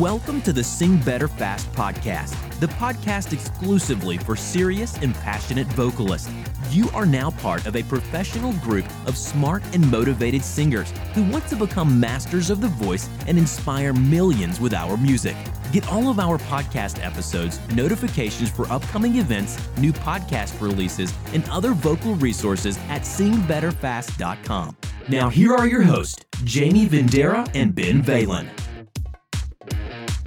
Welcome 0.00 0.42
to 0.42 0.52
the 0.52 0.62
Sing 0.62 0.98
Better 0.98 1.26
Fast 1.26 1.72
podcast, 1.72 2.34
the 2.60 2.66
podcast 2.66 3.32
exclusively 3.32 4.18
for 4.18 4.36
serious 4.36 4.98
and 4.98 5.14
passionate 5.14 5.66
vocalists. 5.68 6.30
You 6.70 6.90
are 6.90 7.06
now 7.06 7.30
part 7.30 7.64
of 7.64 7.76
a 7.76 7.82
professional 7.84 8.52
group 8.54 8.84
of 9.06 9.16
smart 9.16 9.62
and 9.72 9.90
motivated 9.90 10.42
singers 10.42 10.92
who 11.14 11.24
want 11.30 11.46
to 11.46 11.56
become 11.56 11.98
masters 11.98 12.50
of 12.50 12.60
the 12.60 12.68
voice 12.68 13.08
and 13.26 13.38
inspire 13.38 13.94
millions 13.94 14.60
with 14.60 14.74
our 14.74 14.98
music. 14.98 15.36
Get 15.72 15.88
all 15.90 16.10
of 16.10 16.20
our 16.20 16.36
podcast 16.36 17.02
episodes, 17.02 17.58
notifications 17.74 18.50
for 18.50 18.70
upcoming 18.70 19.16
events, 19.16 19.56
new 19.78 19.94
podcast 19.94 20.60
releases, 20.60 21.10
and 21.32 21.48
other 21.48 21.72
vocal 21.72 22.16
resources 22.16 22.76
at 22.90 23.02
singbetterfast.com. 23.02 24.76
Now, 25.08 25.30
here 25.30 25.54
are 25.54 25.66
your 25.66 25.82
hosts, 25.82 26.22
Jamie 26.44 26.86
Vendera 26.86 27.48
and 27.54 27.74
Ben 27.74 28.02
Valen. 28.02 28.65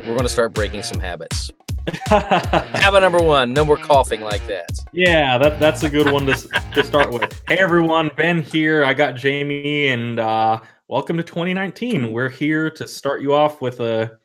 We're 0.09 0.15
going 0.15 0.25
to 0.25 0.33
start 0.33 0.55
breaking 0.55 0.81
some 0.81 0.99
habits. 0.99 1.51
Habit 2.07 3.01
number 3.01 3.21
one: 3.21 3.53
no 3.53 3.63
more 3.63 3.77
coughing 3.77 4.21
like 4.21 4.43
that. 4.47 4.71
Yeah, 4.91 5.37
that, 5.37 5.59
that's 5.59 5.83
a 5.83 5.89
good 5.89 6.11
one 6.11 6.25
to, 6.25 6.33
to 6.73 6.83
start 6.83 7.11
with. 7.13 7.39
Hey 7.47 7.59
everyone, 7.59 8.09
Ben 8.17 8.41
here. 8.41 8.83
I 8.83 8.95
got 8.95 9.13
Jamie, 9.15 9.89
and 9.89 10.19
uh, 10.19 10.61
welcome 10.87 11.15
to 11.17 11.21
2019. 11.21 12.11
We're 12.11 12.27
here 12.27 12.71
to 12.71 12.87
start 12.87 13.21
you 13.21 13.35
off 13.35 13.61
with 13.61 13.81
a 13.81 14.17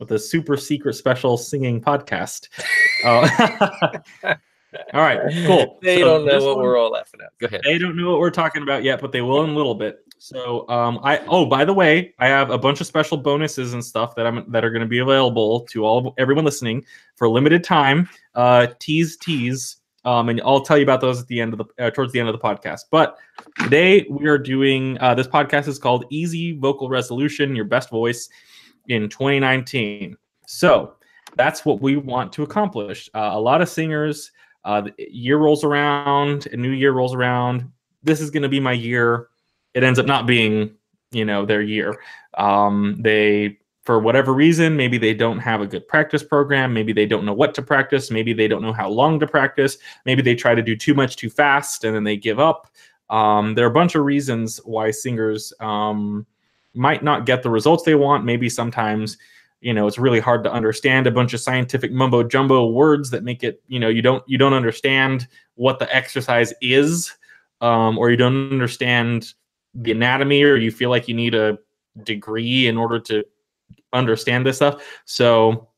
with 0.00 0.10
a 0.10 0.18
super 0.18 0.56
secret 0.56 0.94
special 0.94 1.36
singing 1.36 1.80
podcast. 1.80 2.48
Uh, 3.04 3.98
all 4.92 5.00
right, 5.00 5.20
cool. 5.46 5.78
They 5.80 5.98
So 6.00 6.06
don't 6.06 6.26
know 6.26 6.44
what 6.44 6.56
one- 6.56 6.64
we're 6.64 6.76
all 6.76 6.90
laughing 6.90 7.20
at. 7.24 7.38
Go 7.38 7.46
ahead. 7.46 7.60
They 7.62 7.78
don't 7.78 7.96
know 7.96 8.10
what 8.10 8.18
we're 8.18 8.30
talking 8.30 8.64
about 8.64 8.82
yet, 8.82 9.00
but 9.00 9.12
they 9.12 9.20
will 9.22 9.44
in 9.44 9.50
a 9.50 9.54
little 9.54 9.76
bit. 9.76 10.04
So, 10.22 10.68
um, 10.68 11.00
I 11.02 11.18
oh 11.28 11.46
by 11.46 11.64
the 11.64 11.72
way, 11.72 12.14
I 12.18 12.28
have 12.28 12.50
a 12.50 12.58
bunch 12.58 12.82
of 12.82 12.86
special 12.86 13.16
bonuses 13.16 13.72
and 13.72 13.82
stuff 13.82 14.14
that 14.16 14.26
I'm 14.26 14.44
that 14.52 14.66
are 14.66 14.70
going 14.70 14.82
to 14.82 14.86
be 14.86 14.98
available 14.98 15.60
to 15.70 15.86
all 15.86 16.12
everyone 16.18 16.44
listening 16.44 16.84
for 17.16 17.24
a 17.24 17.30
limited 17.30 17.64
time. 17.64 18.06
Uh, 18.34 18.66
tease, 18.80 19.16
tease, 19.16 19.78
um, 20.04 20.28
and 20.28 20.38
I'll 20.44 20.60
tell 20.60 20.76
you 20.76 20.82
about 20.82 21.00
those 21.00 21.22
at 21.22 21.26
the 21.28 21.40
end 21.40 21.54
of 21.54 21.58
the 21.58 21.86
uh, 21.86 21.90
towards 21.90 22.12
the 22.12 22.20
end 22.20 22.28
of 22.28 22.34
the 22.34 22.38
podcast. 22.38 22.82
But 22.90 23.16
today 23.60 24.06
we 24.10 24.26
are 24.26 24.36
doing 24.36 24.98
uh, 25.00 25.14
this 25.14 25.26
podcast 25.26 25.68
is 25.68 25.78
called 25.78 26.04
Easy 26.10 26.52
Vocal 26.58 26.90
Resolution: 26.90 27.56
Your 27.56 27.64
Best 27.64 27.88
Voice 27.88 28.28
in 28.88 29.08
2019. 29.08 30.18
So 30.46 30.96
that's 31.34 31.64
what 31.64 31.80
we 31.80 31.96
want 31.96 32.30
to 32.34 32.42
accomplish. 32.42 33.08
Uh, 33.14 33.30
a 33.32 33.40
lot 33.40 33.62
of 33.62 33.70
singers, 33.70 34.32
uh, 34.66 34.82
year 34.98 35.38
rolls 35.38 35.64
around, 35.64 36.46
a 36.52 36.58
new 36.58 36.72
year 36.72 36.92
rolls 36.92 37.14
around. 37.14 37.72
This 38.02 38.20
is 38.20 38.30
going 38.30 38.42
to 38.42 38.50
be 38.50 38.60
my 38.60 38.72
year. 38.72 39.29
It 39.74 39.82
ends 39.82 39.98
up 39.98 40.06
not 40.06 40.26
being, 40.26 40.74
you 41.12 41.24
know, 41.24 41.44
their 41.46 41.62
year. 41.62 42.00
Um, 42.34 42.96
they, 43.00 43.58
for 43.84 43.98
whatever 43.98 44.32
reason, 44.32 44.76
maybe 44.76 44.98
they 44.98 45.14
don't 45.14 45.38
have 45.38 45.60
a 45.60 45.66
good 45.66 45.86
practice 45.88 46.22
program. 46.22 46.72
Maybe 46.72 46.92
they 46.92 47.06
don't 47.06 47.24
know 47.24 47.32
what 47.32 47.54
to 47.54 47.62
practice. 47.62 48.10
Maybe 48.10 48.32
they 48.32 48.48
don't 48.48 48.62
know 48.62 48.72
how 48.72 48.88
long 48.88 49.18
to 49.20 49.26
practice. 49.26 49.78
Maybe 50.04 50.22
they 50.22 50.34
try 50.34 50.54
to 50.54 50.62
do 50.62 50.76
too 50.76 50.94
much 50.94 51.16
too 51.16 51.30
fast 51.30 51.84
and 51.84 51.94
then 51.94 52.04
they 52.04 52.16
give 52.16 52.38
up. 52.38 52.70
Um, 53.08 53.54
there 53.54 53.64
are 53.64 53.70
a 53.70 53.74
bunch 53.74 53.94
of 53.94 54.04
reasons 54.04 54.58
why 54.64 54.90
singers 54.90 55.52
um, 55.60 56.26
might 56.74 57.02
not 57.02 57.26
get 57.26 57.42
the 57.42 57.50
results 57.50 57.82
they 57.82 57.96
want. 57.96 58.24
Maybe 58.24 58.48
sometimes 58.48 59.16
you 59.60 59.74
know 59.74 59.86
it's 59.86 59.98
really 59.98 60.20
hard 60.20 60.42
to 60.44 60.52
understand 60.52 61.06
a 61.06 61.10
bunch 61.10 61.34
of 61.34 61.40
scientific 61.40 61.92
mumbo 61.92 62.22
jumbo 62.22 62.70
words 62.70 63.10
that 63.10 63.22
make 63.22 63.44
it 63.44 63.62
you 63.68 63.78
know 63.78 63.88
you 63.88 64.02
don't 64.02 64.22
you 64.26 64.38
don't 64.38 64.54
understand 64.54 65.28
what 65.54 65.78
the 65.78 65.94
exercise 65.94 66.52
is 66.60 67.12
um, 67.60 67.98
or 67.98 68.10
you 68.10 68.16
don't 68.16 68.50
understand 68.52 69.34
the 69.74 69.92
anatomy 69.92 70.42
or 70.42 70.56
you 70.56 70.70
feel 70.70 70.90
like 70.90 71.08
you 71.08 71.14
need 71.14 71.34
a 71.34 71.58
degree 72.02 72.66
in 72.66 72.76
order 72.76 72.98
to 72.98 73.24
understand 73.92 74.46
this 74.46 74.56
stuff. 74.56 74.84
So 75.04 75.68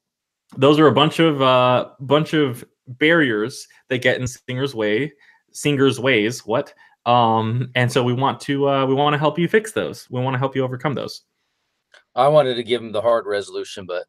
those 0.56 0.78
are 0.78 0.86
a 0.86 0.92
bunch 0.92 1.18
of 1.18 1.40
uh 1.42 1.90
bunch 2.00 2.34
of 2.34 2.64
barriers 2.86 3.66
that 3.88 4.02
get 4.02 4.20
in 4.20 4.26
singers 4.26 4.74
way 4.74 5.12
singers 5.52 6.00
ways. 6.00 6.44
What? 6.44 6.74
Um 7.06 7.70
and 7.74 7.90
so 7.90 8.02
we 8.02 8.12
want 8.12 8.40
to 8.42 8.68
uh 8.68 8.86
we 8.86 8.94
want 8.94 9.14
to 9.14 9.18
help 9.18 9.38
you 9.38 9.48
fix 9.48 9.72
those. 9.72 10.08
We 10.10 10.20
want 10.20 10.34
to 10.34 10.38
help 10.38 10.54
you 10.56 10.64
overcome 10.64 10.94
those. 10.94 11.22
I 12.14 12.28
wanted 12.28 12.54
to 12.56 12.62
give 12.62 12.82
him 12.82 12.92
the 12.92 13.00
hard 13.00 13.26
resolution, 13.26 13.86
but 13.86 14.04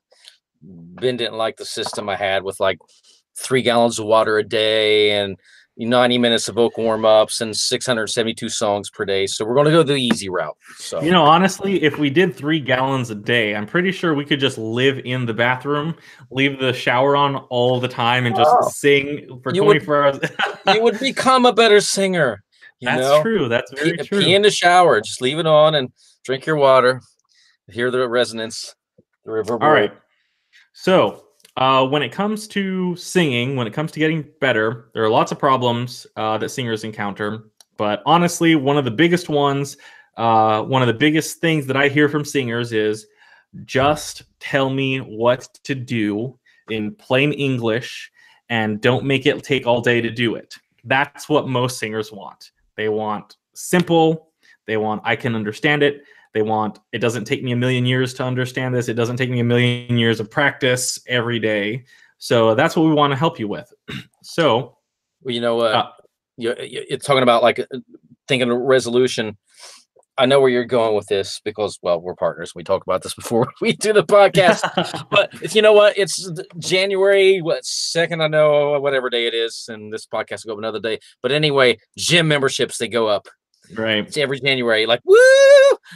Ben 0.62 1.18
didn't 1.18 1.38
like 1.38 1.58
the 1.58 1.66
system 1.66 2.10
I 2.10 2.16
had 2.16 2.44
with 2.44 2.60
like 2.60 2.80
three 3.36 3.62
gallons 3.62 4.00
of 4.00 4.06
water 4.06 4.38
a 4.38 4.44
day 4.44 5.12
and 5.12 5.38
90 5.78 6.18
minutes 6.20 6.48
of 6.48 6.56
vocal 6.56 6.84
warm 6.84 7.04
ups 7.04 7.42
and 7.42 7.56
672 7.58 8.48
songs 8.50 8.90
per 8.92 9.06
day. 9.06 9.26
So 9.26 9.44
we're 9.44 9.56
going 9.56 9.66
to 9.66 9.72
go 9.72 9.82
the 9.84 9.96
easy 9.96 10.30
route. 10.30 10.56
So 10.78 11.02
You 11.02 11.12
know, 11.12 11.24
honestly, 11.24 11.82
if 11.84 11.98
we 11.98 12.10
did 12.12 12.36
three 12.36 12.60
gallons 12.60 13.10
a 13.10 13.16
day, 13.16 13.56
I'm 13.56 13.66
pretty 13.66 13.92
sure 13.92 14.14
we 14.14 14.24
could 14.26 14.40
just 14.40 14.58
live 14.60 15.00
in 15.04 15.26
the 15.26 15.34
bathroom, 15.34 15.96
leave 16.30 16.60
the 16.60 16.74
shower 16.74 17.16
on 17.16 17.38
all 17.50 17.80
the 17.80 17.88
time, 17.88 18.26
and 18.28 18.36
just 18.36 18.52
Oh. 18.54 18.70
sing 18.70 19.40
for 19.42 19.54
You 19.54 19.64
would- 19.64 19.84
24 19.84 20.04
hours. 20.06 20.20
you 20.68 20.82
would 20.84 21.00
become 21.00 21.46
a 21.46 21.54
better 21.54 21.82
singer. 21.82 22.44
You 22.80 22.90
That's 22.90 23.02
know? 23.02 23.22
true. 23.24 23.48
That's 23.50 23.72
very 23.74 23.98
pee, 23.98 24.04
true. 24.04 24.20
pee 24.22 24.36
in 24.36 24.42
the 24.44 24.52
shower. 24.52 25.02
Just 25.02 25.22
leave 25.22 25.40
it 25.40 25.48
on 25.48 25.74
and 25.74 25.90
drink 26.24 26.46
your 26.46 26.58
water. 26.58 27.02
Hear 27.72 27.90
the 27.90 28.08
resonance, 28.10 28.76
the 29.26 29.32
reverberation. 29.32 29.64
all 29.66 29.74
right. 29.74 29.94
So, 30.74 31.24
uh, 31.58 31.86
when 31.86 32.02
it 32.02 32.12
comes 32.12 32.48
to 32.50 32.96
singing, 32.96 33.56
when 33.56 33.68
it 33.68 33.74
comes 33.74 33.92
to 33.92 34.00
getting 34.00 34.26
better, 34.40 34.90
there 34.94 35.04
are 35.04 35.10
lots 35.10 35.32
of 35.32 35.40
problems 35.40 36.08
uh, 36.16 36.38
that 36.38 36.50
singers 36.50 36.84
encounter. 36.84 37.50
But 37.78 38.02
honestly, 38.06 38.56
one 38.56 38.78
of 38.78 38.86
the 38.86 38.92
biggest 38.92 39.30
ones, 39.30 39.78
uh, 40.18 40.64
one 40.64 40.82
of 40.82 40.88
the 40.88 40.94
biggest 40.94 41.40
things 41.40 41.66
that 41.68 41.78
I 41.78 41.90
hear 41.90 42.10
from 42.10 42.26
singers 42.26 42.74
is 42.74 43.08
just 43.66 44.24
tell 44.40 44.70
me 44.70 45.00
what 45.00 45.48
to 45.64 45.76
do 45.76 46.38
in 46.70 46.96
plain 46.96 47.34
English 47.34 48.12
and 48.50 48.82
don't 48.82 49.06
make 49.06 49.26
it 49.26 49.44
take 49.44 49.68
all 49.68 49.82
day 49.82 50.02
to 50.02 50.10
do 50.10 50.36
it. 50.36 50.56
That's 50.84 51.30
what 51.30 51.48
most 51.48 51.78
singers 51.80 52.12
want. 52.12 52.52
They 52.76 52.90
want 52.90 53.38
simple, 53.54 54.32
they 54.66 54.78
want 54.78 55.02
I 55.06 55.16
can 55.16 55.36
understand 55.36 55.84
it. 55.84 56.04
They 56.34 56.42
want 56.42 56.80
it 56.92 57.00
doesn't 57.00 57.26
take 57.26 57.44
me 57.44 57.52
a 57.52 57.56
million 57.56 57.86
years 57.86 58.14
to 58.16 58.24
understand 58.24 58.74
this. 58.74 58.88
It 58.90 58.96
doesn't 58.96 59.18
take 59.18 59.30
me 59.30 59.40
a 59.40 59.44
million 59.44 59.98
years 59.98 60.20
of 60.20 60.30
practice 60.32 61.00
every 61.08 61.40
day. 61.40 61.86
So 62.18 62.56
that's 62.56 62.76
what 62.76 62.84
we 62.88 62.94
want 62.94 63.12
to 63.12 63.18
help 63.18 63.40
you 63.40 63.48
with. 63.48 63.72
so, 64.24 64.78
Well, 65.22 65.36
you 65.36 65.42
know 65.42 65.56
what? 65.56 65.74
Uh, 65.76 65.90
you, 66.38 66.56
you- 66.60 66.86
you're 66.90 67.00
talking 67.00 67.24
about 67.24 67.44
like 67.44 67.60
uh, 67.60 67.66
thinking 68.28 68.50
of 68.50 68.58
resolution. 68.60 69.38
I 70.16 70.28
know 70.28 70.40
where 70.40 70.50
you're 70.50 70.64
going 70.64 70.96
with 70.96 71.08
this 71.08 71.42
because, 71.44 71.80
well, 71.82 72.00
we're 72.00 72.14
partners. 72.14 72.54
We 72.54 72.64
talk 72.64 72.84
about 72.84 73.02
this 73.02 73.14
before 73.22 73.48
we 73.62 73.74
do 73.74 73.94
the 73.94 74.04
podcast. 74.04 74.62
but 75.12 75.30
if 75.42 75.56
you 75.56 75.62
know 75.62 75.74
what, 75.74 75.98
it's 75.98 76.30
January 76.60 77.42
what 77.42 77.66
second? 77.66 78.22
I 78.22 78.28
know 78.28 78.80
whatever 78.80 79.10
day 79.10 79.26
it 79.28 79.34
is, 79.34 79.66
and 79.70 79.92
this 79.92 80.06
podcast 80.06 80.46
will 80.46 80.50
go 80.50 80.54
up 80.54 80.60
another 80.60 80.80
day. 80.80 81.00
But 81.22 81.32
anyway, 81.32 81.78
gym 81.98 82.28
memberships 82.28 82.78
they 82.78 82.88
go 82.88 83.08
up. 83.08 83.28
Right. 83.76 84.06
It's 84.06 84.18
every 84.18 84.40
January. 84.40 84.86
Like, 84.86 85.02
woo! 85.06 85.18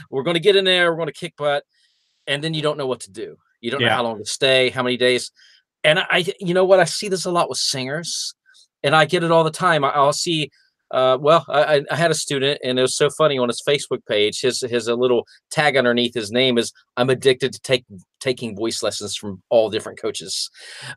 We're 0.10 0.24
going 0.24 0.36
to 0.36 0.40
get 0.42 0.56
in 0.56 0.66
there. 0.66 0.92
We're 0.92 0.98
going 0.98 1.08
to 1.08 1.14
kick 1.14 1.36
butt, 1.38 1.64
and 2.28 2.44
then 2.44 2.54
you 2.54 2.62
don't 2.62 2.78
know 2.78 2.88
what 2.88 3.02
to 3.02 3.12
do. 3.12 3.38
You 3.62 3.72
don't 3.72 3.82
know 3.82 3.96
how 3.96 4.04
long 4.04 4.18
to 4.20 4.26
stay, 4.26 4.70
how 4.70 4.84
many 4.84 4.98
days. 4.98 5.32
And 5.84 6.00
I, 6.00 6.26
you 6.40 6.54
know 6.54 6.66
what, 6.66 6.80
I 6.80 6.84
see 6.86 7.08
this 7.10 7.26
a 7.26 7.32
lot 7.32 7.50
with 7.50 7.58
singers, 7.58 8.34
and 8.84 8.96
I 8.96 9.06
get 9.06 9.24
it 9.24 9.32
all 9.32 9.44
the 9.44 9.52
time. 9.52 9.84
I, 9.84 9.90
I'll 9.90 10.14
see. 10.14 10.52
Uh, 10.90 11.18
well, 11.20 11.44
I, 11.50 11.78
I- 11.78 11.86
I 11.92 11.96
had 11.98 12.12
a 12.12 12.16
student, 12.16 12.62
and 12.64 12.80
it 12.80 12.82
was 12.82 12.96
so 12.96 13.10
funny 13.10 13.38
on 13.38 13.50
his 13.50 13.62
Facebook 13.68 14.06
page. 14.08 14.40
His 14.42 14.62
his 14.62 14.88
a 14.88 14.96
little 14.96 15.26
tag 15.52 15.76
underneath 15.76 16.14
his 16.14 16.32
name 16.32 16.58
is 16.58 16.72
"I'm 16.96 17.10
addicted 17.10 17.52
to 17.54 17.60
take 17.60 17.84
taking 18.22 18.56
voice 18.56 18.82
lessons 18.82 19.16
from 19.16 19.42
all 19.50 19.70
different 19.70 20.00
coaches." 20.00 20.50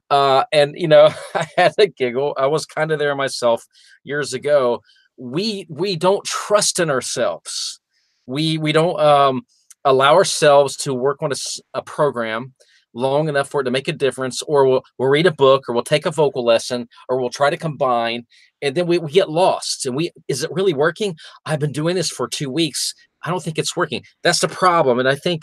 Uh, 0.09 0.45
and 0.53 0.75
you 0.77 0.87
know, 0.87 1.11
I 1.35 1.47
had 1.57 1.75
a 1.79 1.89
giggle. 1.89 2.35
I 2.39 2.47
was 2.47 2.67
kind 2.67 2.93
of 2.93 2.99
there 3.01 3.17
myself 3.17 3.65
years 4.05 4.33
ago. 4.33 4.81
We 5.21 5.67
we 5.69 5.97
don't 5.97 6.25
trust 6.25 6.81
in 6.81 6.91
ourselves. 6.91 7.79
We 8.27 8.57
we 8.59 8.73
don't 8.73 8.99
um, 8.99 9.43
allow 9.85 10.15
ourselves 10.15 10.77
to 10.79 10.95
work 10.95 11.23
on 11.23 11.31
a 11.75 11.83
program 11.83 12.55
long 12.95 13.29
enough 13.29 13.49
for 13.49 13.61
it 13.61 13.65
to 13.65 13.71
make 13.71 13.89
a 13.89 13.93
difference, 13.93 14.43
or 14.43 14.67
we'll 14.67 14.83
we'll 14.99 15.11
read 15.11 15.27
a 15.27 15.33
book, 15.33 15.69
or 15.69 15.75
we'll 15.75 15.85
take 15.85 16.07
a 16.07 16.11
vocal 16.11 16.45
lesson, 16.45 16.89
or 17.09 17.21
we'll 17.21 17.31
try 17.31 17.51
to 17.51 17.57
combine, 17.57 18.27
and 18.63 18.75
then 18.75 18.87
we, 18.87 18.99
we 18.99 19.11
get 19.11 19.31
lost. 19.31 19.87
And 19.87 19.95
we 19.95 20.11
is 20.29 20.43
it 20.43 20.53
really 20.53 20.75
working? 20.75 21.17
I've 21.45 21.61
been 21.61 21.73
doing 21.73 21.97
this 21.97 22.11
for 22.11 22.27
two 22.27 22.51
weeks. 22.51 22.95
I 23.23 23.31
don't 23.31 23.43
think 23.43 23.59
it's 23.59 23.77
working. 23.77 24.03
That's 24.23 24.41
the 24.41 24.49
problem. 24.49 24.99
And 24.99 25.09
I 25.09 25.15
think 25.15 25.43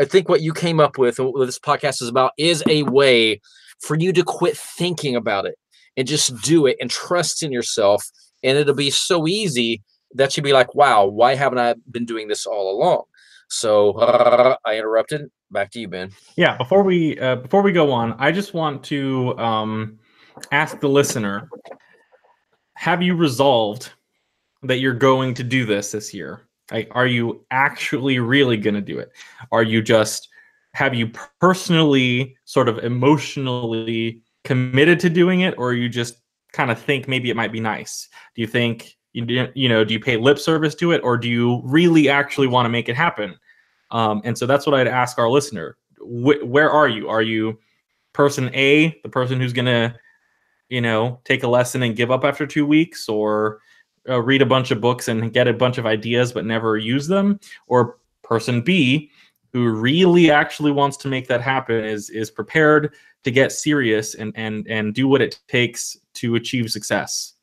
I 0.00 0.04
think 0.04 0.28
what 0.28 0.42
you 0.42 0.52
came 0.52 0.80
up 0.80 0.98
with, 0.98 1.18
what 1.18 1.46
this 1.46 1.58
podcast 1.58 2.02
is 2.02 2.08
about, 2.08 2.32
is 2.38 2.62
a 2.68 2.82
way 2.84 3.40
for 3.80 3.96
you 3.96 4.12
to 4.12 4.22
quit 4.22 4.56
thinking 4.56 5.16
about 5.16 5.46
it 5.46 5.56
and 5.96 6.08
just 6.08 6.40
do 6.42 6.66
it 6.66 6.76
and 6.80 6.90
trust 6.90 7.42
in 7.42 7.52
yourself. 7.52 8.04
And 8.42 8.58
it'll 8.58 8.74
be 8.74 8.90
so 8.90 9.26
easy 9.26 9.82
that 10.14 10.36
you'd 10.36 10.42
be 10.42 10.52
like, 10.52 10.74
wow, 10.74 11.06
why 11.06 11.34
haven't 11.34 11.58
I 11.58 11.74
been 11.90 12.04
doing 12.04 12.28
this 12.28 12.46
all 12.46 12.76
along? 12.76 13.04
So 13.48 13.98
I 14.64 14.76
interrupted. 14.76 15.30
Back 15.50 15.70
to 15.72 15.80
you, 15.80 15.88
Ben. 15.88 16.10
Yeah, 16.36 16.56
before 16.56 16.82
we 16.82 17.18
uh, 17.18 17.36
before 17.36 17.60
we 17.60 17.72
go 17.72 17.92
on, 17.92 18.14
I 18.18 18.32
just 18.32 18.54
want 18.54 18.82
to 18.84 19.36
um, 19.36 19.98
ask 20.50 20.80
the 20.80 20.88
listener: 20.88 21.46
Have 22.74 23.02
you 23.02 23.14
resolved 23.14 23.90
that 24.62 24.78
you're 24.78 24.94
going 24.94 25.34
to 25.34 25.42
do 25.42 25.66
this 25.66 25.92
this 25.92 26.14
year? 26.14 26.48
Like, 26.70 26.88
are 26.92 27.06
you 27.06 27.44
actually 27.50 28.18
really 28.18 28.56
going 28.56 28.74
to 28.74 28.80
do 28.80 28.98
it? 28.98 29.10
Are 29.50 29.62
you 29.62 29.82
just 29.82 30.28
have 30.74 30.94
you 30.94 31.10
personally 31.38 32.34
sort 32.44 32.68
of 32.68 32.78
emotionally 32.78 34.22
committed 34.44 34.98
to 35.00 35.10
doing 35.10 35.40
it 35.40 35.54
or 35.58 35.70
are 35.70 35.74
you 35.74 35.88
just 35.88 36.21
kind 36.52 36.70
of 36.70 36.78
think 36.78 37.08
maybe 37.08 37.30
it 37.30 37.36
might 37.36 37.52
be 37.52 37.60
nice. 37.60 38.08
Do 38.34 38.42
you 38.42 38.46
think 38.46 38.96
you, 39.12 39.48
you 39.54 39.68
know 39.68 39.84
do 39.84 39.92
you 39.92 40.00
pay 40.00 40.16
lip 40.16 40.38
service 40.38 40.74
to 40.76 40.92
it 40.92 41.02
or 41.04 41.16
do 41.16 41.28
you 41.28 41.60
really 41.64 42.08
actually 42.08 42.46
want 42.46 42.66
to 42.66 42.70
make 42.70 42.88
it 42.88 42.96
happen? 42.96 43.34
Um, 43.90 44.22
and 44.24 44.36
so 44.36 44.46
that's 44.46 44.66
what 44.66 44.74
i'd 44.74 44.88
ask 44.88 45.18
our 45.18 45.28
listener. 45.28 45.76
Wh- 45.98 46.44
where 46.44 46.70
are 46.70 46.88
you? 46.88 47.08
Are 47.08 47.22
you 47.22 47.58
person 48.12 48.50
a 48.54 48.98
the 49.02 49.08
person 49.08 49.40
who's 49.40 49.52
to 49.52 49.94
you 50.68 50.80
know 50.80 51.20
take 51.24 51.42
a 51.42 51.48
lesson 51.48 51.82
and 51.82 51.96
give 51.96 52.10
up 52.10 52.24
after 52.24 52.46
two 52.46 52.66
weeks 52.66 53.08
or 53.08 53.60
uh, 54.08 54.20
read 54.20 54.42
a 54.42 54.46
bunch 54.46 54.70
of 54.70 54.80
books 54.80 55.08
and 55.08 55.32
get 55.32 55.48
a 55.48 55.52
bunch 55.52 55.78
of 55.78 55.86
ideas 55.86 56.32
but 56.32 56.44
never 56.44 56.76
use 56.76 57.06
them? 57.06 57.38
Or 57.66 57.98
person 58.22 58.62
b 58.62 59.10
who 59.52 59.68
really 59.68 60.30
actually 60.30 60.70
wants 60.70 60.96
to 60.96 61.08
make 61.08 61.28
that 61.28 61.42
happen 61.42 61.84
is 61.84 62.08
is 62.10 62.30
prepared 62.30 62.94
to 63.24 63.30
get 63.30 63.52
serious 63.52 64.14
and 64.14 64.32
and 64.36 64.66
and 64.68 64.94
do 64.94 65.06
what 65.06 65.20
it 65.20 65.38
takes 65.48 65.98
to 66.14 66.34
achieve 66.34 66.70
success. 66.70 67.34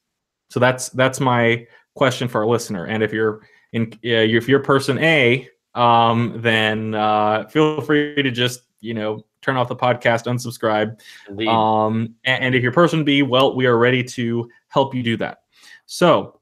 So 0.49 0.59
that's 0.59 0.89
that's 0.89 1.19
my 1.19 1.67
question 1.95 2.27
for 2.27 2.41
our 2.41 2.47
listener. 2.47 2.85
And 2.85 3.03
if 3.03 3.13
you're 3.13 3.41
in 3.73 3.93
uh, 3.93 4.25
if 4.25 4.47
you're 4.47 4.61
person 4.61 4.97
a 4.99 5.47
um, 5.75 6.35
then 6.37 6.95
uh, 6.95 7.47
feel 7.47 7.81
free 7.81 8.21
to 8.21 8.31
just 8.31 8.61
you 8.79 8.93
know 8.93 9.25
turn 9.41 9.57
off 9.57 9.67
the 9.67 9.75
podcast 9.75 10.25
unsubscribe. 10.25 10.99
Um, 11.47 12.15
and, 12.25 12.43
and 12.43 12.55
if 12.55 12.63
you're 12.63 12.71
person 12.71 13.03
b 13.03 13.21
well 13.21 13.55
we 13.55 13.65
are 13.65 13.77
ready 13.77 14.03
to 14.03 14.49
help 14.67 14.95
you 14.95 15.03
do 15.03 15.17
that. 15.17 15.43
So 15.85 16.39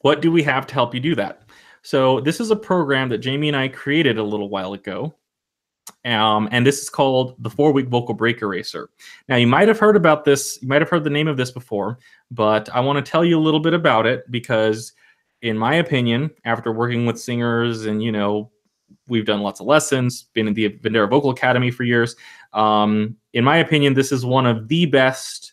what 0.00 0.20
do 0.20 0.30
we 0.32 0.42
have 0.42 0.66
to 0.66 0.74
help 0.74 0.94
you 0.94 1.00
do 1.00 1.14
that? 1.16 1.42
So 1.82 2.20
this 2.20 2.40
is 2.40 2.50
a 2.50 2.56
program 2.56 3.08
that 3.08 3.18
Jamie 3.18 3.48
and 3.48 3.56
I 3.56 3.68
created 3.68 4.18
a 4.18 4.22
little 4.22 4.48
while 4.48 4.72
ago. 4.72 5.14
Um, 6.04 6.48
and 6.50 6.66
this 6.66 6.80
is 6.80 6.90
called 6.90 7.36
the 7.38 7.50
four 7.50 7.72
week 7.72 7.88
vocal 7.88 8.14
break 8.14 8.42
eraser. 8.42 8.90
Now, 9.28 9.36
you 9.36 9.46
might 9.46 9.68
have 9.68 9.78
heard 9.78 9.96
about 9.96 10.24
this, 10.24 10.58
you 10.60 10.68
might 10.68 10.82
have 10.82 10.90
heard 10.90 11.04
the 11.04 11.10
name 11.10 11.28
of 11.28 11.36
this 11.36 11.50
before, 11.50 11.98
but 12.30 12.68
I 12.74 12.80
want 12.80 13.04
to 13.04 13.10
tell 13.10 13.24
you 13.24 13.38
a 13.38 13.40
little 13.40 13.60
bit 13.60 13.74
about 13.74 14.06
it 14.06 14.28
because, 14.30 14.92
in 15.42 15.56
my 15.56 15.76
opinion, 15.76 16.30
after 16.44 16.72
working 16.72 17.06
with 17.06 17.20
singers 17.20 17.86
and, 17.86 18.02
you 18.02 18.10
know, 18.10 18.50
we've 19.08 19.26
done 19.26 19.42
lots 19.42 19.60
of 19.60 19.66
lessons, 19.66 20.24
been 20.34 20.48
in 20.48 20.54
the 20.54 20.68
Vendera 20.68 21.08
Vocal 21.08 21.30
Academy 21.30 21.70
for 21.70 21.84
years. 21.84 22.16
Um, 22.52 23.16
in 23.32 23.44
my 23.44 23.58
opinion, 23.58 23.94
this 23.94 24.12
is 24.12 24.24
one 24.24 24.46
of 24.46 24.68
the 24.68 24.86
best, 24.86 25.52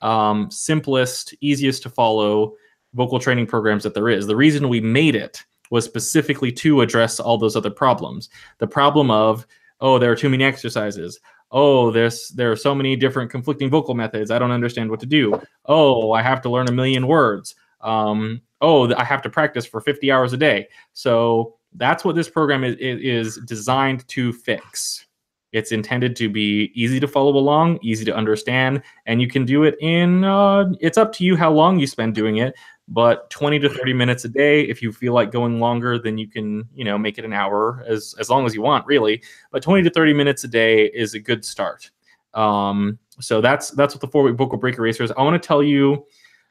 um, 0.00 0.50
simplest, 0.50 1.34
easiest 1.40 1.82
to 1.82 1.90
follow 1.90 2.54
vocal 2.94 3.18
training 3.18 3.46
programs 3.46 3.82
that 3.82 3.94
there 3.94 4.08
is. 4.08 4.26
The 4.26 4.36
reason 4.36 4.68
we 4.68 4.80
made 4.80 5.14
it 5.14 5.44
was 5.70 5.84
specifically 5.84 6.50
to 6.50 6.80
address 6.80 7.20
all 7.20 7.38
those 7.38 7.56
other 7.56 7.70
problems. 7.70 8.28
The 8.58 8.66
problem 8.66 9.10
of, 9.10 9.46
oh, 9.80 9.98
there 9.98 10.10
are 10.10 10.16
too 10.16 10.28
many 10.28 10.44
exercises. 10.44 11.18
Oh, 11.52 11.90
there's 11.90 12.28
there 12.28 12.52
are 12.52 12.56
so 12.56 12.74
many 12.74 12.96
different 12.96 13.30
conflicting 13.30 13.70
vocal 13.70 13.94
methods. 13.94 14.30
I 14.30 14.38
don't 14.38 14.52
understand 14.52 14.90
what 14.90 15.00
to 15.00 15.06
do. 15.06 15.40
Oh, 15.66 16.12
I 16.12 16.22
have 16.22 16.40
to 16.42 16.50
learn 16.50 16.68
a 16.68 16.72
million 16.72 17.06
words. 17.06 17.54
Um, 17.80 18.40
oh, 18.60 18.94
I 18.94 19.04
have 19.04 19.22
to 19.22 19.30
practice 19.30 19.66
for 19.66 19.80
50 19.80 20.12
hours 20.12 20.32
a 20.32 20.36
day. 20.36 20.68
So 20.92 21.56
that's 21.74 22.04
what 22.04 22.14
this 22.14 22.28
program 22.28 22.64
is, 22.64 22.76
is 22.78 23.36
designed 23.46 24.06
to 24.08 24.32
fix. 24.32 25.06
It's 25.52 25.72
intended 25.72 26.14
to 26.16 26.28
be 26.28 26.70
easy 26.74 27.00
to 27.00 27.08
follow 27.08 27.36
along, 27.36 27.78
easy 27.82 28.04
to 28.04 28.14
understand, 28.14 28.82
and 29.06 29.20
you 29.20 29.28
can 29.28 29.44
do 29.44 29.64
it 29.64 29.76
in. 29.80 30.24
Uh, 30.24 30.72
it's 30.80 30.96
up 30.96 31.12
to 31.14 31.24
you 31.24 31.36
how 31.36 31.50
long 31.50 31.78
you 31.78 31.86
spend 31.86 32.14
doing 32.14 32.36
it, 32.36 32.54
but 32.90 33.30
20 33.30 33.58
to 33.60 33.68
30 33.68 33.92
minutes 33.92 34.24
a 34.24 34.28
day 34.28 34.62
if 34.62 34.82
you 34.82 34.92
feel 34.92 35.12
like 35.12 35.30
going 35.30 35.60
longer 35.60 35.98
then 35.98 36.18
you 36.18 36.28
can 36.28 36.68
you 36.74 36.84
know 36.84 36.98
make 36.98 37.18
it 37.18 37.24
an 37.24 37.32
hour 37.32 37.84
as 37.86 38.14
as 38.18 38.28
long 38.28 38.44
as 38.44 38.54
you 38.54 38.60
want 38.60 38.84
really 38.84 39.22
but 39.52 39.62
20 39.62 39.84
to 39.84 39.90
30 39.90 40.12
minutes 40.12 40.44
a 40.44 40.48
day 40.48 40.86
is 40.86 41.14
a 41.14 41.20
good 41.20 41.44
start. 41.44 41.90
Um, 42.34 42.98
so 43.20 43.40
that's 43.40 43.70
that's 43.70 43.94
what 43.94 44.00
the 44.00 44.08
four 44.08 44.22
week 44.22 44.36
vocal 44.36 44.58
break 44.58 44.78
eraser 44.78 45.02
is. 45.02 45.12
I 45.12 45.22
want 45.22 45.40
to 45.40 45.46
tell 45.46 45.62
you 45.62 46.06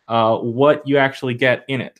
uh, 0.07 0.37
what 0.37 0.85
you 0.87 0.97
actually 0.97 1.33
get 1.33 1.63
in 1.67 1.81
it. 1.81 1.99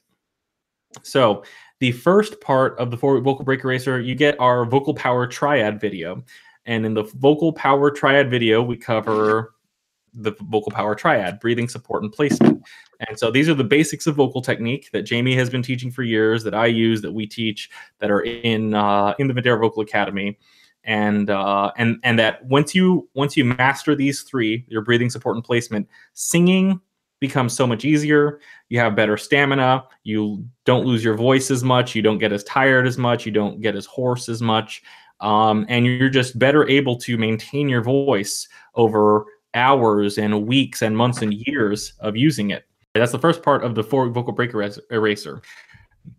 So 1.04 1.44
the 1.80 1.92
first 1.92 2.42
part 2.42 2.78
of 2.78 2.92
the 2.92 2.98
four 2.98 3.16
week 3.16 3.24
vocal 3.24 3.46
break 3.46 3.64
eraser 3.64 4.00
you 4.00 4.16
get 4.16 4.40
our 4.40 4.66
vocal 4.66 4.94
power 4.94 5.28
triad 5.28 5.80
video 5.80 6.24
and 6.70 6.86
in 6.86 6.94
the 6.94 7.04
vocal 7.16 7.52
power 7.52 7.90
triad 7.90 8.30
video 8.30 8.62
we 8.62 8.78
cover 8.78 9.56
the 10.14 10.32
vocal 10.50 10.72
power 10.72 10.96
triad 10.96 11.40
breathing 11.40 11.68
support 11.68 12.04
and 12.04 12.12
placement. 12.12 12.64
And 13.08 13.18
so 13.18 13.30
these 13.30 13.48
are 13.50 13.54
the 13.54 13.64
basics 13.64 14.08
of 14.08 14.16
vocal 14.16 14.42
technique 14.42 14.90
that 14.94 15.04
jamie 15.04 15.36
has 15.36 15.50
been 15.50 15.62
teaching 15.62 15.92
for 15.92 16.04
years 16.04 16.44
that 16.44 16.54
i 16.54 16.66
use 16.66 17.02
that 17.02 17.12
we 17.12 17.28
teach 17.28 17.70
that 18.00 18.10
are 18.10 18.22
in 18.22 18.74
uh, 18.74 19.14
in 19.20 19.28
the 19.28 19.34
Vendera 19.34 19.60
vocal 19.60 19.82
academy. 19.82 20.38
And 20.86 21.30
uh, 21.30 21.72
and 21.78 21.98
and 22.04 22.18
that 22.20 22.44
once 22.46 22.74
you 22.74 23.10
once 23.14 23.36
you 23.36 23.46
master 23.46 23.96
these 23.96 24.22
three 24.22 24.66
your 24.70 24.82
breathing 24.82 25.10
support 25.10 25.36
and 25.36 25.44
placement 25.44 25.88
singing 26.14 26.80
becomes 27.20 27.54
so 27.54 27.68
much 27.68 27.84
easier. 27.84 28.40
You 28.70 28.80
have 28.80 28.96
better 28.96 29.18
stamina. 29.18 29.84
You 30.04 30.46
don't 30.64 30.86
lose 30.86 31.04
your 31.04 31.16
voice 31.16 31.52
as 31.52 31.66
much. 31.66 31.94
You 31.94 32.02
don't 32.02 32.18
get 32.18 32.32
as 32.32 32.46
tired 32.46 32.88
as 32.88 32.98
much. 32.98 33.26
You 33.26 33.34
don't 33.34 33.60
get 33.60 33.76
as 33.76 33.86
hoarse 33.86 34.30
as 34.30 34.42
much 34.42 34.82
um, 35.22 35.66
and 35.70 35.86
you're 35.86 36.10
just 36.10 36.40
better 36.40 36.68
able 36.68 36.98
to 36.98 37.18
maintain 37.18 37.70
your 37.70 37.84
voice 37.84 38.48
over 38.76 39.26
hours 39.54 40.18
and 40.18 40.48
weeks 40.48 40.82
and 40.82 40.96
months 40.96 41.22
and 41.22 41.34
years 41.34 41.94
of 42.00 42.16
using 42.16 42.52
it. 42.52 42.66
That's 42.94 43.12
the 43.12 43.20
first 43.20 43.44
part 43.44 43.64
of 43.64 43.76
the 43.76 43.84
four 43.84 44.10
vocal 44.10 44.34
break 44.34 44.54
eraser. 44.92 45.42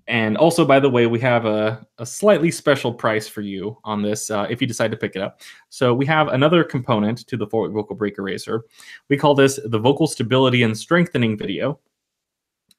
And 0.07 0.37
also, 0.37 0.65
by 0.65 0.79
the 0.79 0.91
way, 0.91 1.07
we 1.07 1.19
have 1.21 1.47
a, 1.47 1.85
a 1.99 2.07
slightly 2.07 2.51
special 2.51 2.93
price 2.93 3.27
for 3.27 3.41
you 3.41 3.77
on 3.85 4.03
this 4.03 4.31
uh, 4.31 4.47
if 4.49 4.61
you 4.61 4.67
decide 4.67 4.91
to 4.91 4.97
pick 4.97 5.17
it 5.17 5.23
up. 5.23 5.41
So 5.69 5.95
we 5.95 6.07
have 6.07 6.29
another 6.29 6.63
component 6.63 7.27
to 7.27 7.37
the 7.37 7.47
four 7.47 7.69
vocal 7.71 7.97
break 7.97 8.19
eraser. 8.19 8.65
We 9.09 9.17
call 9.17 9.35
this 9.35 9.59
the 9.65 9.79
vocal 9.79 10.07
stability 10.07 10.63
and 10.63 10.77
strengthening 10.77 11.37
video. 11.37 11.81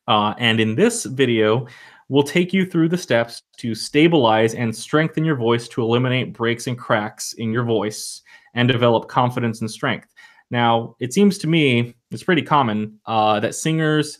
Uh, 0.07 0.33
and 0.37 0.59
in 0.59 0.75
this 0.75 1.05
video, 1.05 1.67
we'll 2.11 2.23
take 2.23 2.51
you 2.51 2.65
through 2.65 2.89
the 2.89 2.97
steps 2.97 3.43
to 3.55 3.73
stabilize 3.73 4.53
and 4.53 4.75
strengthen 4.75 5.23
your 5.23 5.37
voice 5.37 5.69
to 5.69 5.81
eliminate 5.81 6.33
breaks 6.33 6.67
and 6.67 6.77
cracks 6.77 7.31
in 7.37 7.53
your 7.53 7.63
voice 7.63 8.21
and 8.53 8.67
develop 8.67 9.07
confidence 9.07 9.61
and 9.61 9.71
strength. 9.71 10.13
Now, 10.49 10.97
it 10.99 11.13
seems 11.13 11.37
to 11.37 11.47
me 11.47 11.95
it's 12.11 12.23
pretty 12.23 12.41
common 12.41 12.99
uh, 13.05 13.39
that 13.39 13.55
singers, 13.55 14.19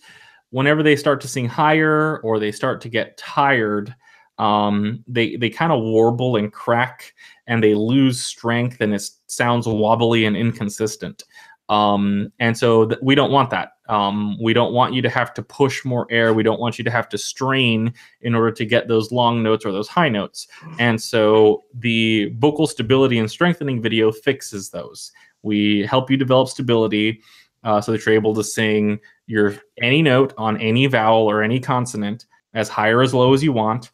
whenever 0.52 0.84
they 0.84 0.96
start 0.96 1.20
to 1.20 1.28
sing 1.28 1.50
higher 1.50 2.20
or 2.20 2.40
they 2.40 2.54
start 2.54 2.80
to 2.80 2.90
get 2.90 3.18
tired, 3.18 3.94
um, 4.38 5.04
they 5.06 5.36
they 5.36 5.50
kind 5.50 5.74
of 5.74 5.84
warble 5.84 6.38
and 6.38 6.54
crack 6.54 7.14
and 7.48 7.62
they 7.62 7.76
lose 7.76 8.22
strength 8.22 8.80
and 8.80 8.94
it 8.94 9.04
sounds 9.28 9.68
wobbly 9.68 10.24
and 10.24 10.38
inconsistent. 10.38 11.24
Um, 11.72 12.34
and 12.40 12.58
so 12.58 12.86
th- 12.86 13.00
we 13.02 13.16
don't 13.16 13.32
want 13.32 13.50
that. 13.52 13.72
Um, 13.88 14.38
we 14.42 14.52
don't 14.52 14.74
want 14.74 14.94
you 14.94 15.02
to 15.04 15.10
have 15.10 15.34
to 15.36 15.42
push 15.42 15.86
more 15.86 16.06
air. 16.12 16.34
We 16.34 16.44
don't 16.44 16.60
want 16.60 16.78
you 16.78 16.84
to 16.84 16.92
have 16.92 17.08
to 17.10 17.18
strain 17.18 17.94
in 18.20 18.36
order 18.36 18.52
to 18.52 18.66
get 18.66 18.90
those 18.90 19.14
long 19.14 19.42
notes 19.42 19.66
or 19.66 19.72
those 19.72 19.88
high 19.88 20.10
notes. 20.10 20.48
And 20.80 21.02
so 21.02 21.64
the 21.74 22.34
vocal 22.40 22.68
stability 22.68 23.20
and 23.20 23.32
strengthening 23.32 23.82
video 23.82 24.12
fixes 24.12 24.70
those. 24.70 25.14
We 25.44 25.86
help 25.86 26.12
you 26.12 26.18
develop 26.18 26.50
stability 26.50 27.22
uh, 27.64 27.80
so 27.80 27.94
that 27.94 28.06
you're 28.06 28.16
able 28.16 28.36
to 28.36 28.44
sing 28.44 29.00
your 29.28 29.56
any 29.82 30.02
note 30.02 30.34
on 30.38 30.60
any 30.60 30.88
vowel 30.88 31.30
or 31.30 31.42
any 31.42 31.60
consonant 31.60 32.26
as 32.54 32.68
high 32.68 32.90
or 32.90 33.02
as 33.02 33.14
low 33.14 33.34
as 33.34 33.42
you 33.42 33.54
want 33.54 33.92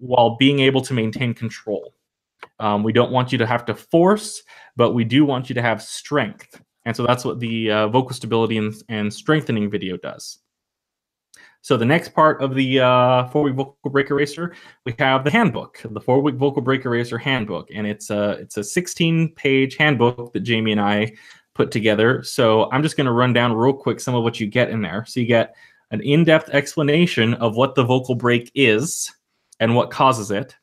while 0.00 0.36
being 0.36 0.60
able 0.60 0.80
to 0.80 0.94
maintain 0.94 1.34
control. 1.34 1.94
Um, 2.60 2.82
we 2.82 2.94
don't 2.94 3.12
want 3.12 3.30
you 3.30 3.38
to 3.38 3.46
have 3.46 3.66
to 3.66 3.74
force, 3.74 4.42
but 4.74 4.92
we 4.92 5.04
do 5.04 5.26
want 5.26 5.50
you 5.50 5.54
to 5.54 5.62
have 5.62 5.82
strength. 5.82 6.62
And 6.84 6.94
so 6.94 7.06
that's 7.06 7.24
what 7.24 7.40
the 7.40 7.70
uh, 7.70 7.88
vocal 7.88 8.14
stability 8.14 8.58
and, 8.58 8.74
and 8.88 9.12
strengthening 9.12 9.70
video 9.70 9.96
does. 9.96 10.38
So 11.62 11.78
the 11.78 11.86
next 11.86 12.10
part 12.14 12.42
of 12.42 12.54
the 12.54 12.80
uh, 12.80 13.28
four-week 13.28 13.54
vocal 13.54 13.90
break 13.90 14.10
eraser, 14.10 14.54
we 14.84 14.94
have 14.98 15.24
the 15.24 15.30
handbook, 15.30 15.80
the 15.82 16.00
four-week 16.00 16.34
vocal 16.34 16.60
break 16.60 16.84
eraser 16.84 17.16
handbook, 17.16 17.70
and 17.74 17.86
it's 17.86 18.10
a 18.10 18.32
it's 18.32 18.58
a 18.58 18.60
16-page 18.60 19.76
handbook 19.76 20.34
that 20.34 20.40
Jamie 20.40 20.72
and 20.72 20.80
I 20.80 21.14
put 21.54 21.70
together. 21.70 22.22
So 22.22 22.70
I'm 22.70 22.82
just 22.82 22.98
going 22.98 23.06
to 23.06 23.12
run 23.12 23.32
down 23.32 23.54
real 23.54 23.72
quick 23.72 23.98
some 23.98 24.14
of 24.14 24.22
what 24.22 24.38
you 24.38 24.46
get 24.46 24.68
in 24.68 24.82
there. 24.82 25.06
So 25.06 25.20
you 25.20 25.26
get 25.26 25.54
an 25.90 26.02
in-depth 26.02 26.50
explanation 26.50 27.32
of 27.34 27.56
what 27.56 27.74
the 27.74 27.84
vocal 27.84 28.14
break 28.14 28.50
is 28.54 29.10
and 29.58 29.74
what 29.74 29.90
causes 29.90 30.30
it. 30.30 30.54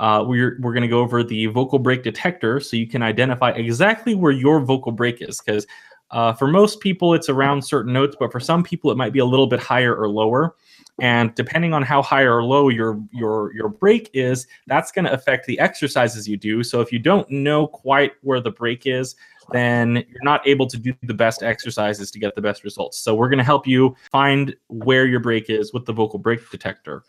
Uh, 0.00 0.24
we're 0.26 0.58
we're 0.60 0.72
going 0.72 0.82
to 0.82 0.88
go 0.88 1.00
over 1.00 1.22
the 1.22 1.46
vocal 1.46 1.78
break 1.78 2.02
detector 2.02 2.58
so 2.58 2.74
you 2.74 2.86
can 2.86 3.02
identify 3.02 3.50
exactly 3.50 4.14
where 4.14 4.32
your 4.32 4.58
vocal 4.58 4.90
break 4.90 5.20
is 5.20 5.40
because 5.40 5.66
uh, 6.10 6.32
for 6.32 6.48
most 6.48 6.80
people, 6.80 7.14
it's 7.14 7.28
around 7.28 7.62
certain 7.62 7.92
notes, 7.92 8.16
but 8.18 8.32
for 8.32 8.40
some 8.40 8.64
people, 8.64 8.90
it 8.90 8.96
might 8.96 9.12
be 9.12 9.20
a 9.20 9.24
little 9.24 9.46
bit 9.46 9.60
higher 9.60 9.94
or 9.94 10.08
lower. 10.08 10.56
And 11.00 11.34
depending 11.34 11.72
on 11.72 11.82
how 11.82 12.02
high 12.02 12.22
or 12.22 12.42
low 12.42 12.68
your 12.68 13.00
your 13.12 13.54
your 13.54 13.68
break 13.68 14.10
is, 14.12 14.46
that's 14.66 14.90
going 14.90 15.04
to 15.04 15.12
affect 15.12 15.46
the 15.46 15.58
exercises 15.60 16.26
you 16.26 16.36
do. 16.36 16.64
So 16.64 16.80
if 16.80 16.90
you 16.92 16.98
don't 16.98 17.30
know 17.30 17.66
quite 17.66 18.12
where 18.22 18.40
the 18.40 18.50
break 18.50 18.86
is, 18.86 19.16
then 19.52 19.96
you're 20.08 20.24
not 20.24 20.46
able 20.46 20.66
to 20.66 20.78
do 20.78 20.94
the 21.02 21.14
best 21.14 21.42
exercises 21.42 22.10
to 22.10 22.18
get 22.18 22.34
the 22.34 22.42
best 22.42 22.64
results. 22.64 22.98
So 22.98 23.14
we're 23.14 23.28
going 23.28 23.38
to 23.38 23.44
help 23.44 23.66
you 23.66 23.94
find 24.10 24.54
where 24.68 25.06
your 25.06 25.20
break 25.20 25.48
is 25.50 25.72
with 25.72 25.86
the 25.86 25.92
vocal 25.92 26.18
break 26.18 26.48
detector. 26.50 27.04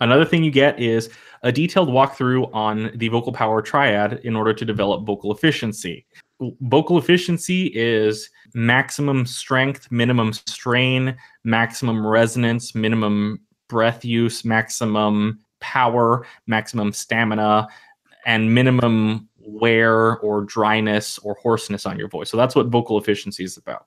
Another 0.00 0.24
thing 0.24 0.44
you 0.44 0.50
get 0.50 0.78
is 0.80 1.10
a 1.42 1.52
detailed 1.52 1.88
walkthrough 1.88 2.52
on 2.54 2.90
the 2.96 3.08
vocal 3.08 3.32
power 3.32 3.62
triad 3.62 4.20
in 4.24 4.34
order 4.36 4.52
to 4.52 4.64
develop 4.64 5.06
vocal 5.06 5.32
efficiency. 5.32 6.06
Vocal 6.62 6.98
efficiency 6.98 7.70
is 7.74 8.28
maximum 8.54 9.24
strength, 9.24 9.90
minimum 9.90 10.32
strain, 10.32 11.16
maximum 11.44 12.06
resonance, 12.06 12.74
minimum 12.74 13.40
breath 13.68 14.04
use, 14.04 14.44
maximum 14.44 15.38
power, 15.60 16.26
maximum 16.46 16.92
stamina, 16.92 17.66
and 18.26 18.54
minimum 18.54 19.28
wear 19.38 20.18
or 20.18 20.42
dryness 20.42 21.18
or 21.18 21.34
hoarseness 21.42 21.86
on 21.86 21.98
your 21.98 22.08
voice. 22.08 22.30
So 22.30 22.36
that's 22.36 22.54
what 22.54 22.66
vocal 22.66 22.98
efficiency 22.98 23.44
is 23.44 23.56
about. 23.56 23.86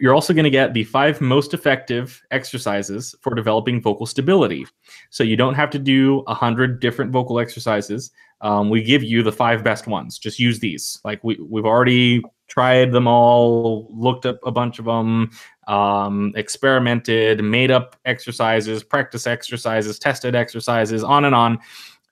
You're 0.00 0.14
also 0.14 0.32
going 0.32 0.44
to 0.44 0.50
get 0.50 0.74
the 0.74 0.84
five 0.84 1.20
most 1.20 1.54
effective 1.54 2.22
exercises 2.30 3.14
for 3.20 3.34
developing 3.34 3.82
vocal 3.82 4.06
stability. 4.06 4.66
So 5.10 5.24
you 5.24 5.36
don't 5.36 5.54
have 5.54 5.70
to 5.70 5.78
do 5.78 6.24
a 6.26 6.34
hundred 6.34 6.80
different 6.80 7.12
vocal 7.12 7.38
exercises. 7.38 8.10
Um, 8.40 8.70
we 8.70 8.82
give 8.82 9.02
you 9.02 9.22
the 9.22 9.32
five 9.32 9.62
best 9.62 9.86
ones. 9.86 10.18
Just 10.18 10.38
use 10.38 10.58
these. 10.58 11.00
Like 11.04 11.22
we 11.22 11.38
we've 11.40 11.64
already 11.64 12.22
tried 12.46 12.92
them 12.92 13.06
all, 13.06 13.88
looked 13.90 14.26
up 14.26 14.38
a 14.44 14.50
bunch 14.50 14.78
of 14.78 14.84
them, 14.84 15.30
um, 15.66 16.32
experimented, 16.36 17.42
made 17.42 17.70
up 17.70 17.96
exercises, 18.04 18.82
practice 18.82 19.26
exercises, 19.26 19.98
tested 19.98 20.34
exercises, 20.34 21.02
on 21.02 21.24
and 21.24 21.34
on. 21.34 21.58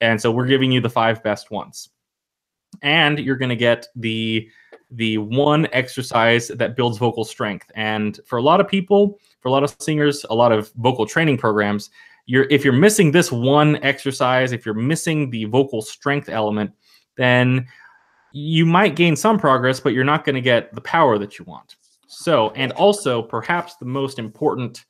And 0.01 0.21
so 0.21 0.33
we're 0.33 0.47
giving 0.47 0.73
you 0.73 0.81
the 0.81 0.91
five 0.91 1.23
best 1.23 1.51
ones. 1.51 1.91
And 2.81 3.19
you're 3.19 3.37
going 3.37 3.51
to 3.51 3.57
get 3.57 3.87
the 3.95 4.49
the 4.93 5.19
one 5.19 5.67
exercise 5.73 6.49
that 6.49 6.77
builds 6.77 6.99
vocal 6.99 7.25
strength. 7.25 7.71
And 7.75 8.21
for 8.27 8.39
a 8.39 8.43
lot 8.43 8.61
of 8.61 8.69
people, 8.69 9.19
for 9.41 9.49
a 9.49 9.51
lot 9.51 9.63
of 9.63 9.75
singers, 9.81 10.25
a 10.31 10.35
lot 10.35 10.53
of 10.53 10.71
vocal 10.77 11.07
training 11.07 11.39
programs, 11.39 11.91
you're 12.27 12.47
if 12.51 12.65
you're 12.65 12.73
missing 12.73 13.11
this 13.11 13.33
one 13.33 13.77
exercise, 13.83 14.53
if 14.53 14.65
you're 14.65 14.75
missing 14.75 15.31
the 15.31 15.45
vocal 15.47 15.83
strength 15.83 16.29
element, 16.29 16.71
then 17.17 17.67
you 18.33 18.65
might 18.65 18.97
gain 18.97 19.17
some 19.17 19.39
progress, 19.39 19.81
but 19.81 19.93
you're 19.93 20.05
not 20.05 20.25
going 20.25 20.35
to 20.35 20.41
get 20.41 20.75
the 20.75 20.81
power 20.81 21.19
that 21.19 21.39
you 21.39 21.45
want. 21.45 21.77
So, 22.07 22.51
and 22.51 22.73
also 22.73 23.23
perhaps 23.23 23.77
the 23.77 23.85
most 23.85 24.19
important 24.19 24.85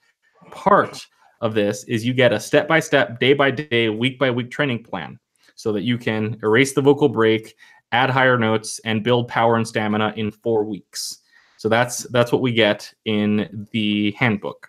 part 0.50 1.06
of 1.40 1.54
this 1.54 1.84
is 1.84 2.04
you 2.04 2.14
get 2.14 2.32
a 2.32 2.40
step 2.40 2.68
by 2.68 2.80
step, 2.80 3.18
day 3.18 3.32
by 3.32 3.50
day, 3.50 3.88
week 3.88 4.18
by 4.18 4.30
week 4.30 4.50
training 4.50 4.84
plan 4.84 5.18
so 5.54 5.72
that 5.72 5.82
you 5.82 5.98
can 5.98 6.38
erase 6.42 6.72
the 6.72 6.80
vocal 6.80 7.08
break 7.08 7.56
add 7.92 8.10
higher 8.10 8.38
notes, 8.38 8.80
and 8.84 9.04
build 9.04 9.28
power 9.28 9.56
and 9.56 9.66
stamina 9.66 10.12
in 10.16 10.30
four 10.30 10.64
weeks. 10.64 11.18
So 11.58 11.68
that's 11.68 11.98
that's 12.08 12.32
what 12.32 12.42
we 12.42 12.52
get 12.52 12.92
in 13.04 13.68
the 13.72 14.12
handbook. 14.12 14.68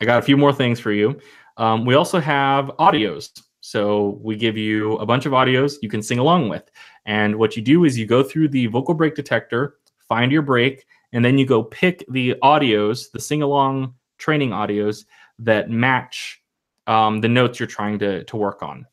I 0.00 0.04
got 0.04 0.18
a 0.18 0.22
few 0.22 0.36
more 0.36 0.52
things 0.52 0.80
for 0.80 0.92
you. 0.92 1.18
Um, 1.56 1.84
we 1.84 1.94
also 1.94 2.20
have 2.20 2.66
audios. 2.78 3.40
So 3.60 4.18
we 4.22 4.36
give 4.36 4.56
you 4.56 4.94
a 4.94 5.06
bunch 5.06 5.26
of 5.26 5.32
audios 5.32 5.76
you 5.82 5.88
can 5.88 6.02
sing 6.02 6.18
along 6.18 6.48
with. 6.48 6.70
And 7.04 7.36
what 7.36 7.56
you 7.56 7.62
do 7.62 7.84
is 7.84 7.98
you 7.98 8.06
go 8.06 8.22
through 8.22 8.48
the 8.48 8.66
vocal 8.66 8.94
break 8.94 9.14
detector, 9.14 9.76
find 10.08 10.32
your 10.32 10.42
break, 10.42 10.86
and 11.12 11.24
then 11.24 11.36
you 11.38 11.46
go 11.46 11.62
pick 11.62 12.04
the 12.08 12.34
audios, 12.42 13.10
the 13.10 13.20
sing 13.20 13.42
along 13.42 13.94
training 14.18 14.50
audios 14.50 15.04
that 15.38 15.70
match 15.70 16.42
um, 16.86 17.20
the 17.20 17.28
notes 17.28 17.60
you're 17.60 17.66
trying 17.66 17.98
to, 17.98 18.24
to 18.24 18.36
work 18.36 18.62
on. 18.62 18.86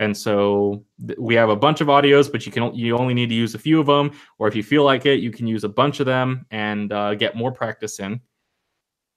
And 0.00 0.16
so 0.16 0.82
we 1.18 1.34
have 1.34 1.50
a 1.50 1.56
bunch 1.56 1.82
of 1.82 1.88
audios, 1.88 2.32
but 2.32 2.46
you 2.46 2.50
can 2.50 2.74
you 2.74 2.96
only 2.96 3.12
need 3.12 3.28
to 3.28 3.34
use 3.34 3.54
a 3.54 3.58
few 3.58 3.78
of 3.78 3.86
them, 3.86 4.10
or 4.38 4.48
if 4.48 4.56
you 4.56 4.62
feel 4.62 4.82
like 4.82 5.04
it, 5.04 5.20
you 5.20 5.30
can 5.30 5.46
use 5.46 5.62
a 5.62 5.68
bunch 5.68 6.00
of 6.00 6.06
them 6.06 6.46
and 6.50 6.90
uh, 6.90 7.14
get 7.14 7.36
more 7.36 7.52
practice 7.52 8.00
in. 8.00 8.18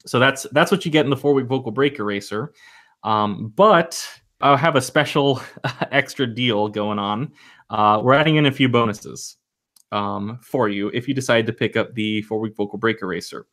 So 0.06 0.20
that's 0.20 0.44
that's 0.52 0.72
what 0.72 0.84
you 0.84 0.92
get 0.92 1.06
in 1.06 1.10
the 1.10 1.18
four 1.18 1.34
week 1.34 1.48
vocal 1.48 1.72
break 1.72 2.00
eraser. 2.00 2.54
Um, 3.04 3.54
but 3.56 4.06
I'll 4.42 4.58
have 4.58 4.76
a 4.76 4.82
special 4.82 5.42
extra 5.92 6.28
deal 6.28 6.68
going 6.68 7.00
on. 7.00 7.32
Uh, 7.70 8.02
we're 8.04 8.14
adding 8.14 8.36
in 8.36 8.46
a 8.46 8.52
few 8.52 8.68
bonuses 8.68 9.38
um, 9.94 10.38
for 10.42 10.68
you 10.68 10.90
if 10.90 11.08
you 11.08 11.14
decide 11.14 11.46
to 11.48 11.54
pick 11.54 11.78
up 11.78 11.94
the 11.96 12.24
four 12.24 12.40
week 12.40 12.58
vocal 12.58 12.78
break 12.78 13.02
eraser. 13.02 13.48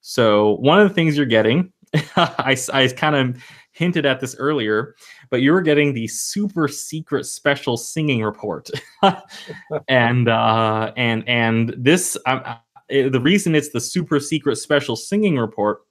So 0.00 0.54
one 0.60 0.80
of 0.80 0.88
the 0.88 0.94
things 0.94 1.16
you're 1.16 1.26
getting, 1.26 1.72
I, 2.16 2.56
I 2.72 2.86
kind 2.88 3.16
of 3.16 3.42
hinted 3.78 4.04
at 4.04 4.20
this 4.20 4.34
earlier, 4.38 4.96
but 5.30 5.40
you 5.40 5.52
were 5.52 5.62
getting 5.62 5.94
the 5.94 6.08
super 6.08 6.66
secret 6.66 7.24
special 7.24 7.76
singing 7.76 8.22
report, 8.22 8.68
and 9.88 10.28
uh, 10.28 10.92
and 10.96 11.26
and 11.28 11.74
this 11.78 12.16
um, 12.26 12.42
uh, 12.44 12.56
the 12.88 13.20
reason 13.20 13.54
it's 13.54 13.70
the 13.70 13.80
super 13.80 14.18
secret 14.18 14.56
special 14.56 14.96
singing 14.96 15.36
report 15.38 15.82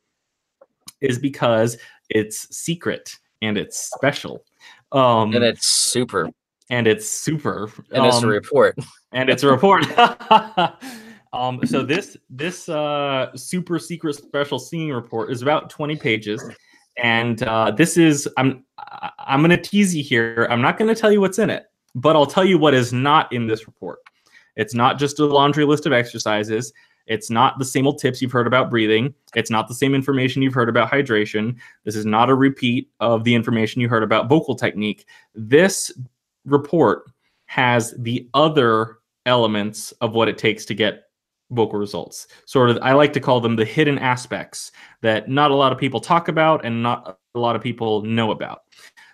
is 1.00 1.18
because 1.18 1.78
it's 2.10 2.56
secret 2.56 3.16
and 3.42 3.58
it's 3.58 3.90
special, 3.96 4.44
um, 4.92 5.34
and 5.34 5.44
it's 5.44 5.66
super, 5.66 6.30
and 6.70 6.88
it's 6.88 7.08
super, 7.08 7.72
and 7.92 8.02
um, 8.02 8.08
it's 8.08 8.22
a 8.22 8.28
um, 8.28 8.30
report, 8.30 8.76
and 9.14 9.30
it's 9.30 9.44
a 9.44 9.48
report. 9.48 9.86
Um, 11.34 11.60
so 11.66 11.84
this 11.84 12.16
this 12.30 12.70
uh, 12.70 13.36
super 13.36 13.80
secret 13.80 14.16
special 14.16 14.60
singing 14.60 14.94
report 14.94 15.30
is 15.30 15.42
about 15.42 15.70
20 15.70 15.98
pages 15.98 16.42
and 16.98 17.42
uh, 17.44 17.72
this 17.72 17.98
is 17.98 18.28
I'm 18.38 18.64
I'm 19.20 19.42
going 19.42 19.52
to 19.52 19.58
tease 19.58 19.96
you 19.96 20.04
here. 20.04 20.48
I'm 20.50 20.62
not 20.62 20.78
going 20.78 20.94
to 20.94 21.00
tell 21.00 21.12
you 21.12 21.22
what's 21.22 21.40
in 21.40 21.50
it, 21.50 21.66
but 21.96 22.16
I'll 22.16 22.26
tell 22.26 22.46
you 22.46 22.58
what 22.58 22.74
is 22.74 22.94
not 22.94 23.32
in 23.32 23.48
this 23.48 23.68
report. 23.68 24.00
It's 24.56 24.74
not 24.74 24.98
just 24.98 25.20
a 25.20 25.26
laundry 25.26 25.66
list 25.66 25.86
of 25.86 25.94
exercises. 25.94 26.74
It's 27.06 27.30
not 27.30 27.58
the 27.58 27.66
same 27.66 27.88
old 27.88 28.00
tips 28.00 28.22
you've 28.22 28.32
heard 28.32 28.48
about 28.48 28.70
breathing. 28.70 29.14
It's 29.36 29.50
not 29.50 29.68
the 29.68 29.74
same 29.74 29.96
information 29.96 30.42
you've 30.42 30.54
heard 30.54 30.68
about 30.68 30.92
hydration. 30.92 31.56
This 31.86 31.96
is 31.96 32.06
not 32.06 32.30
a 32.30 32.36
repeat 32.36 32.90
of 33.00 33.24
the 33.24 33.34
information 33.34 33.82
you 33.82 33.88
heard 33.88 34.04
about 34.04 34.28
vocal 34.28 34.56
technique. 34.56 35.06
This 35.34 35.92
report 36.46 37.04
has 37.46 37.94
the 38.00 38.28
other 38.34 38.98
elements 39.26 39.94
of 40.02 40.14
what 40.14 40.28
it 40.28 40.38
takes 40.38 40.66
to 40.66 40.74
get 40.74 41.04
vocal 41.52 41.80
results. 41.80 42.28
Sort 42.46 42.70
of, 42.70 42.78
I 42.82 42.94
like 42.94 43.14
to 43.14 43.20
call 43.20 43.40
them 43.40 43.56
the 43.56 43.66
hidden 43.66 43.98
aspects 44.00 44.72
that 45.02 45.30
not 45.30 45.52
a 45.52 45.56
lot 45.56 45.72
of 45.72 45.78
people 45.78 46.00
talk 46.00 46.28
about 46.28 46.66
and 46.66 46.84
not 46.84 47.18
a 47.36 47.40
lot 47.40 47.56
of 47.56 47.62
people 47.62 48.04
know 48.04 48.32
about. 48.32 48.62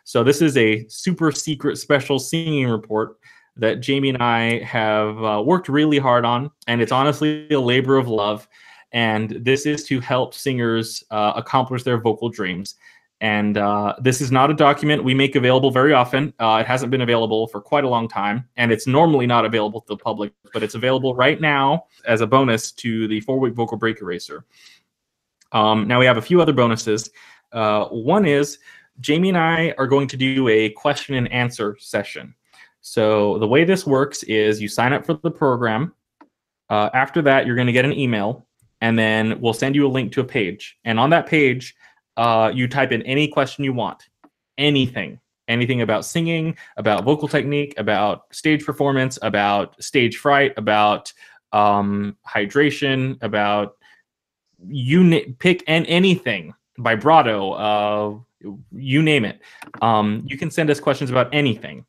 So, 0.03 0.23
this 0.23 0.41
is 0.41 0.57
a 0.57 0.85
super 0.89 1.31
secret 1.31 1.77
special 1.77 2.19
singing 2.19 2.67
report 2.67 3.17
that 3.55 3.81
Jamie 3.81 4.09
and 4.09 4.21
I 4.21 4.63
have 4.63 5.23
uh, 5.23 5.41
worked 5.45 5.69
really 5.69 5.99
hard 5.99 6.25
on, 6.25 6.51
and 6.67 6.81
it's 6.81 6.91
honestly 6.91 7.47
a 7.51 7.59
labor 7.59 7.97
of 7.97 8.07
love. 8.07 8.47
And 8.91 9.29
this 9.29 9.65
is 9.65 9.85
to 9.85 9.99
help 9.99 10.33
singers 10.33 11.03
uh, 11.09 11.33
accomplish 11.35 11.83
their 11.83 11.99
vocal 11.99 12.29
dreams. 12.29 12.75
And 13.23 13.57
uh, 13.57 13.95
this 14.01 14.19
is 14.19 14.33
not 14.33 14.51
a 14.51 14.53
document 14.53 15.01
we 15.01 15.13
make 15.13 15.37
available 15.37 15.71
very 15.71 15.93
often. 15.93 16.33
Uh, 16.39 16.57
it 16.59 16.67
hasn't 16.67 16.91
been 16.91 16.99
available 16.99 17.47
for 17.47 17.61
quite 17.61 17.85
a 17.85 17.87
long 17.87 18.09
time, 18.09 18.49
and 18.57 18.69
it's 18.69 18.85
normally 18.85 19.25
not 19.25 19.45
available 19.45 19.79
to 19.79 19.87
the 19.87 19.97
public, 19.97 20.33
but 20.51 20.61
it's 20.61 20.75
available 20.75 21.15
right 21.15 21.39
now 21.39 21.85
as 22.05 22.19
a 22.19 22.27
bonus 22.27 22.73
to 22.73 23.07
the 23.07 23.21
four 23.21 23.39
week 23.39 23.53
vocal 23.53 23.77
break 23.77 24.01
eraser. 24.01 24.43
Um, 25.53 25.87
now 25.87 26.01
we 26.01 26.05
have 26.05 26.17
a 26.17 26.21
few 26.21 26.41
other 26.41 26.51
bonuses. 26.51 27.11
Uh, 27.53 27.85
one 27.85 28.25
is 28.25 28.59
Jamie 28.99 29.29
and 29.29 29.37
I 29.37 29.73
are 29.77 29.87
going 29.87 30.09
to 30.09 30.17
do 30.17 30.49
a 30.49 30.71
question 30.71 31.15
and 31.15 31.31
answer 31.31 31.77
session. 31.79 32.35
So 32.81 33.39
the 33.39 33.47
way 33.47 33.63
this 33.63 33.87
works 33.87 34.23
is 34.23 34.61
you 34.61 34.67
sign 34.67 34.91
up 34.91 35.05
for 35.05 35.13
the 35.13 35.31
program. 35.31 35.93
Uh, 36.69 36.89
after 36.93 37.21
that, 37.21 37.47
you're 37.47 37.55
going 37.55 37.67
to 37.67 37.73
get 37.73 37.85
an 37.85 37.97
email, 37.97 38.45
and 38.81 38.99
then 38.99 39.39
we'll 39.39 39.53
send 39.53 39.75
you 39.75 39.87
a 39.87 39.95
link 39.95 40.11
to 40.11 40.19
a 40.19 40.25
page. 40.25 40.77
And 40.83 40.99
on 40.99 41.09
that 41.11 41.25
page, 41.25 41.73
uh, 42.17 42.51
you 42.53 42.67
type 42.67 42.91
in 42.91 43.01
any 43.03 43.27
question 43.27 43.63
you 43.63 43.73
want, 43.73 44.09
anything, 44.57 45.19
anything 45.47 45.81
about 45.81 46.05
singing, 46.05 46.55
about 46.77 47.03
vocal 47.03 47.27
technique, 47.27 47.73
about 47.77 48.33
stage 48.33 48.65
performance, 48.65 49.19
about 49.21 49.81
stage 49.83 50.17
fright, 50.17 50.53
about 50.57 51.11
um, 51.51 52.17
hydration, 52.27 53.21
about 53.21 53.75
you 54.67 55.35
pick 55.39 55.63
and 55.67 55.85
anything, 55.87 56.53
vibrato, 56.77 57.51
uh, 57.53 58.19
you 58.71 59.01
name 59.01 59.25
it. 59.25 59.39
Um, 59.81 60.23
you 60.25 60.37
can 60.37 60.51
send 60.51 60.69
us 60.69 60.79
questions 60.79 61.09
about 61.09 61.33
anything, 61.33 61.85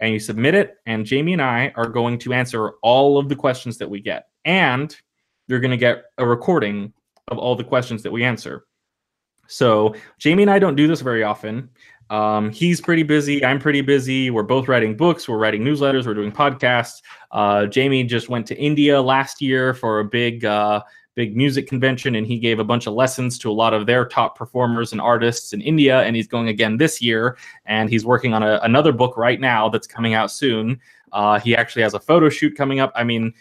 and 0.00 0.12
you 0.12 0.18
submit 0.18 0.54
it. 0.54 0.76
And 0.86 1.06
Jamie 1.06 1.32
and 1.32 1.42
I 1.42 1.72
are 1.76 1.88
going 1.88 2.18
to 2.20 2.32
answer 2.32 2.72
all 2.82 3.18
of 3.18 3.28
the 3.28 3.36
questions 3.36 3.78
that 3.78 3.88
we 3.88 4.00
get, 4.00 4.26
and 4.44 4.94
you're 5.48 5.60
going 5.60 5.70
to 5.70 5.76
get 5.76 6.04
a 6.18 6.26
recording 6.26 6.92
of 7.28 7.38
all 7.38 7.56
the 7.56 7.64
questions 7.64 8.02
that 8.02 8.12
we 8.12 8.24
answer. 8.24 8.64
So 9.48 9.94
Jamie 10.18 10.42
and 10.42 10.50
I 10.50 10.58
don't 10.58 10.76
do 10.76 10.86
this 10.86 11.00
very 11.00 11.22
often. 11.22 11.68
Um, 12.10 12.50
he's 12.50 12.80
pretty 12.80 13.02
busy. 13.02 13.44
I'm 13.44 13.58
pretty 13.58 13.80
busy. 13.80 14.30
We're 14.30 14.44
both 14.44 14.68
writing 14.68 14.96
books. 14.96 15.28
We're 15.28 15.38
writing 15.38 15.62
newsletters. 15.62 16.06
We're 16.06 16.14
doing 16.14 16.32
podcasts. 16.32 17.02
Uh, 17.32 17.66
Jamie 17.66 18.04
just 18.04 18.28
went 18.28 18.46
to 18.46 18.56
India 18.56 19.00
last 19.00 19.42
year 19.42 19.74
for 19.74 20.00
a 20.00 20.04
big, 20.04 20.44
uh, 20.44 20.82
big 21.16 21.36
music 21.36 21.66
convention, 21.66 22.14
and 22.14 22.26
he 22.26 22.38
gave 22.38 22.60
a 22.60 22.64
bunch 22.64 22.86
of 22.86 22.94
lessons 22.94 23.38
to 23.38 23.50
a 23.50 23.52
lot 23.52 23.74
of 23.74 23.86
their 23.86 24.04
top 24.04 24.36
performers 24.36 24.92
and 24.92 25.00
artists 25.00 25.52
in 25.52 25.60
India. 25.60 26.02
And 26.02 26.14
he's 26.14 26.28
going 26.28 26.48
again 26.48 26.76
this 26.76 27.02
year. 27.02 27.36
And 27.64 27.90
he's 27.90 28.04
working 28.04 28.34
on 28.34 28.42
a, 28.42 28.60
another 28.62 28.92
book 28.92 29.16
right 29.16 29.40
now 29.40 29.68
that's 29.68 29.86
coming 29.86 30.14
out 30.14 30.30
soon. 30.30 30.78
Uh, 31.12 31.40
he 31.40 31.56
actually 31.56 31.82
has 31.82 31.94
a 31.94 32.00
photo 32.00 32.28
shoot 32.28 32.56
coming 32.56 32.78
up. 32.78 32.92
I 32.94 33.02
mean, 33.02 33.32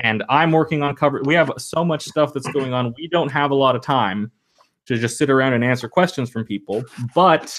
and 0.00 0.22
I'm 0.28 0.52
working 0.52 0.82
on 0.82 0.94
cover. 0.94 1.20
We 1.24 1.34
have 1.34 1.50
so 1.58 1.84
much 1.84 2.04
stuff 2.04 2.32
that's 2.32 2.50
going 2.52 2.72
on. 2.72 2.94
We 2.96 3.08
don't 3.08 3.30
have 3.30 3.50
a 3.50 3.54
lot 3.54 3.74
of 3.74 3.82
time 3.82 4.30
to 4.86 4.98
just 4.98 5.18
sit 5.18 5.30
around 5.30 5.52
and 5.52 5.64
answer 5.64 5.88
questions 5.88 6.30
from 6.30 6.44
people. 6.44 6.84
But 7.14 7.58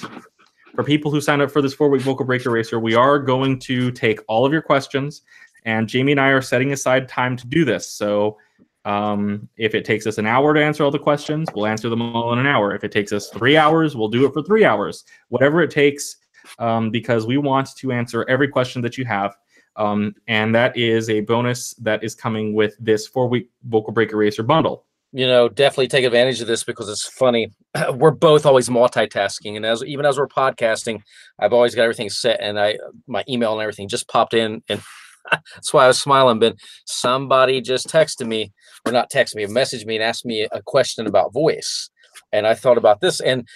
for 0.75 0.83
people 0.83 1.11
who 1.11 1.21
sign 1.21 1.41
up 1.41 1.51
for 1.51 1.61
this 1.61 1.73
four 1.73 1.89
week 1.89 2.01
vocal 2.01 2.25
break 2.25 2.45
eraser, 2.45 2.79
we 2.79 2.95
are 2.95 3.19
going 3.19 3.59
to 3.59 3.91
take 3.91 4.19
all 4.27 4.45
of 4.45 4.51
your 4.51 4.61
questions. 4.61 5.21
And 5.65 5.87
Jamie 5.87 6.13
and 6.13 6.21
I 6.21 6.29
are 6.29 6.41
setting 6.41 6.73
aside 6.73 7.07
time 7.07 7.37
to 7.37 7.47
do 7.47 7.63
this. 7.63 7.89
So 7.89 8.37
um, 8.85 9.47
if 9.57 9.75
it 9.75 9.85
takes 9.85 10.05
us 10.05 10.17
an 10.17 10.25
hour 10.25 10.53
to 10.53 10.63
answer 10.63 10.83
all 10.83 10.91
the 10.91 10.99
questions, 10.99 11.47
we'll 11.55 11.67
answer 11.67 11.89
them 11.89 12.01
all 12.01 12.33
in 12.33 12.39
an 12.39 12.47
hour. 12.47 12.75
If 12.75 12.83
it 12.83 12.91
takes 12.91 13.13
us 13.13 13.29
three 13.29 13.55
hours, 13.55 13.95
we'll 13.95 14.09
do 14.09 14.25
it 14.25 14.33
for 14.33 14.43
three 14.43 14.65
hours. 14.65 15.05
Whatever 15.29 15.61
it 15.61 15.71
takes, 15.71 16.17
um, 16.59 16.89
because 16.91 17.25
we 17.25 17.37
want 17.37 17.75
to 17.77 17.91
answer 17.91 18.25
every 18.27 18.49
question 18.49 18.81
that 18.81 18.97
you 18.97 19.05
have. 19.05 19.35
Um, 19.75 20.13
and 20.27 20.53
that 20.53 20.75
is 20.77 21.09
a 21.09 21.21
bonus 21.21 21.73
that 21.75 22.03
is 22.03 22.13
coming 22.13 22.53
with 22.53 22.75
this 22.79 23.07
four 23.07 23.27
week 23.27 23.49
vocal 23.63 23.93
break 23.93 24.11
eraser 24.11 24.43
bundle 24.43 24.85
you 25.13 25.27
know, 25.27 25.48
definitely 25.48 25.88
take 25.88 26.05
advantage 26.05 26.41
of 26.41 26.48
this 26.48 26.63
because 26.63 26.89
it's 26.89 27.08
funny. 27.08 27.51
We're 27.93 28.12
both 28.12 28.48
always 28.48 28.67
multitasking, 28.67 29.55
and 29.55 29.65
as 29.65 29.84
even 29.84 30.05
as 30.05 30.17
we're 30.17 30.27
podcasting, 30.27 31.01
I've 31.39 31.53
always 31.53 31.75
got 31.75 31.84
everything 31.84 32.10
set, 32.10 32.39
and 32.41 32.60
I 32.60 32.79
my 33.08 33.24
email 33.29 33.53
and 33.53 33.62
everything 33.62 33.88
just 33.88 34.08
popped 34.08 34.34
in, 34.34 34.63
and 34.70 34.82
that's 35.32 35.72
why 35.72 35.86
I 35.86 35.88
was 35.88 36.01
smiling. 36.01 36.39
But 36.39 36.55
somebody 36.86 37.62
just 37.62 37.88
texted 37.88 38.27
me, 38.27 38.51
or 38.86 38.91
not 38.91 39.12
texted 39.12 39.36
me, 39.36 39.46
messaged 39.46 39.86
me, 39.86 39.96
and 39.96 40.03
asked 40.03 40.25
me 40.25 40.48
a 40.51 40.62
question 40.63 41.05
about 41.05 41.32
voice, 41.32 41.91
and 42.32 42.48
I 42.48 42.55
thought 42.55 42.79
about 42.79 43.00
this, 43.00 43.20
and 43.20 43.48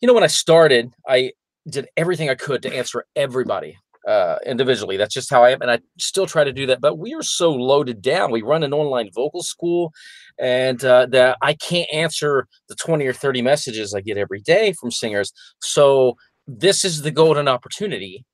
you 0.00 0.08
know, 0.08 0.14
when 0.14 0.24
I 0.24 0.28
started, 0.28 0.90
I 1.06 1.32
did 1.68 1.88
everything 1.98 2.30
I 2.30 2.34
could 2.34 2.62
to 2.62 2.74
answer 2.74 3.04
everybody 3.14 3.76
uh, 4.06 4.36
individually. 4.44 4.96
That's 4.96 5.14
just 5.14 5.30
how 5.30 5.42
I 5.44 5.50
am, 5.50 5.62
and 5.62 5.70
I 5.70 5.80
still 5.98 6.26
try 6.26 6.44
to 6.44 6.52
do 6.52 6.66
that. 6.66 6.80
But 6.80 6.98
we 6.98 7.14
are 7.14 7.22
so 7.22 7.52
loaded 7.52 8.02
down. 8.02 8.30
We 8.30 8.42
run 8.42 8.62
an 8.62 8.72
online 8.72 9.10
vocal 9.14 9.42
school, 9.42 9.92
and 10.38 10.84
uh, 10.84 11.06
that 11.06 11.38
I 11.42 11.54
can't 11.54 11.88
answer 11.92 12.46
the 12.68 12.74
twenty 12.74 13.06
or 13.06 13.12
thirty 13.12 13.42
messages 13.42 13.94
I 13.94 14.00
get 14.00 14.16
every 14.16 14.40
day 14.40 14.72
from 14.72 14.90
singers. 14.90 15.32
So 15.60 16.16
this 16.46 16.84
is 16.84 17.02
the 17.02 17.10
golden 17.10 17.48
opportunity 17.48 18.24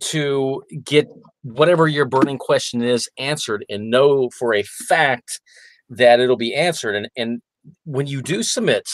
to 0.00 0.62
get 0.84 1.08
whatever 1.42 1.88
your 1.88 2.04
burning 2.04 2.38
question 2.38 2.82
is 2.82 3.08
answered, 3.18 3.64
and 3.68 3.90
know 3.90 4.30
for 4.30 4.54
a 4.54 4.62
fact 4.62 5.40
that 5.88 6.20
it'll 6.20 6.36
be 6.36 6.54
answered. 6.54 6.94
And 6.94 7.08
and 7.16 7.42
when 7.84 8.06
you 8.06 8.22
do 8.22 8.42
submit, 8.42 8.88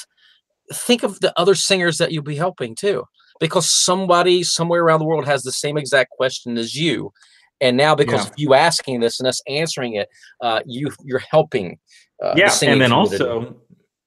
think 0.72 1.02
of 1.02 1.20
the 1.20 1.32
other 1.38 1.54
singers 1.54 1.98
that 1.98 2.12
you'll 2.12 2.22
be 2.22 2.36
helping 2.36 2.74
too 2.74 3.04
because 3.40 3.68
somebody 3.68 4.42
somewhere 4.42 4.82
around 4.82 5.00
the 5.00 5.04
world 5.04 5.26
has 5.26 5.42
the 5.42 5.52
same 5.52 5.76
exact 5.76 6.10
question 6.10 6.56
as 6.56 6.74
you 6.74 7.12
and 7.60 7.76
now 7.76 7.94
because 7.94 8.24
yeah. 8.24 8.30
of 8.30 8.34
you 8.36 8.54
asking 8.54 9.00
this 9.00 9.18
and 9.18 9.26
us 9.26 9.40
answering 9.48 9.94
it 9.94 10.08
uh, 10.42 10.60
you 10.66 10.90
you're 11.04 11.22
helping 11.30 11.78
uh, 12.22 12.34
yeah 12.36 12.48
the 12.48 12.68
and 12.68 12.80
then 12.80 12.92
also 12.92 13.54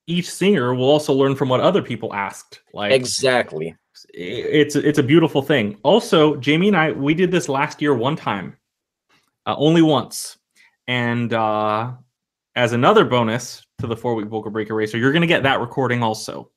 each 0.07 0.29
singer 0.29 0.73
will 0.73 0.89
also 0.89 1.13
learn 1.13 1.35
from 1.35 1.49
what 1.49 1.59
other 1.59 1.81
people 1.81 2.13
asked 2.13 2.61
like 2.73 2.91
exactly. 2.91 3.75
it's 4.13 4.75
it's 4.75 4.99
a 4.99 5.03
beautiful 5.03 5.41
thing. 5.41 5.77
Also 5.83 6.35
jamie 6.37 6.67
and 6.67 6.77
i 6.77 6.91
we 6.91 7.13
did 7.13 7.31
this 7.31 7.49
last 7.49 7.81
year 7.81 7.93
one 7.93 8.15
time 8.15 8.55
uh, 9.45 9.55
only 9.57 9.81
once. 9.81 10.37
And 10.87 11.33
uh 11.33 11.93
as 12.55 12.71
another 12.71 13.03
bonus 13.03 13.65
to 13.79 13.87
the 13.87 13.97
four 13.97 14.15
week 14.15 14.27
vocal 14.27 14.51
break 14.51 14.69
eraser 14.69 14.97
you're 14.97 15.11
going 15.11 15.21
to 15.21 15.27
get 15.27 15.43
that 15.43 15.59
recording 15.59 16.03
also. 16.03 16.49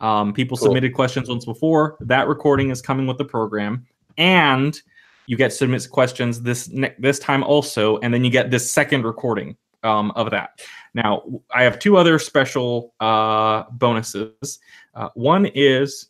Um, 0.00 0.32
people 0.32 0.56
cool. 0.56 0.66
submitted 0.66 0.94
questions 0.94 1.28
once 1.28 1.44
before. 1.44 1.96
That 2.00 2.26
recording 2.26 2.70
is 2.70 2.82
coming 2.82 3.06
with 3.06 3.18
the 3.18 3.24
program, 3.24 3.86
and 4.18 4.80
you 5.26 5.36
get 5.36 5.52
submit 5.52 5.88
questions 5.90 6.42
this 6.42 6.68
ne- 6.68 6.94
this 6.98 7.20
time 7.20 7.44
also, 7.44 7.98
and 7.98 8.12
then 8.12 8.24
you 8.24 8.30
get 8.30 8.50
this 8.50 8.68
second 8.68 9.04
recording 9.04 9.56
um, 9.82 10.10
of 10.12 10.30
that. 10.30 10.60
Now, 10.94 11.22
I 11.54 11.62
have 11.62 11.78
two 11.78 11.96
other 11.96 12.18
special 12.18 12.94
uh, 13.00 13.64
bonuses. 13.72 14.58
Uh, 14.94 15.08
one 15.14 15.46
is 15.46 16.08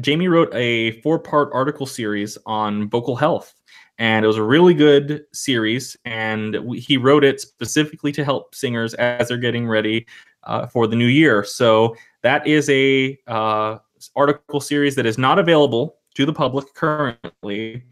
Jamie 0.00 0.28
wrote 0.28 0.54
a 0.54 1.00
four 1.00 1.18
part 1.18 1.50
article 1.52 1.86
series 1.86 2.38
on 2.46 2.88
vocal 2.88 3.16
health. 3.16 3.54
And 4.00 4.24
it 4.24 4.28
was 4.28 4.36
a 4.36 4.42
really 4.42 4.74
good 4.74 5.24
series. 5.32 5.96
And 6.04 6.56
we, 6.64 6.78
he 6.78 6.96
wrote 6.96 7.24
it 7.24 7.40
specifically 7.40 8.12
to 8.12 8.24
help 8.24 8.54
singers 8.54 8.94
as 8.94 9.28
they're 9.28 9.38
getting 9.38 9.66
ready 9.66 10.06
uh, 10.44 10.66
for 10.66 10.86
the 10.86 10.94
new 10.94 11.06
year. 11.06 11.42
So 11.42 11.96
that 12.22 12.46
is 12.46 12.70
a 12.70 13.18
uh, 13.26 13.78
article 14.14 14.60
series 14.60 14.94
that 14.94 15.06
is 15.06 15.18
not 15.18 15.38
available 15.38 15.96
to 16.14 16.24
the 16.24 16.32
public 16.32 16.72
currently, 16.74 17.82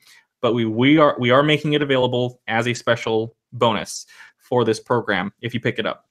but 0.40 0.54
we 0.54 0.64
we 0.64 0.98
are 0.98 1.16
we 1.18 1.30
are 1.30 1.42
making 1.42 1.72
it 1.72 1.82
available 1.82 2.40
as 2.46 2.66
a 2.66 2.74
special 2.74 3.36
bonus 3.52 4.06
for 4.48 4.64
this 4.64 4.80
program 4.80 5.32
if 5.40 5.54
you 5.54 5.60
pick 5.60 5.78
it 5.78 5.86
up. 5.86 6.06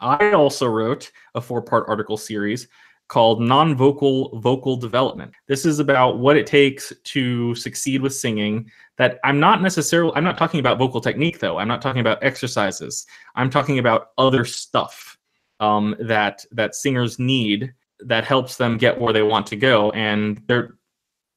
I 0.00 0.32
also 0.32 0.66
wrote 0.66 1.10
a 1.34 1.40
four-part 1.40 1.84
article 1.88 2.16
series 2.16 2.68
called 3.08 3.42
Non-Vocal 3.42 4.38
Vocal 4.40 4.76
Development. 4.76 5.32
This 5.46 5.66
is 5.66 5.80
about 5.80 6.18
what 6.18 6.36
it 6.36 6.46
takes 6.46 6.92
to 7.04 7.54
succeed 7.54 8.00
with 8.00 8.14
singing. 8.14 8.70
That 8.96 9.18
I'm 9.24 9.38
not 9.38 9.60
necessarily 9.60 10.12
I'm 10.14 10.24
not 10.24 10.38
talking 10.38 10.60
about 10.60 10.78
vocal 10.78 11.00
technique 11.00 11.38
though. 11.38 11.58
I'm 11.58 11.68
not 11.68 11.82
talking 11.82 12.00
about 12.00 12.22
exercises. 12.22 13.06
I'm 13.34 13.50
talking 13.50 13.78
about 13.78 14.08
other 14.16 14.44
stuff 14.44 15.18
um, 15.60 15.94
that 16.00 16.44
that 16.52 16.74
singers 16.74 17.18
need 17.18 17.74
that 18.00 18.24
helps 18.24 18.56
them 18.56 18.78
get 18.78 19.00
where 19.00 19.12
they 19.12 19.22
want 19.22 19.46
to 19.46 19.56
go 19.56 19.90
and 19.92 20.42
they're 20.48 20.76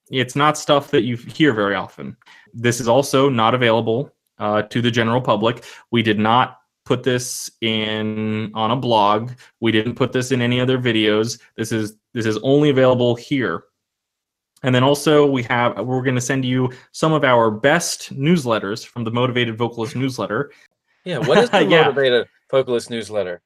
it's 0.10 0.36
not 0.36 0.58
stuff 0.58 0.92
that 0.92 1.04
you 1.04 1.16
hear 1.16 1.54
very 1.54 1.76
often 1.76 2.16
this 2.54 2.80
is 2.80 2.88
also 2.88 3.30
not 3.30 3.54
available 3.54 4.12
uh, 4.38 4.64
to 4.64 4.82
the 4.82 4.92
general 4.92 5.22
public. 5.22 5.64
We 5.92 6.02
did 6.02 6.20
not 6.20 6.60
put 6.86 7.04
this 7.04 7.50
in 7.62 8.52
on 8.54 8.72
a 8.72 8.76
blog. 8.76 9.32
We 9.60 9.72
didn't 9.72 9.96
put 9.96 10.14
this 10.14 10.32
in 10.32 10.42
any 10.42 10.60
other 10.60 10.78
videos. 10.78 11.40
This 11.58 11.72
is 11.72 11.96
this 12.14 12.26
is 12.26 12.38
only 12.44 12.70
available 12.70 13.16
here. 13.16 13.64
And 14.64 14.74
then 14.74 14.84
also 14.84 15.26
we 15.26 15.44
have 15.44 15.78
we're 15.86 16.02
going 16.02 16.16
to 16.16 16.22
send 16.22 16.46
you 16.46 16.72
some 16.92 17.14
of 17.14 17.24
our 17.24 17.52
best 17.52 18.14
newsletters 18.14 18.86
from 18.86 19.04
the 19.04 19.12
motivated 19.12 19.58
vocalist 19.58 19.96
newsletter. 19.96 20.52
Yeah 21.04 21.20
what 21.20 21.38
is 21.38 21.50
the 21.50 21.66
yeah. 21.70 21.84
motivated 21.84 22.28
vocalist 22.50 22.90
newsletter 22.90 23.42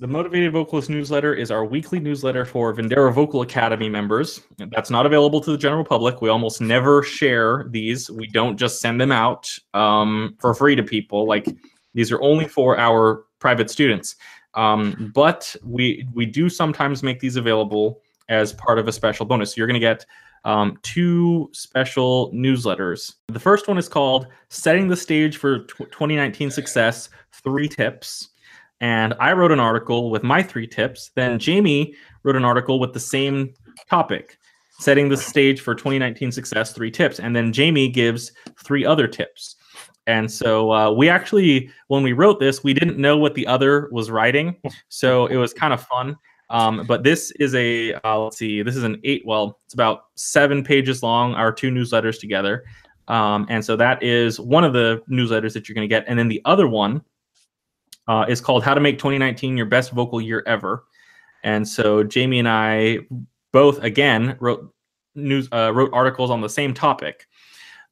the 0.00 0.06
Motivated 0.06 0.52
Vocalist 0.52 0.88
newsletter 0.88 1.34
is 1.34 1.50
our 1.50 1.62
weekly 1.62 2.00
newsletter 2.00 2.46
for 2.46 2.74
Vendera 2.74 3.12
Vocal 3.12 3.42
Academy 3.42 3.90
members. 3.90 4.40
That's 4.56 4.88
not 4.88 5.04
available 5.04 5.42
to 5.42 5.50
the 5.50 5.58
general 5.58 5.84
public. 5.84 6.22
We 6.22 6.30
almost 6.30 6.62
never 6.62 7.02
share 7.02 7.66
these. 7.68 8.10
We 8.10 8.26
don't 8.26 8.56
just 8.56 8.80
send 8.80 8.98
them 8.98 9.12
out 9.12 9.54
um, 9.74 10.36
for 10.40 10.54
free 10.54 10.74
to 10.74 10.82
people. 10.82 11.26
Like 11.28 11.54
these 11.92 12.10
are 12.10 12.20
only 12.22 12.48
for 12.48 12.78
our 12.78 13.26
private 13.40 13.68
students. 13.68 14.16
Um, 14.54 15.12
but 15.14 15.54
we 15.62 16.08
we 16.14 16.24
do 16.24 16.48
sometimes 16.48 17.02
make 17.02 17.20
these 17.20 17.36
available 17.36 18.00
as 18.30 18.54
part 18.54 18.78
of 18.78 18.88
a 18.88 18.92
special 18.92 19.26
bonus. 19.26 19.50
So 19.50 19.58
you're 19.58 19.66
going 19.66 19.74
to 19.74 19.80
get 19.80 20.06
um, 20.46 20.78
two 20.82 21.50
special 21.52 22.32
newsletters. 22.32 23.16
The 23.28 23.38
first 23.38 23.68
one 23.68 23.76
is 23.76 23.86
called 23.86 24.28
"Setting 24.48 24.88
the 24.88 24.96
Stage 24.96 25.36
for 25.36 25.58
2019 25.58 26.50
Success: 26.50 27.10
Three 27.32 27.68
Tips." 27.68 28.30
And 28.80 29.14
I 29.20 29.32
wrote 29.32 29.52
an 29.52 29.60
article 29.60 30.10
with 30.10 30.22
my 30.22 30.42
three 30.42 30.66
tips. 30.66 31.10
Then 31.14 31.38
Jamie 31.38 31.94
wrote 32.22 32.36
an 32.36 32.44
article 32.44 32.80
with 32.80 32.92
the 32.92 33.00
same 33.00 33.52
topic, 33.88 34.38
setting 34.78 35.08
the 35.08 35.16
stage 35.16 35.60
for 35.60 35.74
2019 35.74 36.32
success, 36.32 36.72
three 36.72 36.90
tips. 36.90 37.20
And 37.20 37.36
then 37.36 37.52
Jamie 37.52 37.88
gives 37.88 38.32
three 38.64 38.84
other 38.84 39.06
tips. 39.06 39.56
And 40.06 40.30
so 40.30 40.72
uh, 40.72 40.90
we 40.90 41.08
actually, 41.08 41.70
when 41.88 42.02
we 42.02 42.14
wrote 42.14 42.40
this, 42.40 42.64
we 42.64 42.72
didn't 42.72 42.98
know 42.98 43.18
what 43.18 43.34
the 43.34 43.46
other 43.46 43.88
was 43.92 44.10
writing. 44.10 44.56
So 44.88 45.26
it 45.26 45.36
was 45.36 45.52
kind 45.52 45.74
of 45.74 45.82
fun. 45.82 46.16
Um, 46.48 46.84
but 46.88 47.04
this 47.04 47.30
is 47.32 47.54
a, 47.54 47.94
uh, 48.02 48.18
let's 48.18 48.38
see, 48.38 48.62
this 48.62 48.74
is 48.74 48.82
an 48.82 49.00
eight, 49.04 49.22
well, 49.24 49.60
it's 49.66 49.74
about 49.74 50.06
seven 50.16 50.64
pages 50.64 51.02
long, 51.02 51.34
our 51.34 51.52
two 51.52 51.70
newsletters 51.70 52.18
together. 52.18 52.64
Um, 53.06 53.46
and 53.48 53.64
so 53.64 53.76
that 53.76 54.02
is 54.02 54.40
one 54.40 54.64
of 54.64 54.72
the 54.72 55.02
newsletters 55.08 55.52
that 55.52 55.68
you're 55.68 55.74
going 55.74 55.88
to 55.88 55.94
get. 55.94 56.04
And 56.08 56.18
then 56.18 56.28
the 56.28 56.42
other 56.44 56.66
one 56.66 57.02
uh, 58.10 58.24
is 58.28 58.40
called 58.40 58.64
How 58.64 58.74
to 58.74 58.80
Make 58.80 58.98
2019 58.98 59.56
Your 59.56 59.66
Best 59.66 59.92
Vocal 59.92 60.20
Year 60.20 60.42
Ever. 60.44 60.84
And 61.44 61.66
so 61.66 62.02
Jamie 62.02 62.40
and 62.40 62.48
I 62.48 62.98
both, 63.52 63.80
again, 63.84 64.36
wrote 64.40 64.74
news, 65.14 65.48
uh, 65.52 65.72
wrote 65.72 65.90
articles 65.92 66.28
on 66.28 66.40
the 66.40 66.48
same 66.48 66.74
topic, 66.74 67.28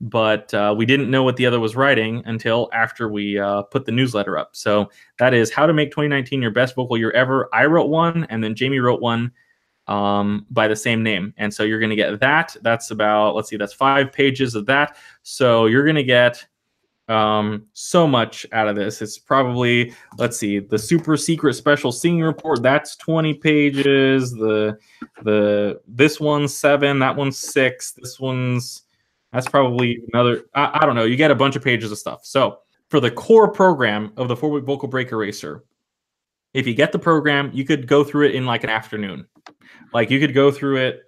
but 0.01 0.53
uh, 0.53 0.75
we 0.77 0.87
didn't 0.87 1.09
know 1.09 1.23
what 1.23 1.37
the 1.37 1.47
other 1.47 1.61
was 1.61 1.77
writing 1.77 2.21
until 2.27 2.69
after 2.73 3.09
we 3.09 3.39
uh, 3.39 3.63
put 3.63 3.87
the 3.87 3.93
newsletter 3.93 4.37
up. 4.37 4.57
So 4.57 4.91
that 5.21 5.35
is 5.35 5.53
How 5.53 5.67
to 5.67 5.73
Make 5.73 5.93
2019 5.93 6.43
Your 6.43 6.51
Best 6.51 6.75
Vocal 6.75 6.99
Year 6.99 7.13
Ever. 7.13 7.49
I 7.53 7.67
wrote 7.67 7.89
one, 7.89 8.25
and 8.25 8.43
then 8.43 8.57
Jamie 8.57 8.81
wrote 8.81 9.01
one 9.01 9.31
um, 9.87 10.47
by 10.51 10.67
the 10.67 10.75
same 10.75 11.05
name. 11.05 11.33
And 11.37 11.55
so 11.55 11.63
you're 11.63 11.79
going 11.79 11.91
to 11.91 11.97
get 11.97 12.19
that. 12.19 12.57
That's 12.63 12.91
about, 12.91 13.37
let's 13.37 13.51
see, 13.51 13.57
that's 13.57 13.73
five 13.73 14.13
pages 14.13 14.57
of 14.57 14.67
that. 14.67 14.97
So 15.23 15.67
you're 15.67 15.85
going 15.85 15.95
to 15.95 16.03
get 16.03 16.45
um, 17.09 17.67
so 17.73 18.07
much 18.07 18.47
out 18.53 18.69
of 18.69 18.77
this. 18.77 19.01
It's 19.01 19.19
probably 19.19 19.95
let's 20.19 20.37
see, 20.37 20.59
the 20.59 20.79
super 20.79 21.17
secret 21.17 21.55
special 21.55 21.93
singing 21.93 22.23
report. 22.23 22.63
That's 22.63 22.97
twenty 22.97 23.35
pages. 23.35 24.33
The 24.33 24.79
the 25.23 25.81
this 25.87 26.21
one's 26.21 26.55
seven. 26.55 26.99
That 26.99 27.17
one's 27.17 27.39
six. 27.39 27.93
This 27.93 28.21
one's 28.21 28.83
that's 29.33 29.49
probably 29.49 30.03
another. 30.13 30.45
I, 30.55 30.81
I 30.83 30.87
don't 30.87 30.95
know. 30.95 31.05
You 31.05 31.17
get 31.17 31.31
a 31.31 31.35
bunch 31.35 31.57
of 31.57 31.63
pages 31.63 31.93
of 31.93 31.99
stuff. 31.99 32.25
So 32.25 32.59
for 32.89 33.01
the 33.01 33.11
core 33.11 33.51
program 33.51 34.13
of 34.17 34.29
the 34.29 34.37
four 34.37 34.51
week 34.51 34.65
vocal 34.65 34.89
break 34.89 35.13
eraser, 35.13 35.65
if 36.55 36.67
you 36.67 36.75
get 36.75 36.93
the 36.93 36.99
program, 36.99 37.51
you 37.53 37.65
could 37.65 37.87
go 37.87 38.05
through 38.05 38.27
it 38.27 38.35
in 38.35 38.47
like 38.47 38.65
an 38.65 38.71
afternoon. 38.71 39.27
Like 39.93 40.11
you 40.11 40.19
could 40.19 40.35
go 40.35 40.51
through 40.51 40.79
it, 40.79 41.03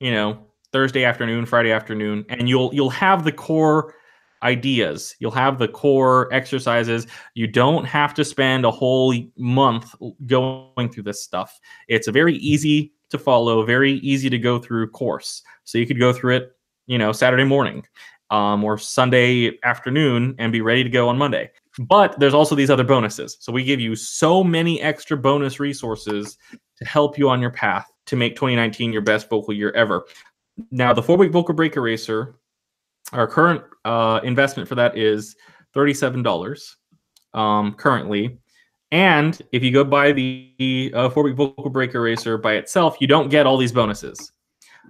you 0.00 0.12
know, 0.12 0.46
Thursday 0.72 1.04
afternoon, 1.04 1.46
Friday 1.46 1.70
afternoon, 1.70 2.24
and 2.28 2.48
you'll 2.48 2.74
you'll 2.74 2.90
have 2.90 3.24
the 3.24 3.32
core 3.32 3.94
ideas. 4.42 5.14
You'll 5.18 5.30
have 5.32 5.58
the 5.58 5.68
core 5.68 6.32
exercises. 6.32 7.06
You 7.34 7.46
don't 7.46 7.84
have 7.84 8.14
to 8.14 8.24
spend 8.24 8.64
a 8.64 8.70
whole 8.70 9.14
month 9.36 9.94
going 10.26 10.90
through 10.90 11.04
this 11.04 11.22
stuff. 11.22 11.58
It's 11.88 12.08
a 12.08 12.12
very 12.12 12.36
easy 12.36 12.92
to 13.10 13.18
follow, 13.18 13.64
very 13.64 13.94
easy 13.94 14.30
to 14.30 14.38
go 14.38 14.58
through 14.58 14.90
course. 14.90 15.42
So 15.64 15.78
you 15.78 15.86
could 15.86 15.98
go 15.98 16.12
through 16.12 16.36
it, 16.36 16.56
you 16.86 16.98
know, 16.98 17.12
Saturday 17.12 17.44
morning 17.44 17.84
um, 18.30 18.64
or 18.64 18.78
Sunday 18.78 19.58
afternoon 19.62 20.34
and 20.38 20.50
be 20.50 20.62
ready 20.62 20.82
to 20.82 20.90
go 20.90 21.08
on 21.08 21.18
Monday. 21.18 21.50
But 21.78 22.18
there's 22.18 22.34
also 22.34 22.54
these 22.54 22.70
other 22.70 22.84
bonuses. 22.84 23.36
So 23.40 23.52
we 23.52 23.64
give 23.64 23.80
you 23.80 23.94
so 23.94 24.42
many 24.42 24.80
extra 24.80 25.16
bonus 25.16 25.60
resources 25.60 26.38
to 26.78 26.84
help 26.84 27.18
you 27.18 27.28
on 27.28 27.40
your 27.40 27.50
path 27.50 27.90
to 28.06 28.16
make 28.16 28.34
2019 28.34 28.92
your 28.92 29.02
best 29.02 29.28
vocal 29.28 29.54
year 29.54 29.70
ever. 29.72 30.06
Now, 30.70 30.92
the 30.92 31.02
four 31.02 31.16
week 31.16 31.32
vocal 31.32 31.54
break 31.54 31.76
eraser, 31.76 32.36
our 33.12 33.26
current 33.26 33.62
uh, 33.84 34.20
investment 34.24 34.68
for 34.68 34.74
that 34.76 34.96
is 34.96 35.36
$37 35.74 36.76
um, 37.34 37.74
currently. 37.74 38.38
And 38.90 39.40
if 39.52 39.62
you 39.62 39.72
go 39.72 39.84
buy 39.84 40.12
the 40.12 40.92
uh, 40.94 41.08
four 41.08 41.22
week 41.22 41.36
vocal 41.36 41.70
break 41.70 41.94
eraser 41.94 42.36
by 42.36 42.54
itself, 42.54 42.96
you 43.00 43.06
don't 43.06 43.30
get 43.30 43.46
all 43.46 43.56
these 43.56 43.72
bonuses. 43.72 44.32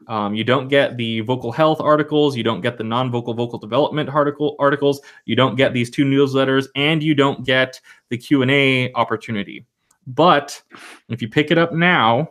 Um, 0.09 0.35
you 0.35 0.43
don't 0.43 0.69
get 0.69 0.97
the 0.97 1.21
vocal 1.21 1.53
health 1.53 1.81
articles. 1.81 2.37
You 2.37 2.43
don't 2.43 2.61
get 2.61 2.77
the 2.77 2.85
non-vocal 2.85 3.35
vocal 3.35 3.59
development 3.59 4.09
article 4.09 4.57
articles. 4.59 5.01
You 5.25 5.37
don't 5.37 5.55
get 5.55 5.73
these 5.73 5.91
two 5.91 6.05
newsletters, 6.05 6.67
and 6.75 7.03
you 7.03 7.15
don't 7.15 7.45
get 7.45 7.81
the 8.09 8.19
Q 8.19 8.43
and 8.43 8.51
A 8.51 8.93
opportunity. 8.95 9.67
But 10.07 10.61
if 11.09 11.23
you 11.23 11.29
pick 11.29 11.53
it 11.53 11.59
up 11.59 11.73
now, 11.73 12.31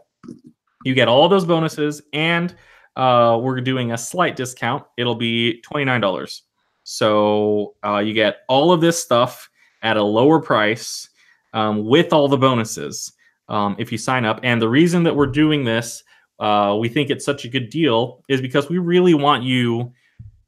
you 0.83 0.93
get 0.93 1.07
all 1.07 1.29
those 1.29 1.45
bonuses, 1.45 2.01
and 2.11 2.53
uh, 2.95 3.39
we're 3.41 3.61
doing 3.61 3.91
a 3.91 3.97
slight 3.97 4.35
discount. 4.35 4.83
It'll 4.97 5.15
be 5.15 5.61
twenty 5.61 5.85
nine 5.85 6.01
dollars. 6.01 6.43
So 6.83 7.75
uh, 7.85 7.99
you 7.99 8.13
get 8.13 8.39
all 8.47 8.71
of 8.71 8.81
this 8.81 9.01
stuff 9.01 9.49
at 9.83 9.97
a 9.97 10.03
lower 10.03 10.39
price 10.39 11.09
um, 11.53 11.85
with 11.85 12.13
all 12.13 12.27
the 12.27 12.37
bonuses 12.37 13.13
um, 13.49 13.75
if 13.77 13.91
you 13.91 13.97
sign 13.97 14.25
up. 14.25 14.39
And 14.43 14.61
the 14.61 14.69
reason 14.69 15.03
that 15.03 15.15
we're 15.15 15.27
doing 15.27 15.63
this 15.63 16.03
uh, 16.41 16.75
we 16.75 16.89
think 16.89 17.11
it's 17.11 17.23
such 17.23 17.45
a 17.45 17.47
good 17.47 17.69
deal 17.69 18.23
is 18.27 18.41
because 18.41 18.67
we 18.67 18.79
really 18.79 19.13
want 19.13 19.43
you 19.43 19.93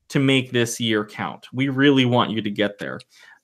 to 0.09 0.19
make 0.19 0.51
this 0.51 0.79
year 0.79 1.05
count. 1.05 1.47
We 1.53 1.69
really 1.69 2.03
want 2.03 2.31
you 2.31 2.41
to 2.41 2.49
get 2.49 2.79
there. 2.79 2.99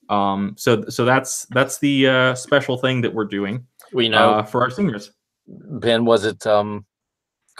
Um, 0.08 0.56
so 0.58 0.84
so 0.88 1.04
that's 1.04 1.46
that's 1.50 1.78
the 1.78 2.08
uh, 2.08 2.34
special 2.34 2.76
thing 2.76 3.02
that 3.02 3.14
we're 3.14 3.26
doing. 3.26 3.64
We 3.92 4.08
know 4.08 4.30
uh, 4.30 4.42
for 4.42 4.62
our 4.62 4.70
singers. 4.70 5.12
Ben, 5.46 6.04
was 6.04 6.24
it 6.24 6.44
um 6.44 6.84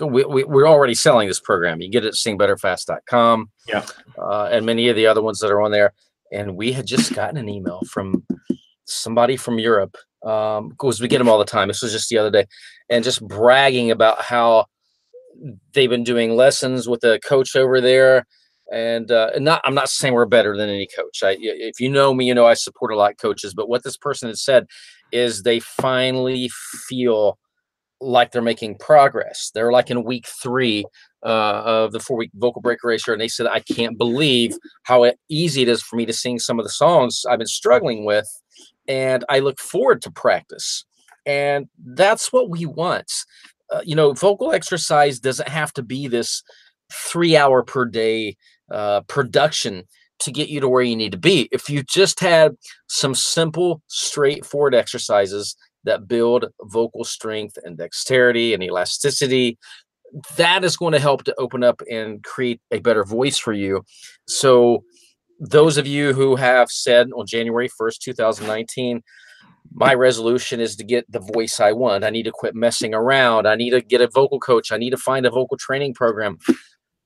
we, 0.00 0.24
we, 0.24 0.44
we're 0.44 0.68
already 0.68 0.94
selling 0.94 1.28
this 1.28 1.40
program. 1.40 1.80
You 1.80 1.90
get 1.90 2.04
it 2.04 2.08
at 2.08 2.14
singbetterfast.com. 2.14 3.50
Yeah. 3.68 3.86
Uh, 4.18 4.48
and 4.50 4.66
many 4.66 4.88
of 4.88 4.96
the 4.96 5.06
other 5.06 5.22
ones 5.22 5.40
that 5.40 5.50
are 5.50 5.60
on 5.60 5.70
there. 5.70 5.92
And 6.32 6.56
we 6.56 6.72
had 6.72 6.86
just 6.86 7.14
gotten 7.14 7.36
an 7.36 7.48
email 7.48 7.80
from 7.90 8.24
somebody 8.84 9.36
from 9.36 9.58
Europe. 9.58 9.96
Um, 10.24 10.68
because 10.68 11.00
we 11.00 11.08
get 11.08 11.16
them 11.16 11.30
all 11.30 11.38
the 11.38 11.46
time. 11.46 11.68
This 11.68 11.80
was 11.80 11.92
just 11.92 12.10
the 12.10 12.18
other 12.18 12.30
day, 12.30 12.44
and 12.90 13.02
just 13.02 13.26
bragging 13.26 13.90
about 13.90 14.20
how 14.20 14.66
they've 15.72 15.88
been 15.88 16.04
doing 16.04 16.36
lessons 16.36 16.86
with 16.86 17.02
a 17.04 17.18
coach 17.20 17.56
over 17.56 17.80
there 17.80 18.26
and 18.70 19.10
uh, 19.10 19.30
not 19.38 19.60
I'm 19.64 19.74
not 19.74 19.88
saying 19.88 20.14
we're 20.14 20.26
better 20.26 20.56
than 20.56 20.68
any 20.68 20.86
coach. 20.86 21.22
I, 21.22 21.36
if 21.40 21.80
you 21.80 21.90
know 21.90 22.14
me, 22.14 22.26
you 22.26 22.34
know 22.34 22.46
I 22.46 22.54
support 22.54 22.92
a 22.92 22.96
lot 22.96 23.10
of 23.10 23.16
coaches. 23.18 23.52
But 23.52 23.68
what 23.68 23.82
this 23.82 23.96
person 23.96 24.28
had 24.28 24.38
said 24.38 24.66
is 25.12 25.42
they 25.42 25.60
finally 25.60 26.50
feel 26.88 27.38
like 28.00 28.32
they're 28.32 28.42
making 28.42 28.78
progress. 28.78 29.50
They're 29.54 29.72
like 29.72 29.90
in 29.90 30.04
week 30.04 30.26
three 30.26 30.84
uh, 31.24 31.62
of 31.64 31.92
the 31.92 32.00
four 32.00 32.16
week 32.16 32.30
vocal 32.34 32.62
break 32.62 32.78
eraser, 32.84 33.12
and 33.12 33.20
they 33.20 33.28
said 33.28 33.46
I 33.46 33.60
can't 33.60 33.98
believe 33.98 34.54
how 34.84 35.10
easy 35.28 35.62
it 35.62 35.68
is 35.68 35.82
for 35.82 35.96
me 35.96 36.06
to 36.06 36.12
sing 36.12 36.38
some 36.38 36.58
of 36.58 36.64
the 36.64 36.70
songs 36.70 37.22
I've 37.28 37.38
been 37.38 37.46
struggling 37.46 38.04
with, 38.04 38.26
and 38.88 39.24
I 39.28 39.40
look 39.40 39.58
forward 39.58 40.02
to 40.02 40.10
practice. 40.10 40.84
And 41.26 41.68
that's 41.84 42.32
what 42.32 42.48
we 42.48 42.64
want. 42.66 43.12
Uh, 43.70 43.82
you 43.84 43.94
know, 43.94 44.12
vocal 44.12 44.52
exercise 44.52 45.20
doesn't 45.20 45.48
have 45.48 45.72
to 45.74 45.82
be 45.82 46.08
this 46.08 46.42
three 46.92 47.36
hour 47.36 47.62
per 47.62 47.84
day 47.84 48.36
uh, 48.70 49.02
production 49.02 49.84
to 50.20 50.30
get 50.30 50.48
you 50.48 50.60
to 50.60 50.68
where 50.68 50.82
you 50.82 50.96
need 50.96 51.12
to 51.12 51.18
be. 51.18 51.48
If 51.50 51.68
you 51.68 51.82
just 51.82 52.20
had 52.20 52.56
some 52.88 53.14
simple, 53.14 53.82
straightforward 53.88 54.74
exercises 54.74 55.56
that 55.84 56.08
build 56.08 56.46
vocal 56.62 57.04
strength 57.04 57.58
and 57.64 57.76
dexterity 57.76 58.54
and 58.54 58.62
elasticity, 58.62 59.58
that 60.36 60.64
is 60.64 60.76
going 60.76 60.92
to 60.92 60.98
help 60.98 61.24
to 61.24 61.34
open 61.38 61.62
up 61.62 61.80
and 61.90 62.22
create 62.24 62.60
a 62.70 62.80
better 62.80 63.04
voice 63.04 63.38
for 63.38 63.52
you. 63.52 63.84
So, 64.26 64.84
those 65.38 65.78
of 65.78 65.86
you 65.86 66.12
who 66.12 66.36
have 66.36 66.70
said 66.70 67.08
on 67.16 67.26
January 67.26 67.70
1st, 67.80 67.98
2019, 68.00 69.02
my 69.72 69.94
resolution 69.94 70.60
is 70.60 70.76
to 70.76 70.84
get 70.84 71.10
the 71.10 71.20
voice 71.20 71.60
I 71.60 71.72
want. 71.72 72.04
I 72.04 72.10
need 72.10 72.24
to 72.24 72.32
quit 72.32 72.54
messing 72.54 72.92
around. 72.92 73.46
I 73.46 73.54
need 73.54 73.70
to 73.70 73.80
get 73.80 74.00
a 74.00 74.08
vocal 74.08 74.38
coach. 74.38 74.72
I 74.72 74.76
need 74.76 74.90
to 74.90 74.98
find 74.98 75.24
a 75.24 75.30
vocal 75.30 75.56
training 75.56 75.94
program. 75.94 76.38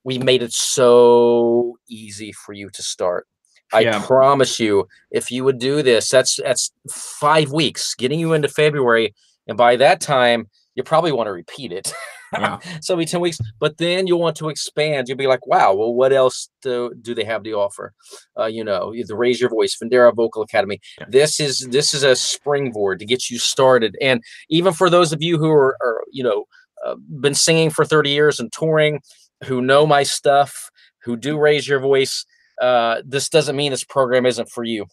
We 0.03 0.17
made 0.17 0.43
it 0.43 0.51
so 0.51 1.77
easy 1.87 2.31
for 2.31 2.53
you 2.53 2.69
to 2.71 2.83
start. 2.83 3.27
I 3.73 3.81
yeah. 3.81 4.01
promise 4.05 4.59
you, 4.59 4.87
if 5.11 5.31
you 5.31 5.43
would 5.43 5.59
do 5.59 5.81
this, 5.81 6.09
that's 6.09 6.37
that's 6.37 6.71
five 6.89 7.51
weeks 7.51 7.95
getting 7.95 8.19
you 8.19 8.33
into 8.33 8.47
February, 8.47 9.13
and 9.47 9.57
by 9.57 9.75
that 9.77 10.01
time, 10.01 10.47
you 10.75 10.83
probably 10.83 11.11
want 11.11 11.27
to 11.27 11.31
repeat 11.31 11.71
it. 11.71 11.93
Yeah. 12.33 12.59
so 12.81 12.95
be 12.95 13.05
10 13.05 13.21
weeks, 13.21 13.37
but 13.59 13.77
then 13.77 14.07
you'll 14.07 14.19
want 14.19 14.35
to 14.37 14.49
expand. 14.49 15.07
You'll 15.07 15.17
be 15.17 15.27
like, 15.27 15.45
wow, 15.47 15.73
well, 15.73 15.93
what 15.93 16.13
else 16.13 16.49
do, 16.61 16.93
do 17.01 17.15
they 17.15 17.23
have 17.23 17.43
to 17.43 17.51
offer? 17.53 17.93
Uh, 18.37 18.45
you 18.45 18.63
know, 18.63 18.93
the 18.93 19.15
Raise 19.15 19.39
Your 19.39 19.49
Voice, 19.49 19.77
Vendera 19.81 20.13
Vocal 20.13 20.41
Academy. 20.41 20.79
Yeah. 20.99 21.05
This 21.09 21.39
is 21.39 21.67
this 21.71 21.93
is 21.93 22.03
a 22.03 22.15
springboard 22.15 22.99
to 22.99 23.05
get 23.05 23.29
you 23.29 23.39
started. 23.39 23.95
And 24.01 24.21
even 24.49 24.73
for 24.73 24.89
those 24.89 25.13
of 25.13 25.21
you 25.21 25.37
who 25.37 25.49
are, 25.49 25.77
are 25.81 26.03
you 26.11 26.23
know, 26.23 26.45
uh, 26.85 26.95
been 27.19 27.35
singing 27.35 27.69
for 27.69 27.85
30 27.85 28.09
years 28.09 28.39
and 28.39 28.51
touring, 28.51 29.01
who 29.43 29.61
know 29.61 29.85
my 29.85 30.03
stuff, 30.03 30.69
who 31.03 31.15
do 31.15 31.37
raise 31.37 31.67
your 31.67 31.79
voice, 31.79 32.25
uh, 32.61 33.01
this 33.05 33.29
doesn't 33.29 33.55
mean 33.55 33.71
this 33.71 33.83
program 33.83 34.25
isn't 34.25 34.49
for 34.49 34.63
you. 34.63 34.85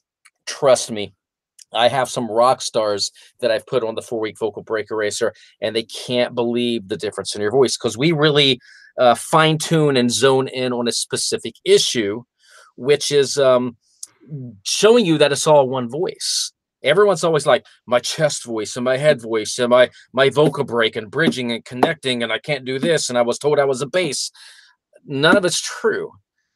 Trust 0.46 0.90
me, 0.90 1.14
I 1.72 1.88
have 1.88 2.08
some 2.08 2.30
rock 2.30 2.60
stars 2.62 3.12
that 3.40 3.50
I've 3.50 3.66
put 3.66 3.84
on 3.84 3.94
the 3.94 4.02
four 4.02 4.20
week 4.20 4.38
vocal 4.38 4.62
break 4.62 4.90
eraser, 4.90 5.32
and 5.60 5.74
they 5.74 5.84
can't 5.84 6.34
believe 6.34 6.88
the 6.88 6.96
difference 6.96 7.34
in 7.34 7.40
your 7.40 7.50
voice 7.50 7.76
because 7.76 7.96
we 7.96 8.12
really 8.12 8.60
uh, 8.98 9.14
fine 9.14 9.58
tune 9.58 9.96
and 9.96 10.10
zone 10.10 10.48
in 10.48 10.72
on 10.72 10.88
a 10.88 10.92
specific 10.92 11.54
issue, 11.64 12.22
which 12.76 13.10
is 13.12 13.38
um, 13.38 13.76
showing 14.64 15.06
you 15.06 15.18
that 15.18 15.32
it's 15.32 15.46
all 15.46 15.68
one 15.68 15.88
voice. 15.88 16.52
Everyone's 16.82 17.22
always 17.22 17.46
like 17.46 17.64
my 17.86 18.00
chest 18.00 18.44
voice 18.44 18.74
and 18.74 18.84
my 18.84 18.96
head 18.96 19.22
voice 19.22 19.58
and 19.58 19.70
my 19.70 19.88
my 20.12 20.30
vocal 20.30 20.64
break 20.64 20.96
and 20.96 21.10
bridging 21.10 21.52
and 21.52 21.64
connecting, 21.64 22.22
and 22.22 22.32
I 22.32 22.38
can't 22.38 22.64
do 22.64 22.78
this, 22.78 23.08
and 23.08 23.16
I 23.16 23.22
was 23.22 23.38
told 23.38 23.58
I 23.58 23.64
was 23.64 23.82
a 23.82 23.86
bass. 23.86 24.30
None 25.04 25.36
of 25.36 25.44
it's 25.44 25.60
true 25.60 26.12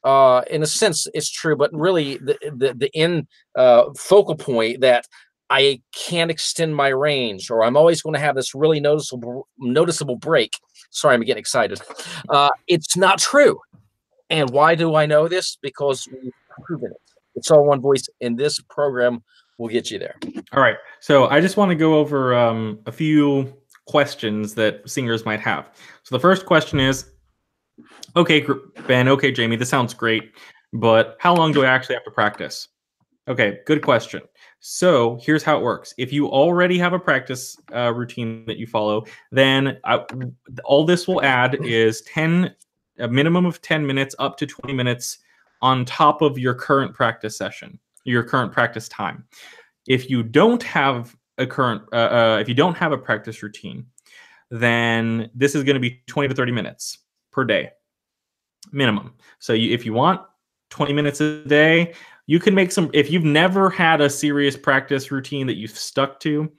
uh, 0.07 0.43
in 0.49 0.63
a 0.63 0.67
sense, 0.67 1.09
it's 1.15 1.29
true, 1.29 1.57
but 1.57 1.71
really 1.73 2.17
the 2.19 2.39
the, 2.57 2.75
the 2.75 2.91
in 2.95 3.27
uh, 3.57 3.87
focal 3.97 4.37
point 4.37 4.81
that 4.81 5.05
I 5.51 5.83
can't 5.93 6.31
extend 6.31 6.77
my 6.77 6.89
range, 6.89 7.51
or 7.51 7.65
I'm 7.65 7.77
always 7.77 8.03
going 8.03 8.15
to 8.15 8.21
have 8.21 8.37
this 8.37 8.55
really 8.55 8.79
noticeable 8.79 9.49
noticeable 9.59 10.15
break. 10.17 10.53
Sorry, 10.91 11.15
I'm 11.15 11.23
getting 11.23 11.41
excited. 11.41 11.81
Uh, 12.29 12.51
it's 12.69 12.97
not 12.97 13.19
true. 13.19 13.59
And 14.31 14.51
why 14.51 14.77
do 14.77 14.95
I 14.95 15.07
know 15.07 15.27
this? 15.27 15.59
Because 15.61 16.09
we've 16.11 16.33
proven 16.65 16.93
it. 16.93 17.01
It's 17.35 17.51
all 17.51 17.67
one 17.67 17.81
voice, 17.81 18.09
and 18.21 18.39
this 18.39 18.61
program 18.61 19.25
will 19.59 19.69
get 19.69 19.91
you 19.91 19.99
there. 19.99 20.15
All 20.53 20.63
right. 20.63 20.77
So 21.01 21.27
I 21.27 21.41
just 21.41 21.57
want 21.57 21.71
to 21.71 21.75
go 21.75 21.99
over 21.99 22.33
um, 22.33 22.79
a 22.87 22.93
few 22.93 23.53
questions 23.87 24.55
that 24.55 24.89
singers 24.89 25.25
might 25.25 25.41
have. 25.41 25.67
So 26.05 26.15
the 26.15 26.21
first 26.21 26.47
question 26.47 26.79
is 26.79 27.11
okay, 28.15 28.47
Ben, 28.87 29.09
okay, 29.09 29.31
Jamie, 29.33 29.57
this 29.57 29.69
sounds 29.69 29.95
great, 29.95 30.33
but 30.73 31.17
how 31.21 31.35
long 31.35 31.53
do 31.53 31.65
I 31.65 31.67
actually 31.67 31.95
have 31.95 32.05
to 32.05 32.11
practice? 32.11 32.69
Okay, 33.29 33.59
good 33.67 33.83
question. 33.83 34.23
So 34.61 35.19
here's 35.21 35.43
how 35.43 35.59
it 35.59 35.63
works. 35.63 35.93
If 35.99 36.13
you 36.13 36.29
already 36.29 36.79
have 36.79 36.93
a 36.93 36.99
practice 36.99 37.57
uh, 37.75 37.93
routine 37.93 38.45
that 38.47 38.57
you 38.57 38.67
follow, 38.67 39.05
then 39.33 39.79
I, 39.85 40.05
all 40.65 40.85
this 40.85 41.09
will 41.09 41.23
add 41.23 41.57
is 41.65 42.03
10, 42.03 42.55
a 43.01 43.09
minimum 43.09 43.45
of 43.45 43.61
10 43.63 43.85
minutes 43.85 44.15
up 44.19 44.37
to 44.39 44.47
20 44.47 44.73
minutes 44.73 45.19
on 45.61 45.85
top 45.85 46.23
of 46.23 46.39
your 46.39 46.55
current 46.55 46.95
practice 46.95 47.37
session, 47.37 47.79
your 48.05 48.23
current 48.23 48.53
practice 48.53 48.89
time. 48.89 49.25
If 49.89 50.09
you 50.09 50.23
don't 50.23 50.63
have 50.63 51.17
a 51.39 51.47
current, 51.47 51.83
uh, 51.93 51.97
uh, 51.97 52.39
if 52.41 52.49
you 52.49 52.55
don't 52.55 52.77
have 52.77 52.93
a 52.93 52.99
practice 52.99 53.43
routine, 53.43 53.87
then 54.51 55.31
this 55.35 55.57
is 55.57 55.65
going 55.65 55.75
to 55.75 55.81
be 55.81 56.01
20 56.07 56.29
to 56.29 56.35
30 56.35 56.53
minutes 56.53 56.99
per 57.37 57.45
day 57.45 57.71
minimum. 58.73 59.15
So 59.39 59.53
you, 59.53 59.73
if 59.73 59.87
you 59.87 59.93
want 59.93 60.21
20 60.71 60.93
minutes 60.93 61.21
a 61.21 61.45
day, 61.45 61.93
you 62.27 62.41
can 62.41 62.55
make 62.55 62.73
some 62.73 62.91
if 62.93 63.11
you've 63.11 63.25
never 63.25 63.71
had 63.71 64.01
a 64.01 64.11
serious 64.11 64.57
practice 64.57 65.13
routine 65.13 65.47
that 65.47 65.57
you've 65.57 65.79
stuck 65.79 66.19
to, 66.21 66.51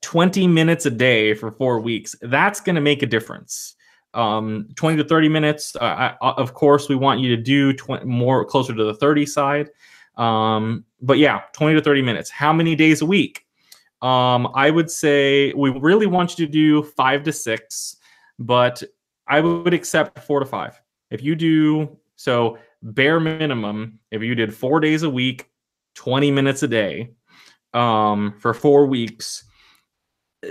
20 0.00 0.46
minutes 0.46 0.86
a 0.86 0.90
day 0.90 1.34
for 1.34 1.50
four 1.50 1.80
weeks, 1.80 2.16
that's 2.22 2.60
going 2.60 2.76
to 2.76 2.80
make 2.80 3.02
a 3.02 3.06
difference. 3.06 3.74
Um, 4.14 4.68
20 4.76 4.96
to 5.02 5.04
30 5.04 5.28
minutes. 5.28 5.76
Uh, 5.76 6.14
I, 6.20 6.30
of 6.30 6.54
course, 6.54 6.88
we 6.88 6.96
want 6.96 7.20
you 7.20 7.36
to 7.36 7.42
do 7.42 7.74
more 8.04 8.44
closer 8.44 8.74
to 8.74 8.84
the 8.84 8.94
30 8.94 9.26
side. 9.26 9.68
Um, 10.16 10.84
but 11.02 11.18
yeah, 11.18 11.42
20 11.52 11.74
to 11.74 11.82
30 11.82 12.02
minutes. 12.02 12.30
How 12.30 12.52
many 12.52 12.74
days 12.74 13.02
a 13.02 13.06
week? 13.06 13.44
Um, 14.00 14.48
I 14.54 14.70
would 14.70 14.90
say 14.90 15.52
we 15.52 15.70
really 15.70 16.06
want 16.06 16.38
you 16.38 16.46
to 16.46 16.50
do 16.50 16.82
five 16.82 17.22
to 17.24 17.32
six, 17.32 17.96
but 18.38 18.82
I 19.30 19.40
would 19.40 19.72
accept 19.72 20.18
four 20.18 20.40
to 20.40 20.46
five. 20.46 20.78
If 21.10 21.22
you 21.22 21.36
do 21.36 21.96
so, 22.16 22.58
bare 22.82 23.20
minimum, 23.20 24.00
if 24.10 24.22
you 24.22 24.34
did 24.34 24.52
four 24.52 24.80
days 24.80 25.04
a 25.04 25.10
week, 25.10 25.48
20 25.94 26.30
minutes 26.30 26.62
a 26.62 26.68
day 26.68 27.12
um, 27.72 28.34
for 28.40 28.52
four 28.52 28.86
weeks, 28.86 29.44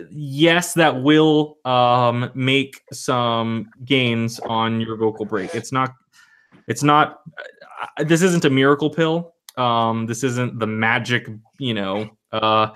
yes, 0.09 0.73
that 0.73 1.01
will 1.01 1.57
um, 1.65 2.31
make 2.33 2.81
some 2.93 3.69
gains 3.83 4.39
on 4.39 4.79
your 4.79 4.95
vocal 4.95 5.25
break. 5.25 5.53
It's 5.53 5.71
not, 5.71 5.93
it's 6.67 6.83
not, 6.83 7.19
uh, 7.97 8.03
this 8.03 8.21
isn't 8.21 8.45
a 8.45 8.49
miracle 8.49 8.89
pill. 8.89 9.33
Um, 9.57 10.05
this 10.05 10.23
isn't 10.23 10.57
the 10.57 10.67
magic, 10.67 11.27
you 11.59 11.73
know, 11.73 12.09
uh, 12.31 12.69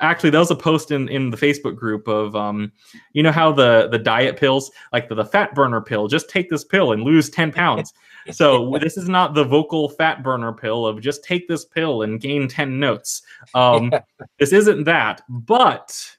actually, 0.00 0.30
that 0.30 0.38
was 0.38 0.50
a 0.50 0.56
post 0.56 0.90
in, 0.90 1.08
in 1.08 1.30
the 1.30 1.36
Facebook 1.36 1.76
group 1.76 2.06
of, 2.06 2.36
um, 2.36 2.70
you 3.12 3.22
know 3.22 3.32
how 3.32 3.50
the 3.50 3.88
the 3.90 3.98
diet 3.98 4.36
pills, 4.36 4.70
like 4.92 5.08
the, 5.08 5.14
the 5.14 5.24
fat 5.24 5.54
burner 5.54 5.80
pill, 5.80 6.06
just 6.06 6.28
take 6.28 6.50
this 6.50 6.64
pill 6.64 6.92
and 6.92 7.02
lose 7.02 7.30
ten 7.30 7.50
pounds. 7.50 7.92
so 8.30 8.76
this 8.80 8.96
is 8.96 9.08
not 9.08 9.34
the 9.34 9.44
vocal 9.44 9.88
fat 9.88 10.22
burner 10.22 10.52
pill 10.52 10.86
of 10.86 11.00
just 11.00 11.24
take 11.24 11.48
this 11.48 11.64
pill 11.64 12.02
and 12.02 12.20
gain 12.20 12.46
ten 12.46 12.78
notes. 12.78 13.22
Um, 13.54 13.90
this 14.38 14.52
isn't 14.52 14.84
that. 14.84 15.22
But 15.28 16.16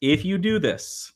if 0.00 0.24
you 0.24 0.36
do 0.36 0.58
this 0.58 1.12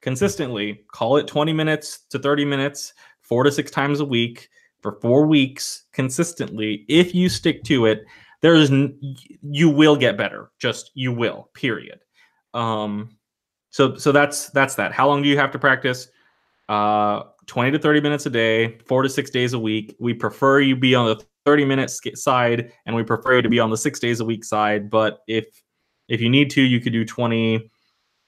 consistently, 0.00 0.84
call 0.92 1.18
it 1.18 1.26
twenty 1.26 1.52
minutes 1.52 2.00
to 2.10 2.18
thirty 2.18 2.44
minutes, 2.44 2.94
four 3.20 3.44
to 3.44 3.52
six 3.52 3.70
times 3.70 4.00
a 4.00 4.04
week 4.04 4.48
for 4.80 4.92
four 4.92 5.26
weeks 5.26 5.84
consistently. 5.92 6.86
If 6.88 7.14
you 7.14 7.28
stick 7.28 7.62
to 7.64 7.84
it 7.84 8.04
there's 8.42 8.70
you 9.42 9.68
will 9.68 9.96
get 9.96 10.16
better 10.16 10.50
just 10.58 10.90
you 10.94 11.12
will 11.12 11.50
period. 11.54 12.00
Um 12.54 13.16
so 13.70 13.96
so 13.96 14.12
that's 14.12 14.50
that's 14.50 14.74
that. 14.76 14.92
How 14.92 15.06
long 15.06 15.22
do 15.22 15.28
you 15.28 15.36
have 15.38 15.50
to 15.52 15.58
practice? 15.58 16.08
Uh 16.68 17.22
20 17.46 17.72
to 17.72 17.78
30 17.78 18.00
minutes 18.00 18.26
a 18.26 18.30
day 18.30 18.78
four 18.86 19.02
to 19.02 19.08
six 19.08 19.30
days 19.30 19.54
a 19.54 19.58
week. 19.58 19.96
We 19.98 20.14
prefer 20.14 20.60
you 20.60 20.76
be 20.76 20.94
on 20.94 21.06
the 21.06 21.24
30 21.46 21.64
minute 21.64 21.90
side 21.90 22.72
and 22.86 22.94
we 22.94 23.02
prefer 23.02 23.36
you 23.36 23.42
to 23.42 23.48
be 23.48 23.58
on 23.58 23.70
the 23.70 23.76
six 23.76 23.98
days 23.98 24.20
a 24.20 24.24
week 24.24 24.44
side 24.44 24.90
but 24.90 25.20
if 25.26 25.46
if 26.08 26.20
you 26.20 26.28
need 26.28 26.50
to 26.50 26.60
you 26.62 26.80
could 26.80 26.92
do 26.92 27.04
20 27.04 27.70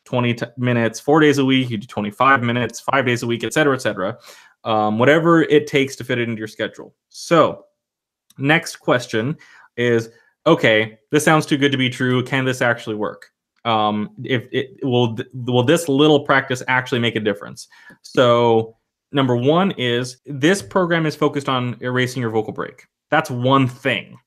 20 0.06 0.34
t- 0.34 0.46
minutes 0.56 0.98
four 0.98 1.20
days 1.20 1.38
a 1.38 1.44
week 1.44 1.68
you 1.70 1.76
do 1.76 1.86
25 1.86 2.42
minutes 2.42 2.80
five 2.80 3.04
days 3.04 3.22
a 3.22 3.26
week 3.26 3.44
et 3.44 3.52
cetera, 3.52 3.74
et 3.74 3.80
cetera. 3.82 4.16
um, 4.64 4.98
whatever 4.98 5.42
it 5.42 5.66
takes 5.66 5.94
to 5.96 6.04
fit 6.04 6.18
it 6.18 6.28
into 6.28 6.38
your 6.38 6.48
schedule. 6.48 6.94
So 7.10 7.66
next 8.38 8.76
question 8.76 9.36
is 9.76 10.10
okay, 10.46 10.98
this 11.10 11.24
sounds 11.24 11.46
too 11.46 11.56
good 11.56 11.72
to 11.72 11.78
be 11.78 11.88
true. 11.88 12.22
Can 12.24 12.44
this 12.44 12.62
actually 12.62 12.96
work? 12.96 13.30
Um, 13.64 14.10
if 14.24 14.46
it 14.50 14.70
will, 14.82 15.16
will 15.32 15.62
this 15.62 15.88
little 15.88 16.20
practice 16.20 16.62
actually 16.66 16.98
make 16.98 17.16
a 17.16 17.20
difference? 17.20 17.68
So, 18.02 18.76
number 19.12 19.36
one 19.36 19.70
is 19.72 20.18
this 20.26 20.62
program 20.62 21.06
is 21.06 21.14
focused 21.14 21.48
on 21.48 21.76
erasing 21.80 22.22
your 22.22 22.30
vocal 22.30 22.52
break. 22.52 22.86
That's 23.10 23.30
one 23.30 23.68
thing. 23.68 24.18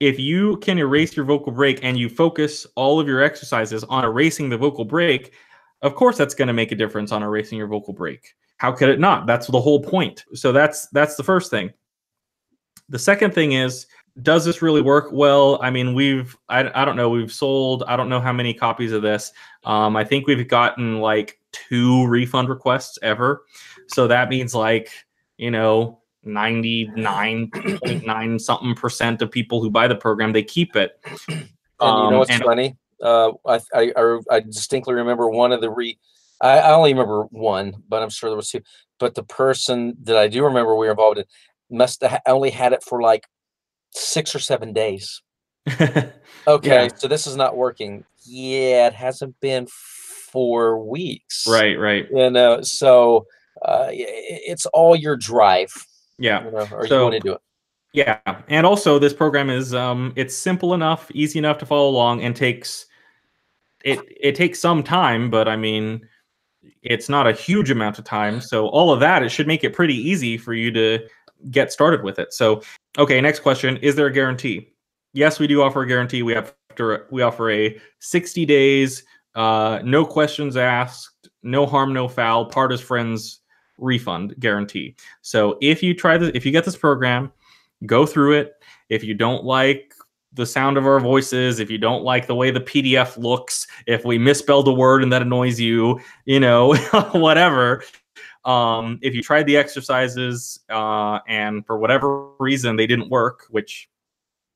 If 0.00 0.18
you 0.18 0.56
can 0.58 0.78
erase 0.78 1.16
your 1.16 1.26
vocal 1.26 1.52
break 1.52 1.84
and 1.84 1.96
you 1.96 2.08
focus 2.08 2.66
all 2.74 2.98
of 2.98 3.06
your 3.06 3.22
exercises 3.22 3.84
on 3.84 4.04
erasing 4.04 4.48
the 4.48 4.56
vocal 4.56 4.84
break, 4.84 5.32
of 5.82 5.94
course 5.94 6.16
that's 6.16 6.34
going 6.34 6.48
to 6.48 6.54
make 6.54 6.72
a 6.72 6.76
difference 6.76 7.12
on 7.12 7.22
erasing 7.22 7.58
your 7.58 7.68
vocal 7.68 7.92
break. 7.92 8.34
How 8.56 8.72
could 8.72 8.88
it 8.88 9.00
not? 9.00 9.26
That's 9.26 9.46
the 9.46 9.60
whole 9.60 9.82
point. 9.82 10.24
So 10.34 10.52
that's 10.52 10.88
that's 10.88 11.16
the 11.16 11.22
first 11.22 11.50
thing. 11.50 11.70
The 12.90 12.98
second 12.98 13.32
thing 13.32 13.52
is 13.52 13.86
does 14.22 14.44
this 14.44 14.62
really 14.62 14.82
work 14.82 15.08
well? 15.12 15.58
I 15.62 15.70
mean 15.70 15.94
we've 15.94 16.36
I, 16.48 16.70
I 16.80 16.84
don't 16.84 16.96
know 16.96 17.08
we've 17.08 17.32
sold 17.32 17.84
i 17.86 17.96
don't 17.96 18.08
know 18.08 18.20
how 18.20 18.32
many 18.32 18.54
copies 18.54 18.92
of 18.92 19.02
this. 19.02 19.32
Um, 19.64 19.96
i 19.96 20.04
think 20.04 20.26
we've 20.26 20.48
gotten 20.48 21.00
like 21.00 21.38
two 21.52 22.06
refund 22.06 22.48
requests 22.48 22.98
ever. 23.02 23.44
So 23.88 24.06
that 24.08 24.28
means 24.28 24.54
like 24.54 24.90
you 25.36 25.50
know 25.50 26.00
99.9 26.26 28.40
something 28.40 28.74
percent 28.74 29.22
of 29.22 29.30
people 29.30 29.62
who 29.62 29.70
buy 29.70 29.88
the 29.88 29.96
program 29.96 30.32
they 30.32 30.42
keep 30.42 30.76
it. 30.76 31.00
And 31.28 31.48
um, 31.80 32.04
you 32.04 32.10
know 32.10 32.18
what's 32.18 32.30
and, 32.30 32.42
funny? 32.42 32.76
Uh, 33.02 33.32
I, 33.46 33.60
I, 33.74 34.18
I 34.30 34.40
distinctly 34.40 34.92
remember 34.94 35.30
one 35.30 35.52
of 35.52 35.62
the 35.62 35.70
re 35.70 35.98
I, 36.42 36.58
I 36.58 36.74
only 36.74 36.92
remember 36.92 37.24
one 37.30 37.82
but 37.88 38.02
i'm 38.02 38.10
sure 38.10 38.28
there 38.30 38.36
was 38.36 38.50
two. 38.50 38.60
But 38.98 39.14
the 39.14 39.22
person 39.22 39.96
that 40.02 40.16
i 40.16 40.28
do 40.28 40.44
remember 40.44 40.76
we 40.76 40.86
were 40.86 40.92
involved 40.92 41.18
in 41.18 41.24
must 41.70 42.02
have 42.02 42.20
only 42.26 42.50
had 42.50 42.72
it 42.72 42.82
for 42.82 43.00
like 43.00 43.26
six 43.92 44.34
or 44.34 44.38
seven 44.38 44.72
days. 44.72 45.22
okay, 46.46 46.84
yeah. 46.84 46.88
so 46.94 47.08
this 47.08 47.26
is 47.26 47.36
not 47.36 47.56
working. 47.56 48.04
Yeah, 48.24 48.86
it 48.86 48.94
hasn't 48.94 49.38
been 49.40 49.66
four 49.68 50.78
weeks. 50.78 51.46
Right, 51.48 51.78
right. 51.78 52.06
You 52.10 52.30
know, 52.30 52.62
so 52.62 53.26
uh, 53.62 53.88
it's 53.90 54.66
all 54.66 54.96
your 54.96 55.16
drive. 55.16 55.72
Yeah, 56.18 56.44
you 56.44 56.50
know, 56.50 56.68
or 56.72 56.86
so, 56.86 56.96
you 56.96 57.02
want 57.02 57.14
to 57.14 57.20
do 57.20 57.32
it. 57.34 57.40
Yeah, 57.92 58.20
and 58.48 58.66
also 58.66 58.98
this 58.98 59.12
program 59.12 59.50
is 59.50 59.74
um, 59.74 60.12
it's 60.16 60.36
simple 60.36 60.74
enough, 60.74 61.10
easy 61.12 61.38
enough 61.38 61.58
to 61.58 61.66
follow 61.66 61.88
along, 61.88 62.22
and 62.22 62.36
takes 62.36 62.86
it 63.84 63.98
it 64.20 64.34
takes 64.34 64.58
some 64.58 64.82
time, 64.82 65.30
but 65.30 65.48
I 65.48 65.56
mean, 65.56 66.06
it's 66.82 67.08
not 67.08 67.26
a 67.26 67.32
huge 67.32 67.70
amount 67.70 67.98
of 67.98 68.04
time. 68.04 68.40
So 68.40 68.68
all 68.68 68.92
of 68.92 69.00
that, 69.00 69.22
it 69.22 69.30
should 69.30 69.46
make 69.46 69.64
it 69.64 69.72
pretty 69.72 69.96
easy 69.96 70.36
for 70.38 70.54
you 70.54 70.70
to 70.72 71.00
get 71.50 71.72
started 71.72 72.02
with 72.02 72.18
it. 72.18 72.32
So 72.32 72.62
Okay, 72.98 73.20
next 73.20 73.40
question. 73.40 73.76
Is 73.78 73.94
there 73.94 74.06
a 74.06 74.12
guarantee? 74.12 74.72
Yes, 75.12 75.38
we 75.38 75.46
do 75.46 75.62
offer 75.62 75.82
a 75.82 75.86
guarantee. 75.86 76.22
We 76.22 76.32
have 76.32 76.54
to, 76.76 77.02
we 77.10 77.22
offer 77.22 77.50
a 77.50 77.80
60 78.00 78.44
days, 78.46 79.04
uh, 79.34 79.80
no 79.84 80.04
questions 80.04 80.56
asked, 80.56 81.28
no 81.42 81.66
harm, 81.66 81.92
no 81.92 82.08
foul, 82.08 82.46
part 82.46 82.72
as 82.72 82.80
friends 82.80 83.40
refund 83.78 84.34
guarantee. 84.40 84.96
So 85.22 85.56
if 85.60 85.82
you 85.82 85.94
try 85.94 86.18
this, 86.18 86.32
if 86.34 86.44
you 86.44 86.52
get 86.52 86.64
this 86.64 86.76
program, 86.76 87.32
go 87.86 88.06
through 88.06 88.38
it. 88.38 88.54
If 88.88 89.04
you 89.04 89.14
don't 89.14 89.44
like 89.44 89.94
the 90.32 90.46
sound 90.46 90.76
of 90.76 90.84
our 90.84 91.00
voices, 91.00 91.60
if 91.60 91.70
you 91.70 91.78
don't 91.78 92.02
like 92.02 92.26
the 92.26 92.34
way 92.34 92.50
the 92.50 92.60
PDF 92.60 93.16
looks, 93.16 93.66
if 93.86 94.04
we 94.04 94.18
misspelled 94.18 94.66
a 94.68 94.72
word 94.72 95.02
and 95.02 95.12
that 95.12 95.22
annoys 95.22 95.60
you, 95.60 96.00
you 96.24 96.40
know, 96.40 96.74
whatever, 97.12 97.82
um, 98.50 98.98
if 99.00 99.14
you 99.14 99.22
tried 99.22 99.46
the 99.46 99.56
exercises 99.56 100.58
uh, 100.70 101.20
and 101.28 101.64
for 101.64 101.78
whatever 101.78 102.30
reason 102.40 102.74
they 102.74 102.86
didn't 102.86 103.08
work, 103.08 103.46
which 103.50 103.88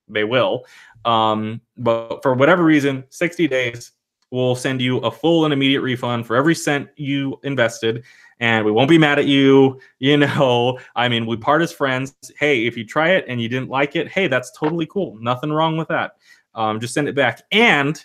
they 0.08 0.24
will, 0.24 0.64
um, 1.04 1.60
but 1.76 2.20
for 2.22 2.34
whatever 2.34 2.64
reason, 2.64 3.04
60 3.10 3.46
days, 3.46 3.92
we'll 4.32 4.56
send 4.56 4.82
you 4.82 4.98
a 4.98 5.10
full 5.12 5.44
and 5.44 5.54
immediate 5.54 5.80
refund 5.80 6.26
for 6.26 6.34
every 6.34 6.56
cent 6.56 6.88
you 6.96 7.38
invested. 7.44 8.02
And 8.40 8.64
we 8.66 8.72
won't 8.72 8.90
be 8.90 8.98
mad 8.98 9.20
at 9.20 9.26
you. 9.26 9.80
You 10.00 10.18
know, 10.18 10.78
I 10.96 11.08
mean, 11.08 11.24
we 11.24 11.36
part 11.36 11.62
as 11.62 11.72
friends. 11.72 12.14
Hey, 12.38 12.66
if 12.66 12.76
you 12.76 12.84
try 12.84 13.12
it 13.12 13.24
and 13.28 13.40
you 13.40 13.48
didn't 13.48 13.70
like 13.70 13.96
it, 13.96 14.08
hey, 14.08 14.26
that's 14.26 14.50
totally 14.58 14.86
cool. 14.86 15.16
Nothing 15.20 15.50
wrong 15.50 15.76
with 15.78 15.88
that. 15.88 16.16
Um, 16.54 16.78
just 16.80 16.92
send 16.94 17.08
it 17.08 17.14
back. 17.14 17.42
And 17.52 18.04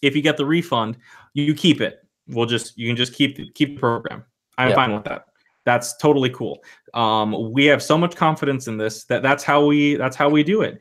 if 0.00 0.14
you 0.14 0.22
get 0.22 0.36
the 0.36 0.46
refund, 0.46 0.98
you 1.34 1.54
keep 1.54 1.80
it 1.80 2.04
we'll 2.28 2.46
just 2.46 2.76
you 2.78 2.86
can 2.88 2.96
just 2.96 3.14
keep 3.14 3.54
keep 3.54 3.74
the 3.74 3.80
program. 3.80 4.24
I'm 4.56 4.74
fine 4.74 4.92
with 4.92 5.04
that. 5.04 5.26
That's 5.64 5.96
totally 5.98 6.30
cool. 6.30 6.62
Um, 6.94 7.52
we 7.52 7.66
have 7.66 7.82
so 7.82 7.98
much 7.98 8.16
confidence 8.16 8.68
in 8.68 8.78
this 8.78 9.04
that 9.04 9.22
that's 9.22 9.44
how 9.44 9.64
we 9.64 9.96
that's 9.96 10.16
how 10.16 10.28
we 10.28 10.42
do 10.42 10.62
it. 10.62 10.80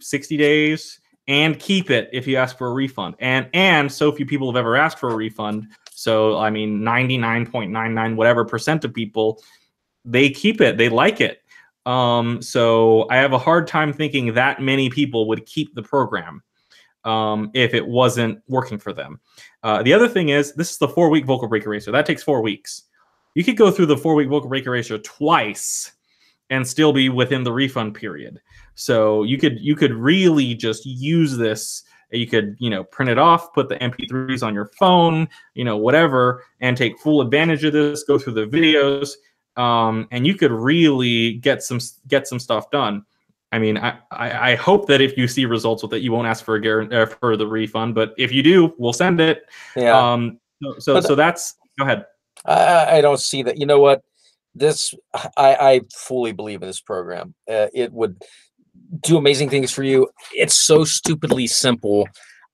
60 0.00 0.36
days 0.36 1.00
and 1.26 1.58
keep 1.58 1.90
it 1.90 2.10
if 2.12 2.26
you 2.26 2.36
ask 2.36 2.58
for 2.58 2.68
a 2.68 2.72
refund. 2.72 3.14
And 3.18 3.48
and 3.54 3.90
so 3.90 4.12
few 4.12 4.26
people 4.26 4.50
have 4.50 4.56
ever 4.56 4.76
asked 4.76 4.98
for 4.98 5.10
a 5.10 5.14
refund. 5.14 5.68
So 5.90 6.36
I 6.36 6.50
mean 6.50 6.80
99.99 6.80 8.16
whatever 8.16 8.44
percent 8.44 8.84
of 8.84 8.92
people 8.92 9.42
they 10.04 10.28
keep 10.30 10.60
it. 10.60 10.76
They 10.76 10.88
like 10.88 11.20
it. 11.20 11.40
Um, 11.86 12.40
so 12.42 13.06
I 13.10 13.16
have 13.16 13.32
a 13.32 13.38
hard 13.38 13.66
time 13.66 13.92
thinking 13.92 14.34
that 14.34 14.60
many 14.60 14.90
people 14.90 15.28
would 15.28 15.46
keep 15.46 15.74
the 15.74 15.82
program 15.82 16.42
um, 17.04 17.50
if 17.54 17.74
it 17.74 17.86
wasn't 17.86 18.40
working 18.48 18.78
for 18.78 18.92
them. 18.92 19.20
Uh, 19.62 19.82
the 19.82 19.92
other 19.92 20.08
thing 20.08 20.30
is, 20.30 20.54
this 20.54 20.70
is 20.70 20.78
the 20.78 20.88
four 20.88 21.10
week 21.10 21.24
vocal 21.24 21.48
break 21.48 21.64
eraser. 21.64 21.92
That 21.92 22.06
takes 22.06 22.22
four 22.22 22.40
weeks. 22.40 22.84
You 23.34 23.44
could 23.44 23.56
go 23.56 23.70
through 23.70 23.86
the 23.86 23.96
four 23.96 24.14
week 24.14 24.28
vocal 24.28 24.48
break 24.48 24.66
eraser 24.66 24.98
twice 24.98 25.92
and 26.50 26.66
still 26.66 26.92
be 26.92 27.08
within 27.08 27.42
the 27.42 27.52
refund 27.52 27.94
period. 27.94 28.40
So 28.74 29.22
you 29.22 29.38
could 29.38 29.60
you 29.60 29.76
could 29.76 29.92
really 29.92 30.54
just 30.54 30.84
use 30.86 31.36
this. 31.36 31.82
You 32.10 32.26
could 32.26 32.56
you 32.58 32.70
know 32.70 32.84
print 32.84 33.10
it 33.10 33.18
off, 33.18 33.52
put 33.52 33.68
the 33.68 33.76
MP3s 33.76 34.46
on 34.46 34.54
your 34.54 34.70
phone, 34.78 35.28
you 35.54 35.64
know 35.64 35.76
whatever, 35.76 36.44
and 36.60 36.76
take 36.76 36.98
full 36.98 37.20
advantage 37.20 37.64
of 37.64 37.72
this. 37.72 38.04
Go 38.04 38.18
through 38.18 38.34
the 38.34 38.46
videos, 38.46 39.14
um, 39.60 40.06
and 40.10 40.26
you 40.26 40.34
could 40.34 40.52
really 40.52 41.34
get 41.34 41.62
some 41.62 41.80
get 42.08 42.28
some 42.28 42.38
stuff 42.38 42.70
done. 42.70 43.04
I 43.54 43.58
mean, 43.60 43.78
I, 43.78 43.96
I, 44.10 44.50
I 44.50 44.54
hope 44.56 44.88
that 44.88 45.00
if 45.00 45.16
you 45.16 45.28
see 45.28 45.46
results 45.46 45.84
with 45.84 45.92
it, 45.92 46.02
you 46.02 46.10
won't 46.10 46.26
ask 46.26 46.44
for 46.44 46.56
a 46.56 46.60
guarantee 46.60 46.96
uh, 46.96 47.06
for 47.06 47.36
the 47.36 47.46
refund. 47.46 47.94
But 47.94 48.12
if 48.18 48.32
you 48.32 48.42
do, 48.42 48.74
we'll 48.78 48.92
send 48.92 49.20
it. 49.20 49.44
Yeah. 49.76 49.96
Um. 49.96 50.40
So 50.60 50.78
so, 50.80 51.00
so 51.00 51.14
that's 51.14 51.54
go 51.78 51.84
ahead. 51.84 52.04
I, 52.44 52.98
I 52.98 53.00
don't 53.00 53.20
see 53.20 53.44
that. 53.44 53.56
You 53.56 53.66
know 53.66 53.78
what? 53.78 54.02
This 54.56 54.92
I, 55.36 55.54
I 55.54 55.80
fully 55.94 56.32
believe 56.32 56.62
in 56.62 56.68
this 56.68 56.80
program. 56.80 57.36
Uh, 57.48 57.68
it 57.72 57.92
would 57.92 58.20
do 59.02 59.16
amazing 59.18 59.50
things 59.50 59.70
for 59.70 59.84
you. 59.84 60.08
It's 60.32 60.58
so 60.58 60.82
stupidly 60.82 61.46
simple. 61.46 62.08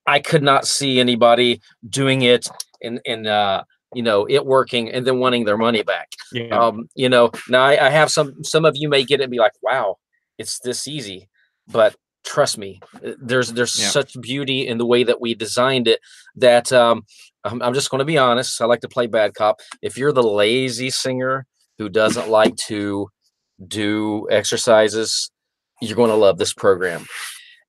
I 0.06 0.20
could 0.20 0.42
not 0.42 0.66
see 0.66 1.00
anybody 1.00 1.62
doing 1.88 2.20
it 2.20 2.46
and 2.82 3.00
and 3.06 3.26
uh, 3.26 3.64
you 3.94 4.02
know 4.02 4.26
it 4.28 4.44
working 4.44 4.90
and 4.90 5.06
then 5.06 5.18
wanting 5.18 5.46
their 5.46 5.56
money 5.56 5.82
back. 5.82 6.08
Yeah. 6.30 6.58
Um, 6.58 6.90
you 6.94 7.08
know, 7.08 7.30
now 7.48 7.64
I, 7.64 7.86
I 7.86 7.88
have 7.88 8.10
some. 8.10 8.44
Some 8.44 8.66
of 8.66 8.74
you 8.76 8.90
may 8.90 9.02
get 9.02 9.20
it 9.20 9.24
and 9.24 9.30
be 9.30 9.38
like, 9.38 9.52
"Wow, 9.62 9.96
it's 10.40 10.59
this 10.61 10.88
easy," 10.88 11.29
but 11.68 11.94
trust 12.24 12.59
me, 12.59 12.81
uh, 13.07 13.12
there's 13.31 13.53
there's 13.53 13.79
Yeah. 13.81 13.88
such 13.88 14.20
beauty 14.20 14.66
in 14.66 14.79
the 14.79 14.87
way 14.87 15.03
that 15.05 15.20
we 15.20 15.35
designed 15.35 15.87
it 15.88 16.00
that 16.37 16.70
um, 16.72 16.96
I'm, 17.44 17.62
I'm 17.62 17.74
just 17.74 17.90
going 17.90 18.00
to 18.00 18.05
be 18.14 18.18
honest. 18.18 18.61
I 18.61 18.66
like 18.66 18.81
to 18.81 18.88
play 18.96 19.07
bad 19.07 19.35
cop. 19.35 19.61
If 19.83 19.96
you're 19.98 20.12
the 20.12 20.22
lazy 20.42 20.90
singer 20.90 21.46
who 21.79 21.88
doesn't 21.88 22.29
like 22.29 22.57
to 22.68 23.09
do 23.66 24.26
exercises, 24.31 25.31
you're 25.81 25.96
going 25.96 26.11
to 26.11 26.16
love 26.26 26.38
this 26.38 26.53
program. 26.53 27.07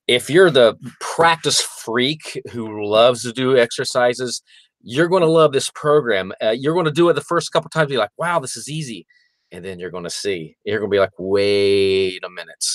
If 0.07 0.29
you're 0.29 0.49
the 0.51 0.75
practice 0.99 1.61
freak 1.61 2.41
who 2.51 2.85
loves 2.85 3.23
to 3.23 3.31
do 3.31 3.57
exercises, 3.57 4.41
you're 4.81 5.07
going 5.07 5.21
to 5.21 5.29
love 5.29 5.53
this 5.53 5.69
program. 5.73 6.33
Uh, 6.43 6.49
you're 6.49 6.73
going 6.73 6.85
to 6.85 6.91
do 6.91 7.07
it 7.09 7.13
the 7.13 7.21
first 7.21 7.51
couple 7.53 7.69
times, 7.69 7.91
you're 7.91 7.99
like, 7.99 8.17
wow, 8.17 8.39
this 8.39 8.57
is 8.57 8.67
easy. 8.67 9.05
And 9.51 9.63
then 9.65 9.79
you're 9.79 9.91
going 9.91 10.05
to 10.05 10.09
see, 10.09 10.55
you're 10.63 10.79
going 10.79 10.89
to 10.89 10.95
be 10.95 10.99
like, 10.99 11.11
wait 11.17 12.23
a 12.23 12.29
minute. 12.29 12.65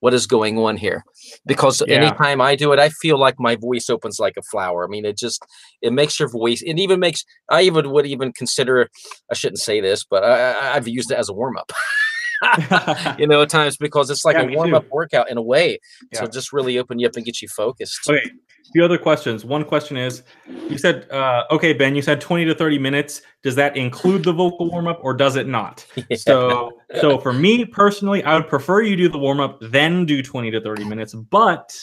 What 0.00 0.14
is 0.14 0.26
going 0.26 0.58
on 0.58 0.76
here? 0.76 1.04
Because 1.46 1.80
Yeah. 1.86 1.96
anytime 1.96 2.40
I 2.40 2.56
do 2.56 2.72
it, 2.72 2.80
I 2.80 2.88
feel 2.88 3.18
like 3.18 3.36
my 3.38 3.54
voice 3.54 3.88
opens 3.88 4.18
like 4.18 4.36
a 4.36 4.42
flower. 4.42 4.84
I 4.84 4.88
mean, 4.88 5.04
it 5.04 5.16
just, 5.16 5.44
it 5.80 5.92
makes 5.92 6.18
your 6.18 6.28
voice, 6.28 6.60
it 6.62 6.78
even 6.78 6.98
makes, 6.98 7.24
I 7.48 7.62
even 7.62 7.90
would 7.90 8.06
even 8.06 8.32
consider, 8.32 8.88
I 9.30 9.34
shouldn't 9.34 9.60
say 9.60 9.80
this, 9.80 10.04
but 10.04 10.24
I, 10.24 10.74
I've 10.74 10.88
used 10.88 11.12
it 11.12 11.18
as 11.18 11.28
a 11.28 11.32
warm 11.32 11.56
up. 11.56 11.70
you 13.18 13.26
know, 13.26 13.42
at 13.42 13.50
times 13.50 13.76
because 13.76 14.10
it's 14.10 14.24
like 14.24 14.36
Yeah, 14.36 14.42
a 14.42 14.56
warm 14.56 14.74
up 14.74 14.88
workout 14.90 15.30
in 15.30 15.38
a 15.38 15.42
way. 15.42 15.78
Yeah. 16.12 16.20
So 16.20 16.26
just 16.26 16.52
really 16.52 16.78
open 16.78 16.98
you 16.98 17.06
up 17.06 17.16
and 17.16 17.24
get 17.24 17.42
you 17.42 17.48
focused. 17.48 18.08
Okay, 18.08 18.20
a 18.20 18.72
few 18.72 18.84
other 18.84 18.98
questions. 18.98 19.44
One 19.44 19.64
question 19.64 19.96
is, 19.96 20.22
you 20.68 20.78
said, 20.78 21.10
uh, 21.10 21.44
okay, 21.50 21.72
Ben, 21.72 21.94
you 21.94 22.02
said 22.02 22.20
20 22.20 22.44
to 22.46 22.54
30 22.54 22.78
minutes. 22.78 23.22
Does 23.42 23.54
that 23.56 23.76
include 23.76 24.24
the 24.24 24.32
vocal 24.32 24.70
warm 24.70 24.88
up 24.88 25.00
or 25.02 25.14
does 25.14 25.36
it 25.36 25.46
not? 25.46 25.86
Yeah. 26.08 26.16
So, 26.16 26.72
so 27.00 27.18
for 27.18 27.32
me 27.32 27.64
personally, 27.64 28.22
I 28.24 28.34
would 28.36 28.48
prefer 28.48 28.82
you 28.82 28.96
do 28.96 29.08
the 29.08 29.18
warm 29.18 29.40
up, 29.40 29.58
then 29.60 30.04
do 30.04 30.22
20 30.22 30.50
to 30.50 30.60
30 30.60 30.84
minutes. 30.84 31.14
But 31.14 31.74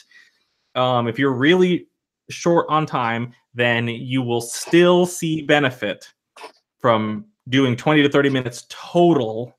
um, 0.76 1.08
if 1.08 1.17
you're 1.17 1.34
really 1.34 1.88
short 2.30 2.67
on 2.69 2.86
time, 2.86 3.34
then 3.54 3.88
you 3.88 4.22
will 4.22 4.41
still 4.41 5.06
see 5.06 5.41
benefit 5.41 6.08
from 6.80 7.26
doing 7.50 7.76
20 7.76 8.04
to 8.04 8.10
30 8.10 8.30
minutes 8.30 8.65
total. 8.69 9.58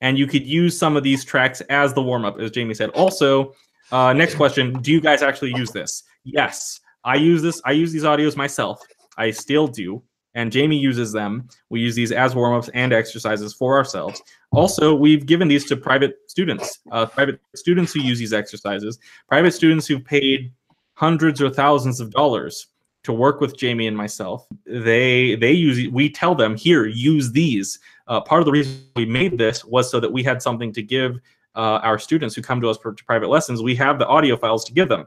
And 0.00 0.18
you 0.18 0.26
could 0.26 0.46
use 0.46 0.78
some 0.78 0.96
of 0.96 1.02
these 1.02 1.24
tracks 1.24 1.60
as 1.62 1.92
the 1.92 2.02
warm 2.02 2.24
up, 2.24 2.38
as 2.38 2.50
Jamie 2.50 2.74
said. 2.74 2.90
Also, 2.90 3.54
uh, 3.92 4.12
next 4.12 4.36
question 4.36 4.72
Do 4.80 4.92
you 4.92 5.00
guys 5.00 5.22
actually 5.22 5.52
use 5.54 5.70
this? 5.70 6.04
Yes, 6.24 6.80
I 7.04 7.16
use 7.16 7.42
this. 7.42 7.60
I 7.64 7.72
use 7.72 7.92
these 7.92 8.04
audios 8.04 8.36
myself. 8.36 8.80
I 9.16 9.30
still 9.30 9.66
do. 9.66 10.02
And 10.34 10.52
Jamie 10.52 10.76
uses 10.76 11.12
them. 11.12 11.48
We 11.70 11.80
use 11.80 11.96
these 11.96 12.12
as 12.12 12.36
warm 12.36 12.54
ups 12.54 12.70
and 12.72 12.92
exercises 12.92 13.52
for 13.52 13.76
ourselves. 13.76 14.22
Also, 14.52 14.94
we've 14.94 15.26
given 15.26 15.48
these 15.48 15.64
to 15.66 15.76
private 15.76 16.18
students, 16.28 16.78
uh, 16.92 17.06
private 17.06 17.40
students 17.56 17.92
who 17.92 18.00
use 18.00 18.20
these 18.20 18.32
exercises, 18.32 18.98
private 19.28 19.52
students 19.52 19.88
who've 19.88 20.04
paid 20.04 20.52
hundreds 20.94 21.42
or 21.42 21.50
thousands 21.50 21.98
of 21.98 22.12
dollars 22.12 22.68
to 23.02 23.12
work 23.12 23.40
with 23.40 23.56
Jamie 23.56 23.86
and 23.86 23.96
myself. 23.96 24.46
They 24.66 25.34
they 25.36 25.52
use 25.52 25.90
we 25.92 26.10
tell 26.10 26.34
them 26.34 26.56
here 26.56 26.86
use 26.86 27.32
these. 27.32 27.78
Uh, 28.10 28.20
part 28.20 28.40
of 28.40 28.44
the 28.44 28.52
reason 28.52 28.82
we 28.96 29.06
made 29.06 29.38
this 29.38 29.64
was 29.64 29.90
so 29.90 30.00
that 30.00 30.12
we 30.12 30.22
had 30.22 30.42
something 30.42 30.72
to 30.72 30.82
give 30.82 31.20
uh, 31.54 31.78
our 31.82 31.98
students 31.98 32.34
who 32.34 32.42
come 32.42 32.60
to 32.60 32.68
us 32.68 32.76
for 32.76 32.92
private 33.06 33.28
lessons. 33.28 33.62
We 33.62 33.76
have 33.76 33.98
the 33.98 34.06
audio 34.06 34.36
files 34.36 34.64
to 34.64 34.72
give 34.72 34.88
them, 34.88 35.06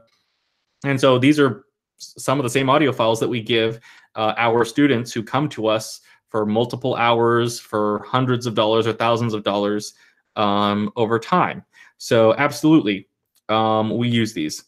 and 0.84 1.00
so 1.00 1.18
these 1.18 1.38
are 1.38 1.66
some 1.98 2.40
of 2.40 2.44
the 2.44 2.50
same 2.50 2.68
audio 2.68 2.92
files 2.92 3.20
that 3.20 3.28
we 3.28 3.40
give 3.40 3.78
uh, 4.16 4.34
our 4.36 4.64
students 4.64 5.12
who 5.12 5.22
come 5.22 5.48
to 5.50 5.66
us 5.66 6.00
for 6.30 6.44
multiple 6.44 6.96
hours 6.96 7.60
for 7.60 8.02
hundreds 8.04 8.46
of 8.46 8.54
dollars 8.54 8.86
or 8.86 8.92
thousands 8.92 9.34
of 9.34 9.44
dollars 9.44 9.94
um, 10.36 10.90
over 10.96 11.18
time. 11.18 11.64
So 11.98 12.34
absolutely, 12.34 13.08
um, 13.48 13.96
we 13.96 14.08
use 14.08 14.32
these. 14.32 14.64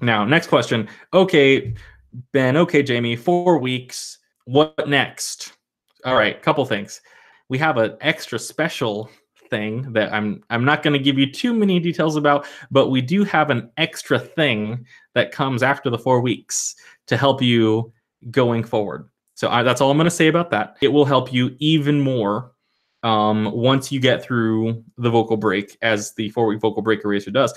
Now, 0.00 0.24
next 0.24 0.46
question. 0.46 0.88
Okay, 1.12 1.74
Ben. 2.32 2.56
Okay, 2.56 2.82
Jamie. 2.82 3.16
Four 3.16 3.58
weeks. 3.58 4.18
What 4.44 4.88
next? 4.88 5.54
All 6.04 6.14
right, 6.14 6.40
couple 6.40 6.64
things. 6.64 7.00
We 7.48 7.58
have 7.58 7.76
an 7.76 7.96
extra 8.00 8.38
special 8.38 9.10
thing 9.48 9.92
that 9.92 10.12
I'm 10.12 10.42
I'm 10.50 10.64
not 10.64 10.82
going 10.82 10.92
to 10.92 10.98
give 10.98 11.18
you 11.18 11.30
too 11.30 11.54
many 11.54 11.78
details 11.78 12.16
about, 12.16 12.46
but 12.70 12.88
we 12.88 13.00
do 13.00 13.24
have 13.24 13.50
an 13.50 13.70
extra 13.76 14.18
thing 14.18 14.84
that 15.14 15.32
comes 15.32 15.62
after 15.62 15.90
the 15.90 15.98
four 15.98 16.20
weeks 16.20 16.74
to 17.06 17.16
help 17.16 17.40
you 17.42 17.92
going 18.30 18.64
forward. 18.64 19.08
So 19.34 19.48
I, 19.48 19.62
that's 19.62 19.80
all 19.80 19.90
I'm 19.90 19.96
going 19.96 20.06
to 20.06 20.10
say 20.10 20.28
about 20.28 20.50
that. 20.50 20.76
It 20.80 20.88
will 20.88 21.04
help 21.04 21.32
you 21.32 21.54
even 21.58 22.00
more 22.00 22.52
um, 23.02 23.52
once 23.52 23.92
you 23.92 24.00
get 24.00 24.22
through 24.22 24.82
the 24.96 25.10
vocal 25.10 25.36
break, 25.36 25.76
as 25.82 26.14
the 26.14 26.30
four 26.30 26.46
week 26.46 26.60
vocal 26.60 26.82
break 26.82 27.04
eraser 27.04 27.30
does. 27.30 27.54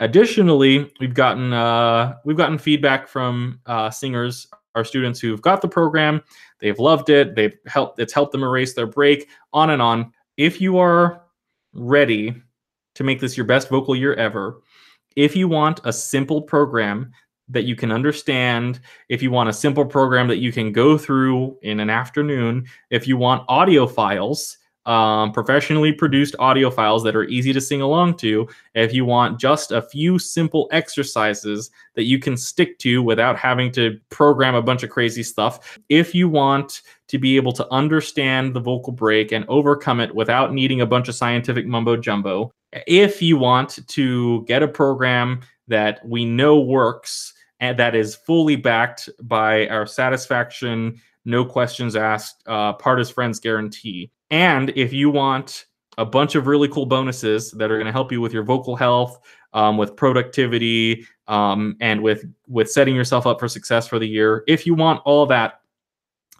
Additionally, 0.00 0.90
we've 0.98 1.14
gotten 1.14 1.52
uh, 1.52 2.16
we've 2.24 2.36
gotten 2.36 2.58
feedback 2.58 3.06
from 3.06 3.60
uh, 3.66 3.90
singers, 3.90 4.48
our 4.74 4.84
students 4.84 5.20
who've 5.20 5.42
got 5.42 5.60
the 5.60 5.68
program. 5.68 6.22
They've 6.60 6.78
loved 6.78 7.10
it. 7.10 7.34
They've 7.34 7.56
helped. 7.66 7.98
It's 7.98 8.12
helped 8.12 8.32
them 8.32 8.42
erase 8.42 8.74
their 8.74 8.86
break. 8.86 9.28
On 9.52 9.70
and 9.70 9.82
on. 9.82 10.12
If 10.36 10.60
you 10.60 10.78
are 10.78 11.22
ready 11.72 12.34
to 12.94 13.04
make 13.04 13.20
this 13.20 13.36
your 13.36 13.46
best 13.46 13.68
vocal 13.68 13.94
year 13.94 14.14
ever, 14.14 14.60
if 15.16 15.34
you 15.36 15.48
want 15.48 15.80
a 15.84 15.92
simple 15.92 16.42
program 16.42 17.12
that 17.48 17.64
you 17.64 17.74
can 17.74 17.90
understand, 17.90 18.80
if 19.08 19.22
you 19.22 19.30
want 19.30 19.48
a 19.48 19.52
simple 19.52 19.84
program 19.84 20.28
that 20.28 20.38
you 20.38 20.52
can 20.52 20.72
go 20.72 20.96
through 20.96 21.58
in 21.62 21.80
an 21.80 21.90
afternoon, 21.90 22.64
if 22.90 23.08
you 23.08 23.16
want 23.16 23.44
audio 23.48 23.86
files, 23.86 24.56
um, 24.86 25.32
professionally 25.32 25.92
produced 25.92 26.34
audio 26.38 26.70
files 26.70 27.02
that 27.04 27.14
are 27.14 27.24
easy 27.24 27.52
to 27.52 27.60
sing 27.60 27.82
along 27.82 28.16
to, 28.16 28.48
if 28.74 28.94
you 28.94 29.04
want 29.04 29.38
just 29.38 29.72
a 29.72 29.82
few 29.82 30.18
simple 30.18 30.68
exercises 30.72 31.70
that 31.94 32.04
you 32.04 32.18
can 32.18 32.36
stick 32.36 32.78
to 32.78 33.02
without 33.02 33.38
having 33.38 33.70
to 33.72 33.98
program 34.08 34.54
a 34.54 34.62
bunch 34.62 34.82
of 34.82 34.90
crazy 34.90 35.22
stuff, 35.22 35.78
if 35.88 36.14
you 36.14 36.28
want 36.28 36.82
to 37.08 37.18
be 37.18 37.36
able 37.36 37.52
to 37.52 37.66
understand 37.70 38.54
the 38.54 38.60
vocal 38.60 38.92
break 38.92 39.32
and 39.32 39.44
overcome 39.48 40.00
it 40.00 40.14
without 40.14 40.54
needing 40.54 40.80
a 40.80 40.86
bunch 40.86 41.08
of 41.08 41.14
scientific 41.14 41.66
mumbo 41.66 41.96
jumbo, 41.96 42.52
if 42.86 43.20
you 43.20 43.36
want 43.36 43.86
to 43.88 44.44
get 44.44 44.62
a 44.62 44.68
program 44.68 45.40
that 45.68 46.00
we 46.06 46.24
know 46.24 46.60
works 46.60 47.34
and 47.60 47.78
that 47.78 47.94
is 47.94 48.14
fully 48.14 48.56
backed 48.56 49.08
by 49.22 49.68
our 49.68 49.86
satisfaction, 49.86 51.00
no 51.24 51.44
questions 51.44 51.96
asked, 51.96 52.42
uh, 52.46 52.74
part 52.74 53.00
is 53.00 53.10
friends 53.10 53.40
guarantee. 53.40 54.10
And 54.30 54.70
if 54.76 54.92
you 54.92 55.10
want 55.10 55.66
a 55.98 56.04
bunch 56.04 56.34
of 56.34 56.46
really 56.46 56.68
cool 56.68 56.86
bonuses 56.86 57.50
that 57.52 57.70
are 57.70 57.76
going 57.76 57.86
to 57.86 57.92
help 57.92 58.12
you 58.12 58.20
with 58.20 58.32
your 58.32 58.42
vocal 58.42 58.76
health, 58.76 59.20
um, 59.52 59.76
with 59.76 59.96
productivity, 59.96 61.06
um, 61.26 61.76
and 61.80 62.02
with 62.02 62.24
with 62.48 62.70
setting 62.70 62.94
yourself 62.94 63.26
up 63.26 63.40
for 63.40 63.48
success 63.48 63.86
for 63.86 63.98
the 63.98 64.08
year, 64.08 64.44
if 64.46 64.66
you 64.66 64.74
want 64.74 65.02
all 65.04 65.26
that, 65.26 65.60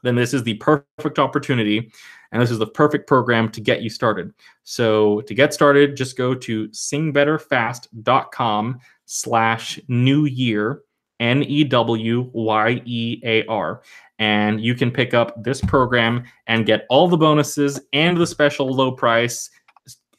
then 0.03 0.15
this 0.15 0.33
is 0.33 0.45
the 0.45 0.55
perfect 0.55 1.19
opportunity, 1.19 1.93
and 2.33 2.41
this 2.41 2.51
is 2.51 2.59
the 2.59 2.67
perfect 2.67 3.07
program 3.07 3.51
to 3.51 3.61
get 3.61 3.83
you 3.83 3.91
started. 3.91 4.33
So 4.63 5.21
to 5.23 5.35
get 5.35 5.53
started, 5.53 5.97
just 5.97 6.17
go 6.17 6.35
to 6.35 6.69
singbetterfast.com 6.69 8.81
slash 9.07 9.81
new 9.89 10.25
year 10.25 10.83
N 11.21 11.43
E 11.43 11.65
W 11.65 12.31
Y 12.33 12.83
E 12.85 13.21
A 13.25 13.45
R. 13.47 13.83
And 14.21 14.61
you 14.61 14.75
can 14.75 14.93
pick 14.93 15.15
up 15.15 15.43
this 15.43 15.61
program 15.61 16.25
and 16.47 16.65
get 16.65 16.87
all 16.89 17.09
the 17.09 17.17
bonuses 17.17 17.81
and 17.93 18.17
the 18.17 18.27
special 18.27 18.73
low 18.73 18.93
price 18.93 19.51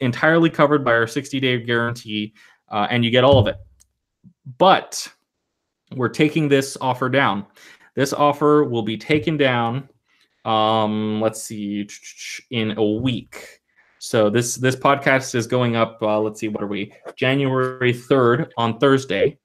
entirely 0.01 0.49
covered 0.49 0.83
by 0.83 0.91
our 0.91 1.07
60 1.07 1.39
day 1.39 1.59
guarantee. 1.61 2.33
Uh, 2.69 2.87
and 2.89 3.05
you 3.05 3.11
get 3.11 3.23
all 3.23 3.37
of 3.39 3.47
it. 3.47 3.55
But 4.57 5.07
we're 5.95 6.09
taking 6.09 6.47
this 6.47 6.77
offer 6.81 7.09
down. 7.09 7.45
This 7.95 8.13
offer 8.13 8.63
will 8.63 8.83
be 8.83 8.97
taken 8.97 9.37
down, 9.37 9.89
um, 10.45 11.19
let's 11.21 11.43
see, 11.43 11.87
in 12.49 12.77
a 12.77 12.83
week. 12.83 13.61
So 13.99 14.29
this 14.29 14.55
this 14.55 14.75
podcast 14.75 15.35
is 15.35 15.45
going 15.45 15.75
up. 15.75 15.99
Uh, 16.01 16.19
let's 16.19 16.39
see, 16.39 16.47
what 16.47 16.63
are 16.63 16.67
we? 16.67 16.93
January 17.15 17.93
third 17.93 18.51
on 18.57 18.79
Thursday, 18.79 19.37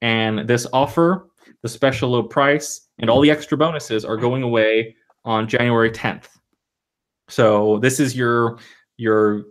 and 0.00 0.48
this 0.48 0.66
offer, 0.72 1.28
the 1.62 1.68
special 1.68 2.10
low 2.10 2.22
price, 2.22 2.87
and 2.98 3.10
all 3.10 3.20
the 3.20 3.30
extra 3.30 3.56
bonuses 3.56 4.04
are 4.04 4.16
going 4.16 4.42
away 4.42 4.96
on 5.24 5.48
January 5.48 5.90
tenth. 5.90 6.28
So 7.28 7.78
this 7.78 8.00
is 8.00 8.16
your 8.16 8.58
your 8.96 9.44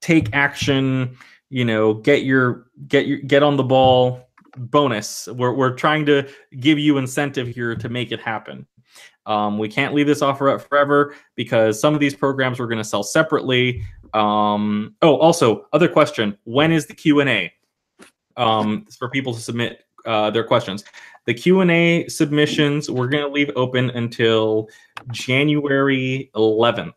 take 0.00 0.34
action 0.34 1.16
you 1.54 1.64
know, 1.64 1.94
get 1.94 2.24
your 2.24 2.66
get 2.88 3.06
your 3.06 3.18
get 3.18 3.44
on 3.44 3.56
the 3.56 3.62
ball 3.62 4.28
bonus. 4.56 5.28
We're 5.28 5.52
we're 5.52 5.74
trying 5.74 6.04
to 6.06 6.28
give 6.58 6.80
you 6.80 6.98
incentive 6.98 7.46
here 7.46 7.76
to 7.76 7.88
make 7.88 8.10
it 8.10 8.20
happen. 8.20 8.66
Um, 9.26 9.56
we 9.56 9.68
can't 9.68 9.94
leave 9.94 10.08
this 10.08 10.20
offer 10.20 10.50
up 10.50 10.62
forever 10.62 11.14
because 11.36 11.80
some 11.80 11.94
of 11.94 12.00
these 12.00 12.12
programs 12.12 12.58
we're 12.58 12.66
going 12.66 12.78
to 12.78 12.84
sell 12.84 13.04
separately. 13.04 13.84
Um, 14.14 14.96
oh, 15.00 15.16
also, 15.18 15.66
other 15.72 15.86
question: 15.86 16.36
When 16.42 16.72
is 16.72 16.86
the 16.86 16.94
Q 16.94 17.20
and 17.20 17.30
A? 17.30 17.52
Um, 18.36 18.84
for 18.98 19.08
people 19.08 19.32
to 19.32 19.40
submit 19.40 19.83
uh, 20.04 20.30
their 20.30 20.44
questions. 20.44 20.84
The 21.26 21.34
Q 21.34 21.60
and 21.60 21.70
A 21.70 22.08
submissions 22.08 22.90
we're 22.90 23.08
going 23.08 23.24
to 23.24 23.30
leave 23.30 23.50
open 23.56 23.90
until 23.90 24.68
January 25.10 26.30
11th. 26.34 26.92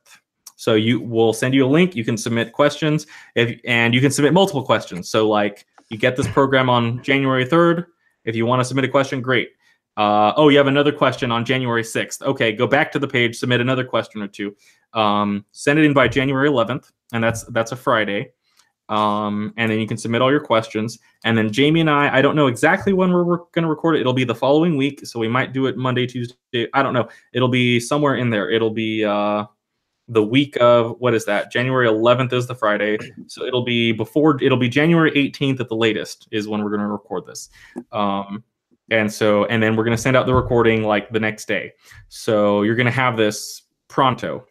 So 0.55 0.73
you 0.73 0.99
will 0.99 1.33
send 1.33 1.53
you 1.53 1.65
a 1.65 1.69
link. 1.69 1.95
You 1.95 2.03
can 2.03 2.17
submit 2.17 2.51
questions, 2.51 3.05
if, 3.35 3.59
and 3.65 3.93
you 3.93 4.01
can 4.01 4.11
submit 4.11 4.33
multiple 4.33 4.63
questions. 4.63 5.07
So 5.07 5.29
like 5.29 5.65
you 5.89 5.97
get 5.97 6.15
this 6.17 6.27
program 6.27 6.69
on 6.69 7.01
January 7.03 7.45
3rd. 7.45 7.85
If 8.25 8.35
you 8.35 8.45
want 8.45 8.59
to 8.59 8.65
submit 8.65 8.83
a 8.83 8.89
question, 8.89 9.21
great. 9.21 9.49
Uh, 9.95 10.33
oh, 10.35 10.49
you 10.49 10.57
have 10.57 10.67
another 10.67 10.91
question 10.91 11.31
on 11.31 11.45
January 11.45 11.83
6th. 11.83 12.21
Okay, 12.21 12.51
go 12.51 12.67
back 12.67 12.91
to 12.91 12.99
the 12.99 13.07
page, 13.07 13.37
submit 13.37 13.61
another 13.61 13.85
question 13.85 14.21
or 14.21 14.27
two. 14.27 14.55
Um, 14.93 15.45
send 15.53 15.79
it 15.79 15.85
in 15.85 15.93
by 15.93 16.07
January 16.07 16.49
11th, 16.49 16.91
and 17.13 17.23
that's 17.23 17.43
that's 17.45 17.71
a 17.71 17.75
Friday. 17.75 18.31
Um, 18.89 19.53
and 19.57 19.69
then 19.69 19.79
you 19.79 19.87
can 19.87 19.97
submit 19.97 20.21
all 20.21 20.31
your 20.31 20.39
questions. 20.39 20.97
And 21.25 21.37
then 21.37 21.51
Jamie 21.51 21.81
and 21.81 21.89
I, 21.89 22.17
I 22.17 22.21
don't 22.21 22.35
know 22.35 22.47
exactly 22.47 22.93
when 22.93 23.11
we're, 23.11 23.23
we're 23.23 23.37
going 23.51 23.63
to 23.63 23.67
record 23.67 23.95
it. 23.95 24.01
It'll 24.01 24.13
be 24.13 24.23
the 24.23 24.35
following 24.35 24.77
week, 24.77 25.05
so 25.05 25.19
we 25.19 25.27
might 25.27 25.51
do 25.53 25.65
it 25.65 25.77
Monday, 25.77 26.07
Tuesday. 26.07 26.67
I 26.73 26.81
don't 26.83 26.93
know. 26.93 27.09
It'll 27.33 27.49
be 27.49 27.79
somewhere 27.79 28.15
in 28.15 28.29
there. 28.29 28.49
It'll 28.49 28.71
be 28.71 29.03
uh, 29.03 29.45
the 30.07 30.23
week 30.23 30.57
of 30.61 30.95
what 30.99 31.13
is 31.13 31.25
that? 31.25 31.51
January 31.51 31.87
11th 31.87 32.31
is 32.31 32.47
the 32.47 32.55
Friday, 32.55 32.97
so 33.27 33.43
it'll 33.43 33.65
be 33.65 33.91
before. 33.91 34.41
It'll 34.41 34.57
be 34.57 34.69
January 34.69 35.11
18th 35.11 35.59
at 35.59 35.67
the 35.67 35.75
latest 35.75 36.27
is 36.31 36.47
when 36.47 36.63
we're 36.63 36.69
going 36.69 36.81
to 36.81 36.87
record 36.87 37.25
this. 37.25 37.49
Um, 37.91 38.43
and 38.89 39.11
so 39.11 39.45
and 39.45 39.61
then 39.61 39.75
we're 39.75 39.83
going 39.83 39.95
to 39.95 40.01
send 40.01 40.15
out 40.15 40.25
the 40.25 40.33
recording 40.33 40.83
like 40.83 41.09
the 41.11 41.19
next 41.19 41.47
day 41.47 41.73
so 42.07 42.61
you're 42.63 42.75
going 42.75 42.85
to 42.85 42.91
have 42.91 43.17
this 43.17 43.63
pronto 43.87 44.45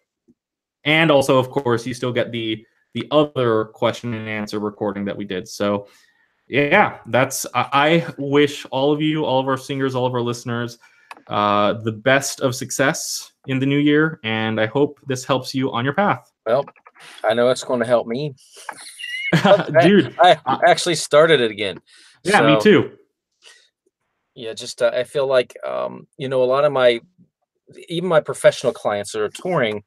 and 0.85 1.11
also 1.11 1.39
of 1.39 1.51
course 1.51 1.87
you 1.87 1.95
still 1.95 2.13
get 2.13 2.33
the 2.33 2.65
the 2.97 3.07
other 3.11 3.67
question 3.67 4.15
and 4.15 4.29
answer 4.29 4.59
recording 4.59 5.05
that 5.05 5.17
we 5.17 5.25
did. 5.25 5.47
So 5.47 5.87
yeah 6.49 6.99
that's 7.07 7.45
i 7.55 8.07
wish 8.19 8.65
all 8.67 8.93
of 8.93 9.03
you 9.03 9.25
all 9.25 9.41
of 9.41 9.49
our 9.49 9.57
singers 9.57 9.95
all 9.95 10.07
of 10.07 10.15
our 10.15 10.21
listeners 10.21 10.79
uh, 11.29 11.73
the 11.83 11.91
best 11.91 12.41
of 12.41 12.55
success 12.55 13.33
in 13.47 13.59
the 13.59 13.67
new 13.67 13.79
year 13.79 14.21
and 14.23 14.61
i 14.61 14.67
hope 14.67 15.01
this 15.09 15.25
helps 15.25 15.55
you 15.55 15.73
on 15.73 15.85
your 15.85 15.95
path. 15.95 16.31
Well 16.45 16.65
i 17.25 17.35
know 17.35 17.51
it's 17.51 17.65
going 17.65 17.81
to 17.81 17.87
help 17.87 18.07
me. 18.07 18.35
Dude 19.83 20.15
I, 20.21 20.39
I, 20.47 20.61
actually 20.69 20.95
started 20.95 21.41
it 21.41 21.51
again. 21.51 21.81
Yeah 22.23 22.39
so, 22.39 22.55
me 22.55 22.61
too. 22.61 22.93
Yeah 24.37 24.53
just 24.53 24.83
uh, 24.83 24.93
i 24.95 25.03
feel 25.03 25.27
like 25.27 25.57
um 25.67 26.07
you 26.17 26.29
know 26.29 26.45
a 26.45 26.47
lot 26.47 26.65
of 26.65 26.73
my 26.73 27.01
even 27.89 28.09
my 28.09 28.21
professional 28.21 28.73
clients 28.73 29.13
that 29.13 29.21
are 29.21 29.29
touring 29.29 29.83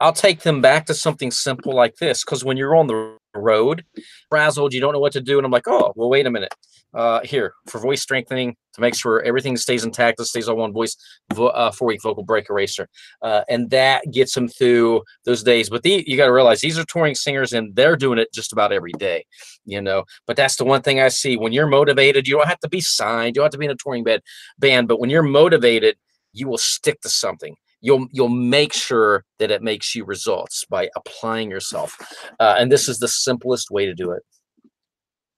i'll 0.00 0.12
take 0.12 0.40
them 0.40 0.60
back 0.60 0.86
to 0.86 0.94
something 0.94 1.30
simple 1.30 1.74
like 1.74 1.96
this 1.96 2.24
because 2.24 2.44
when 2.44 2.56
you're 2.56 2.76
on 2.76 2.86
the 2.86 3.16
road 3.34 3.84
frazzled 4.30 4.72
you 4.72 4.80
don't 4.80 4.92
know 4.92 5.00
what 5.00 5.12
to 5.12 5.20
do 5.20 5.38
and 5.38 5.44
i'm 5.44 5.52
like 5.52 5.68
oh 5.68 5.92
well 5.96 6.08
wait 6.08 6.26
a 6.26 6.30
minute 6.30 6.52
uh, 6.96 7.20
here 7.22 7.52
for 7.66 7.78
voice 7.78 8.00
strengthening 8.00 8.56
to 8.72 8.80
make 8.80 8.94
sure 8.94 9.22
everything 9.22 9.56
stays 9.56 9.84
intact, 9.84 10.18
it 10.18 10.24
stays 10.24 10.48
on 10.48 10.56
one 10.56 10.72
voice, 10.72 10.96
vo- 11.34 11.48
uh, 11.48 11.70
four 11.70 11.88
week 11.88 12.02
vocal 12.02 12.22
break 12.22 12.48
eraser. 12.48 12.88
Uh, 13.20 13.42
and 13.50 13.68
that 13.70 14.02
gets 14.10 14.34
them 14.34 14.48
through 14.48 15.02
those 15.26 15.42
days. 15.42 15.68
But 15.68 15.82
the, 15.82 16.02
you 16.06 16.16
got 16.16 16.26
to 16.26 16.32
realize 16.32 16.60
these 16.60 16.78
are 16.78 16.84
touring 16.84 17.14
singers 17.14 17.52
and 17.52 17.76
they're 17.76 17.96
doing 17.96 18.18
it 18.18 18.32
just 18.32 18.52
about 18.52 18.72
every 18.72 18.92
day, 18.92 19.26
you 19.66 19.80
know. 19.80 20.04
But 20.26 20.36
that's 20.36 20.56
the 20.56 20.64
one 20.64 20.80
thing 20.80 20.98
I 20.98 21.08
see 21.08 21.36
when 21.36 21.52
you're 21.52 21.66
motivated, 21.66 22.26
you 22.26 22.36
don't 22.36 22.48
have 22.48 22.60
to 22.60 22.68
be 22.68 22.80
signed, 22.80 23.36
you 23.36 23.40
don't 23.40 23.44
have 23.44 23.52
to 23.52 23.58
be 23.58 23.66
in 23.66 23.72
a 23.72 23.76
touring 23.76 24.04
bed, 24.04 24.22
band, 24.58 24.88
but 24.88 24.98
when 24.98 25.10
you're 25.10 25.22
motivated, 25.22 25.96
you 26.32 26.48
will 26.48 26.58
stick 26.58 27.00
to 27.02 27.08
something 27.10 27.56
you'll 27.80 28.06
you'll 28.12 28.28
make 28.28 28.72
sure 28.72 29.24
that 29.38 29.50
it 29.50 29.62
makes 29.62 29.94
you 29.94 30.04
results 30.04 30.64
by 30.68 30.88
applying 30.96 31.50
yourself 31.50 31.96
uh, 32.40 32.56
and 32.58 32.70
this 32.70 32.88
is 32.88 32.98
the 32.98 33.08
simplest 33.08 33.70
way 33.70 33.86
to 33.86 33.94
do 33.94 34.10
it 34.10 34.22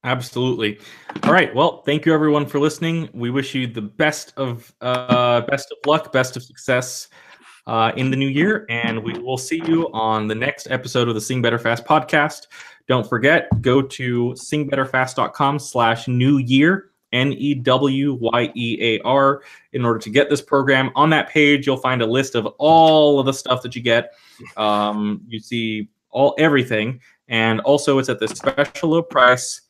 Absolutely. 0.04 0.78
All 1.24 1.32
right. 1.32 1.52
Well, 1.54 1.82
thank 1.82 2.06
you 2.06 2.14
everyone 2.14 2.46
for 2.46 2.60
listening. 2.60 3.08
We 3.12 3.30
wish 3.30 3.52
you 3.52 3.66
the 3.66 3.82
best 3.82 4.32
of 4.36 4.72
uh, 4.80 5.40
best 5.42 5.72
of 5.72 5.78
luck, 5.86 6.12
best 6.12 6.36
of 6.36 6.44
success 6.44 7.08
uh, 7.66 7.92
in 7.96 8.10
the 8.10 8.16
new 8.16 8.28
year, 8.28 8.64
and 8.70 9.02
we 9.02 9.12
will 9.18 9.36
see 9.36 9.60
you 9.66 9.90
on 9.92 10.26
the 10.26 10.34
next 10.34 10.70
episode 10.70 11.08
of 11.08 11.14
the 11.14 11.20
Sing 11.20 11.42
Better 11.42 11.58
Fast 11.58 11.84
podcast. 11.84 12.46
Don't 12.88 13.06
forget, 13.06 13.48
go 13.60 13.82
to 13.82 14.34
singbetterfast.com 14.38 15.58
slash 15.58 16.08
new 16.08 16.38
year, 16.38 16.90
N 17.12 17.32
E 17.32 17.54
W 17.54 18.18
Y 18.20 18.52
E 18.54 18.78
A 18.80 19.00
R, 19.02 19.42
in 19.72 19.84
order 19.84 19.98
to 19.98 20.10
get 20.10 20.28
this 20.30 20.42
program. 20.42 20.90
On 20.94 21.10
that 21.10 21.28
page, 21.28 21.66
you'll 21.66 21.76
find 21.78 22.02
a 22.02 22.06
list 22.06 22.34
of 22.34 22.46
all 22.58 23.18
of 23.18 23.26
the 23.26 23.32
stuff 23.32 23.62
that 23.62 23.74
you 23.74 23.82
get. 23.82 24.12
Um, 24.56 25.22
you 25.26 25.40
see 25.40 25.88
all 26.10 26.34
everything, 26.38 27.00
and 27.28 27.60
also 27.60 27.98
it's 27.98 28.08
at 28.08 28.18
the 28.18 28.28
special 28.28 28.90
low 28.90 29.02
price 29.02 29.62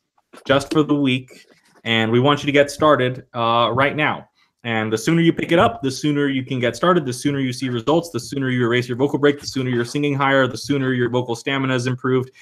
just 0.46 0.72
for 0.72 0.82
the 0.82 0.94
week, 0.94 1.46
and 1.84 2.10
we 2.10 2.20
want 2.20 2.42
you 2.42 2.46
to 2.46 2.52
get 2.52 2.70
started 2.70 3.24
uh, 3.34 3.70
right 3.72 3.96
now. 3.96 4.28
And 4.64 4.92
the 4.92 4.98
sooner 4.98 5.20
you 5.22 5.32
pick 5.32 5.52
it 5.52 5.58
up, 5.58 5.82
the 5.82 5.90
sooner 5.90 6.26
you 6.26 6.44
can 6.44 6.58
get 6.58 6.74
started, 6.74 7.06
the 7.06 7.12
sooner 7.12 7.38
you 7.38 7.52
see 7.52 7.68
results, 7.68 8.10
the 8.10 8.20
sooner 8.20 8.50
you 8.50 8.64
erase 8.64 8.88
your 8.88 8.96
vocal 8.96 9.18
break, 9.18 9.40
the 9.40 9.46
sooner 9.46 9.70
you're 9.70 9.84
singing 9.84 10.14
higher, 10.14 10.46
the 10.46 10.58
sooner 10.58 10.92
your 10.92 11.08
vocal 11.08 11.36
stamina 11.36 11.74
is 11.74 11.86
improved. 11.86 12.32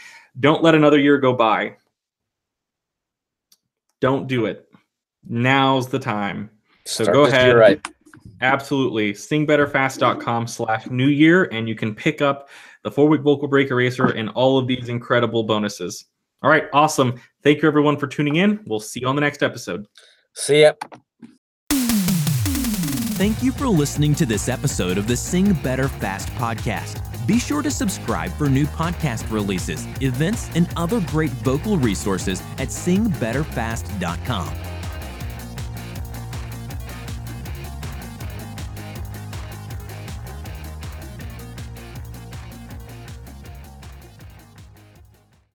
Don't 0.40 0.62
let 0.62 0.74
another 0.74 0.98
year 0.98 1.18
go 1.18 1.32
by. 1.32 1.76
Don't 4.00 4.26
do 4.26 4.46
it. 4.46 4.65
Now's 5.28 5.88
the 5.88 5.98
time. 5.98 6.50
So 6.84 7.04
Start 7.04 7.14
go 7.14 7.26
ahead. 7.26 7.56
Right. 7.56 7.86
Absolutely. 8.40 9.12
Singbetterfast.com 9.12 10.46
slash 10.46 10.86
new 10.88 11.08
year, 11.08 11.44
and 11.44 11.68
you 11.68 11.74
can 11.74 11.94
pick 11.94 12.20
up 12.20 12.48
the 12.82 12.90
four 12.90 13.08
week 13.08 13.22
vocal 13.22 13.48
break 13.48 13.70
eraser 13.70 14.06
and 14.06 14.28
all 14.30 14.58
of 14.58 14.66
these 14.66 14.88
incredible 14.88 15.42
bonuses. 15.42 16.06
All 16.42 16.50
right, 16.50 16.64
awesome. 16.72 17.20
Thank 17.42 17.62
you 17.62 17.68
everyone 17.68 17.96
for 17.96 18.06
tuning 18.06 18.36
in. 18.36 18.60
We'll 18.66 18.80
see 18.80 19.00
you 19.00 19.08
on 19.08 19.16
the 19.16 19.22
next 19.22 19.42
episode. 19.42 19.86
See 20.34 20.62
ya. 20.62 20.72
Thank 23.16 23.42
you 23.42 23.50
for 23.50 23.66
listening 23.66 24.14
to 24.16 24.26
this 24.26 24.48
episode 24.48 24.98
of 24.98 25.06
the 25.06 25.16
Sing 25.16 25.54
Better 25.54 25.88
Fast 25.88 26.28
podcast. 26.34 27.02
Be 27.26 27.38
sure 27.38 27.62
to 27.62 27.70
subscribe 27.70 28.30
for 28.32 28.48
new 28.48 28.66
podcast 28.66 29.32
releases, 29.32 29.86
events, 30.02 30.50
and 30.54 30.68
other 30.76 31.00
great 31.00 31.30
vocal 31.30 31.78
resources 31.78 32.42
at 32.58 32.68
singbetterfast.com. 32.68 34.75